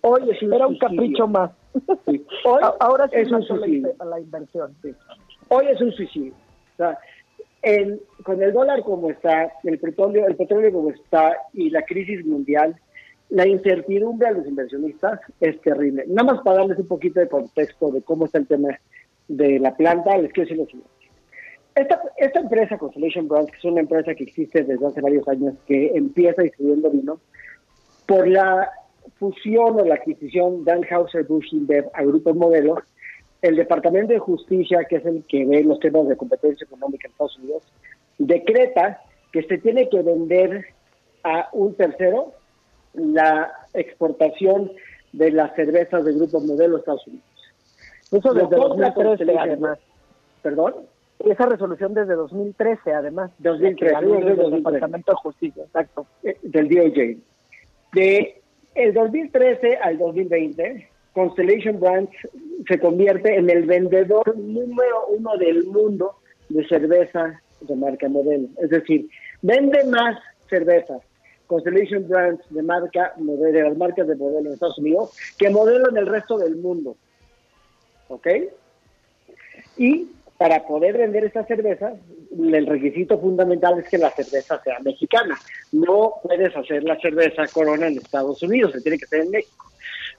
[0.03, 0.97] Hoy es un Era un suicidio.
[1.03, 1.51] capricho más.
[2.07, 3.93] Hoy Ahora sí es un suicidio.
[4.05, 4.75] la inversión.
[4.83, 4.95] sí.
[5.49, 6.33] Hoy es un suicidio.
[6.75, 6.99] O sea,
[7.63, 12.25] el- con el dólar como está, el petróleo, el petróleo como está y la crisis
[12.25, 12.77] mundial,
[13.31, 16.05] la incertidumbre a los inversionistas es terrible.
[16.09, 18.79] Nada más para darles un poquito de contexto de cómo está el tema
[19.29, 20.91] de la planta, les quiero decir lo siguiente.
[21.75, 25.55] Esta, esta empresa, Constellation Brands, que es una empresa que existe desde hace varios años,
[25.67, 27.21] que empieza distribuyendo vino,
[28.07, 28.71] por la
[29.19, 32.83] fusión o la adquisición de Anheuser-Busch InBev a Grupo Modelo,
[33.43, 37.13] el Departamento de Justicia, que es el que ve los temas de competencia económica en
[37.13, 37.63] Estados Unidos,
[38.19, 40.67] decreta que se tiene que vender
[41.25, 42.33] a un tercero
[42.97, 44.73] la exportación
[45.13, 47.25] de las cervezas de Grupo Modelo a Estados Unidos.
[48.13, 49.49] Eso desde compra 2013, Constellation.
[49.49, 49.79] además.
[50.43, 50.75] ¿Perdón?
[51.19, 53.31] Esa resolución desde 2013, además.
[53.39, 54.57] 2013, la que salió desde del 2013.
[54.57, 56.07] Departamento de Justicia, exacto.
[56.23, 57.19] eh, del DOJ.
[57.95, 58.43] De
[58.75, 62.13] el 2013 al 2020, Constellation Brands
[62.69, 66.17] se convierte en el vendedor número uno del mundo
[66.51, 68.49] de cerveza de marca modelo.
[68.59, 69.09] Es decir,
[69.41, 70.19] vende más
[70.49, 71.01] cervezas
[71.47, 75.97] Constellation Brands de marca de las marcas de modelo en Estados Unidos que modelo en
[75.97, 76.97] el resto del mundo.
[78.09, 78.27] ¿Ok?
[79.77, 81.95] Y para poder vender esta cerveza,
[82.31, 85.39] el requisito fundamental es que la cerveza sea mexicana.
[85.73, 89.65] No puedes hacer la cerveza Corona en Estados Unidos, se tiene que hacer en México.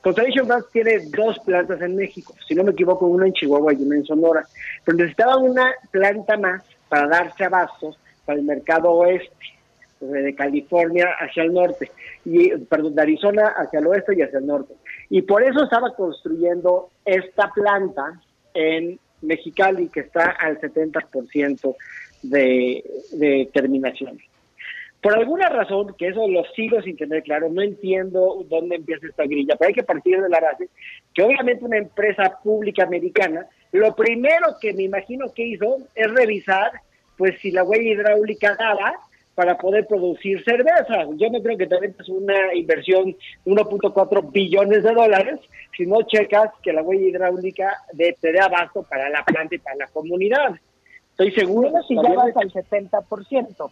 [0.02, 3.84] Constellation Brands tiene dos plantas en México, si no me equivoco, una en Chihuahua y
[3.84, 4.46] una en Sonora,
[4.86, 9.30] pero necesitaba una planta más para darse abastos para el mercado oeste,
[10.00, 11.92] de California hacia el norte,
[12.26, 14.74] y perdón, de Arizona hacia el oeste y hacia el norte.
[15.10, 18.22] Y por eso estaba construyendo esta planta
[18.54, 21.76] en Mexicali, que está al 70%
[22.24, 22.84] de,
[23.14, 24.20] de terminación.
[25.02, 29.24] Por alguna razón, que eso lo sigo sin tener claro, no entiendo dónde empieza esta
[29.26, 30.70] grilla, pero hay que partir de la base
[31.14, 36.72] que obviamente una empresa pública americana, lo primero que me imagino que hizo es revisar
[37.18, 38.94] pues si la huella hidráulica daba
[39.38, 41.06] para poder producir cerveza.
[41.16, 43.16] Yo no creo que también es una inversión
[43.46, 45.40] de 1.4 billones de dólares
[45.78, 49.60] si no checas que la huella hidráulica de, te dé abasto para la planta y
[49.60, 50.56] para la comunidad.
[51.12, 51.72] Estoy seguro.
[51.88, 53.72] Si ya vas al 70%.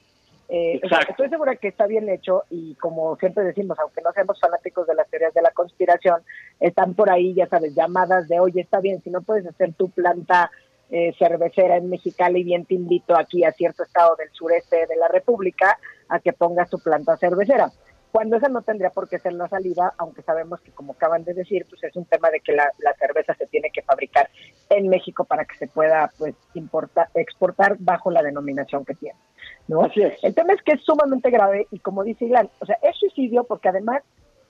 [0.49, 4.11] Eh, o sea, estoy segura que está bien hecho y como siempre decimos, aunque no
[4.11, 6.21] seamos fanáticos de las teorías de la conspiración,
[6.59, 9.89] están por ahí, ya sabes, llamadas de, oye, está bien, si no puedes hacer tu
[9.89, 10.51] planta
[10.89, 15.07] eh, cervecera en Mexicali, bien te invito aquí a cierto estado del sureste de la
[15.07, 15.77] República
[16.09, 17.71] a que pongas tu planta cervecera.
[18.11, 21.33] Cuando esa no tendría por qué ser la salida, aunque sabemos que, como acaban de
[21.33, 24.29] decir, pues es un tema de que la, la cerveza se tiene que fabricar
[24.69, 29.19] en México para que se pueda pues importar, exportar bajo la denominación que tiene.
[29.67, 29.81] ¿no?
[29.81, 30.23] Así es.
[30.23, 33.43] El tema es que es sumamente grave y como dice Ilan, o sea, es suicidio
[33.43, 34.01] porque además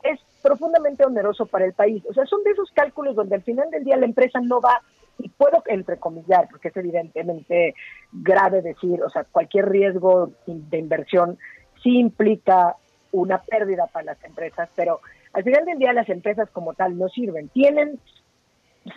[0.04, 2.04] es profundamente oneroso para el país.
[2.08, 4.82] O sea, son de esos cálculos donde al final del día la empresa no va,
[5.20, 7.76] y puedo entrecomillar, porque es evidentemente
[8.12, 11.38] grave decir, o sea, cualquier riesgo de inversión
[11.82, 12.76] sí implica
[13.12, 15.00] una pérdida para las empresas, pero
[15.34, 17.48] al final del día las empresas como tal no sirven.
[17.50, 18.00] Tienen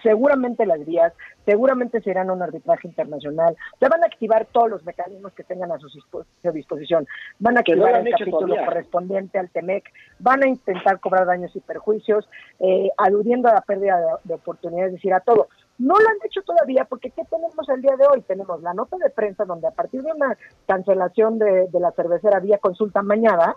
[0.02, 1.12] seguramente las vías,
[1.46, 5.44] seguramente se irán a un arbitraje internacional, ya van a activar todos los mecanismos que
[5.44, 7.06] tengan a su dispo- su disposición,
[7.38, 8.66] van a no activar el capítulo todavía.
[8.66, 9.84] correspondiente al TEMEC,
[10.18, 12.28] van a intentar cobrar daños y perjuicios,
[12.60, 15.48] eh, aludiendo a la pérdida de, de oportunidades, es decir, a todo.
[15.78, 18.20] No lo han hecho todavía porque ¿qué tenemos el día de hoy?
[18.22, 20.36] Tenemos la nota de prensa donde a partir de una
[20.66, 23.56] cancelación de, la cervecera vía consulta mañana,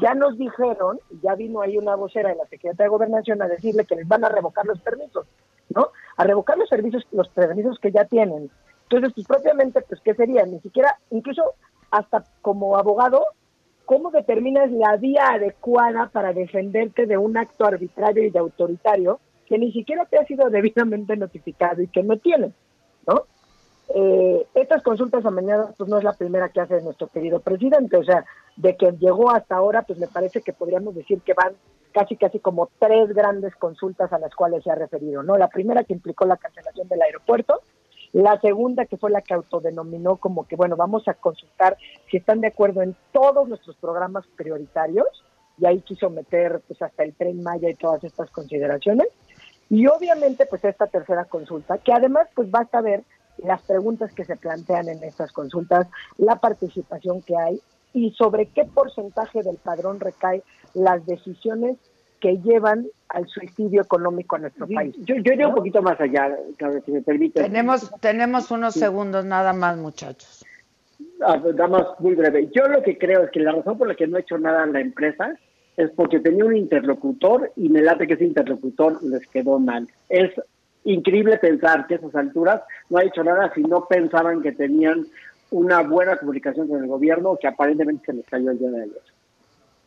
[0.00, 3.84] ya nos dijeron, ya vino ahí una vocera de la Secretaría de Gobernación a decirle
[3.84, 5.26] que les van a revocar los permisos,
[5.68, 5.88] ¿no?
[6.16, 8.50] A revocar los servicios, los permisos que ya tienen.
[8.84, 10.44] Entonces, pues propiamente, pues, ¿qué sería?
[10.46, 11.54] Ni siquiera, incluso
[11.92, 13.24] hasta como abogado,
[13.84, 19.20] ¿cómo determinas la vía adecuada para defenderte de un acto arbitrario y de autoritario
[19.50, 22.52] que ni siquiera te ha sido debidamente notificado y que no tienes,
[23.04, 23.24] ¿no?
[23.92, 27.96] Eh, estas consultas a mañana pues no es la primera que hace nuestro querido presidente,
[27.96, 28.24] o sea,
[28.56, 31.54] de que llegó hasta ahora, pues me parece que podríamos decir que van
[31.90, 35.36] casi casi como tres grandes consultas a las cuales se ha referido, ¿no?
[35.36, 37.60] La primera que implicó la cancelación del aeropuerto,
[38.12, 41.76] la segunda que fue la que autodenominó como que, bueno, vamos a consultar
[42.08, 45.08] si están de acuerdo en todos nuestros programas prioritarios,
[45.58, 49.08] y ahí quiso meter pues hasta el tren Maya y todas estas consideraciones.
[49.70, 53.02] Y obviamente pues esta tercera consulta, que además pues basta ver
[53.38, 55.86] las preguntas que se plantean en estas consultas,
[56.18, 57.60] la participación que hay
[57.94, 60.42] y sobre qué porcentaje del padrón recae
[60.74, 61.76] las decisiones
[62.20, 64.94] que llevan al suicidio económico en nuestro país.
[64.98, 67.42] Yo, yo iría un poquito más allá, Claudia, si me permite.
[67.42, 70.44] Tenemos, tenemos unos segundos nada más, muchachos.
[71.22, 72.50] Ah, nada más muy breve.
[72.54, 74.66] Yo lo que creo es que la razón por la que no ha hecho nada
[74.66, 75.34] la empresa
[75.80, 79.88] es porque tenía un interlocutor y me late que ese interlocutor les quedó mal.
[80.10, 80.30] Es
[80.84, 85.06] increíble pensar que a esas alturas no ha hecho nada si no pensaban que tenían
[85.50, 89.02] una buena comunicación con el gobierno que aparentemente se les cayó el día de ayer.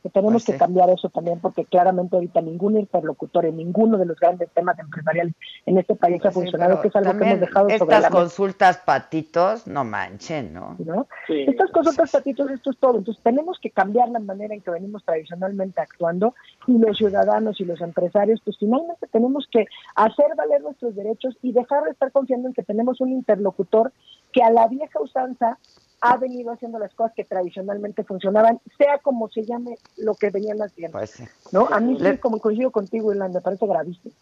[0.03, 4.19] Que tenemos que cambiar eso también porque claramente ahorita ningún interlocutor en ninguno de los
[4.19, 5.33] grandes temas empresariales
[5.65, 8.09] en este país ha funcionado, que es algo que hemos dejado sobre estas la mesa.
[8.09, 10.75] consultas patitos, no manchen, ¿no?
[10.79, 11.07] ¿no?
[11.29, 12.97] Estas consultas patitos, esto es todo.
[12.97, 16.35] Entonces tenemos que cambiar la manera en que venimos tradicionalmente actuando
[16.67, 21.53] y los ciudadanos y los empresarios, pues finalmente tenemos que hacer valer nuestros derechos y
[21.53, 23.93] dejar de estar confiando en que tenemos un interlocutor
[24.33, 25.57] que a la vieja usanza
[26.05, 30.61] ha venido haciendo las cosas que tradicionalmente funcionaban, sea como se llame lo que venían
[30.61, 30.97] haciendo.
[30.97, 31.23] Pues sí.
[31.53, 31.67] ¿no?
[31.71, 34.13] A mí sí, Le- como coincido contigo, Irlanda, me parece gravísimo.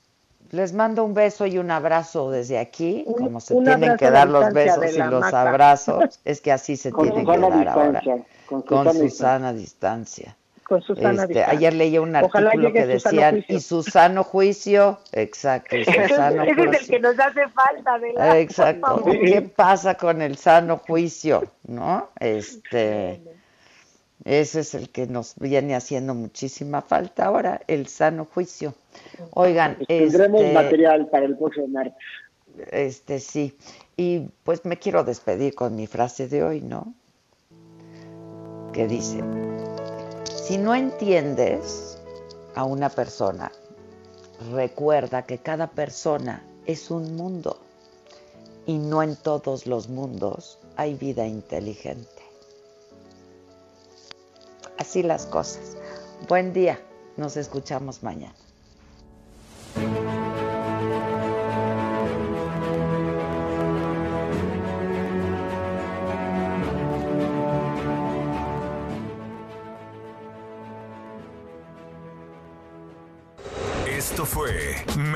[0.52, 4.30] Les mando un beso y un abrazo desde aquí, Un- como se tienen que dar
[4.30, 5.42] los besos y los maca.
[5.42, 8.02] abrazos, es que así se Con tienen que dar ahora,
[8.48, 10.38] con con Susana Susana distancia.
[10.72, 11.50] Con Susana Este, distancia.
[11.50, 16.44] ayer leí un artículo que decían, y su sano juicio, exacto, y su Ese, sano
[16.44, 18.40] ese es el que nos hace falta, ¿verdad?
[18.40, 19.04] Exacto.
[19.04, 21.44] ¿Qué pasa con el sano juicio?
[21.68, 22.08] ¿No?
[22.22, 23.22] Este,
[24.24, 28.74] ese es el que nos viene haciendo muchísima falta ahora, el sano juicio.
[29.32, 31.94] Oigan, Tendremos este, material para el próximo martes.
[32.72, 33.58] este sí.
[33.98, 36.94] Y pues me quiero despedir con mi frase de hoy, ¿no?
[38.72, 39.22] Que dice,
[40.52, 41.98] si no entiendes
[42.56, 43.54] a una persona,
[44.52, 47.58] recuerda que cada persona es un mundo
[48.66, 52.22] y no en todos los mundos hay vida inteligente.
[54.78, 55.78] Así las cosas.
[56.28, 56.82] Buen día,
[57.16, 58.41] nos escuchamos mañana.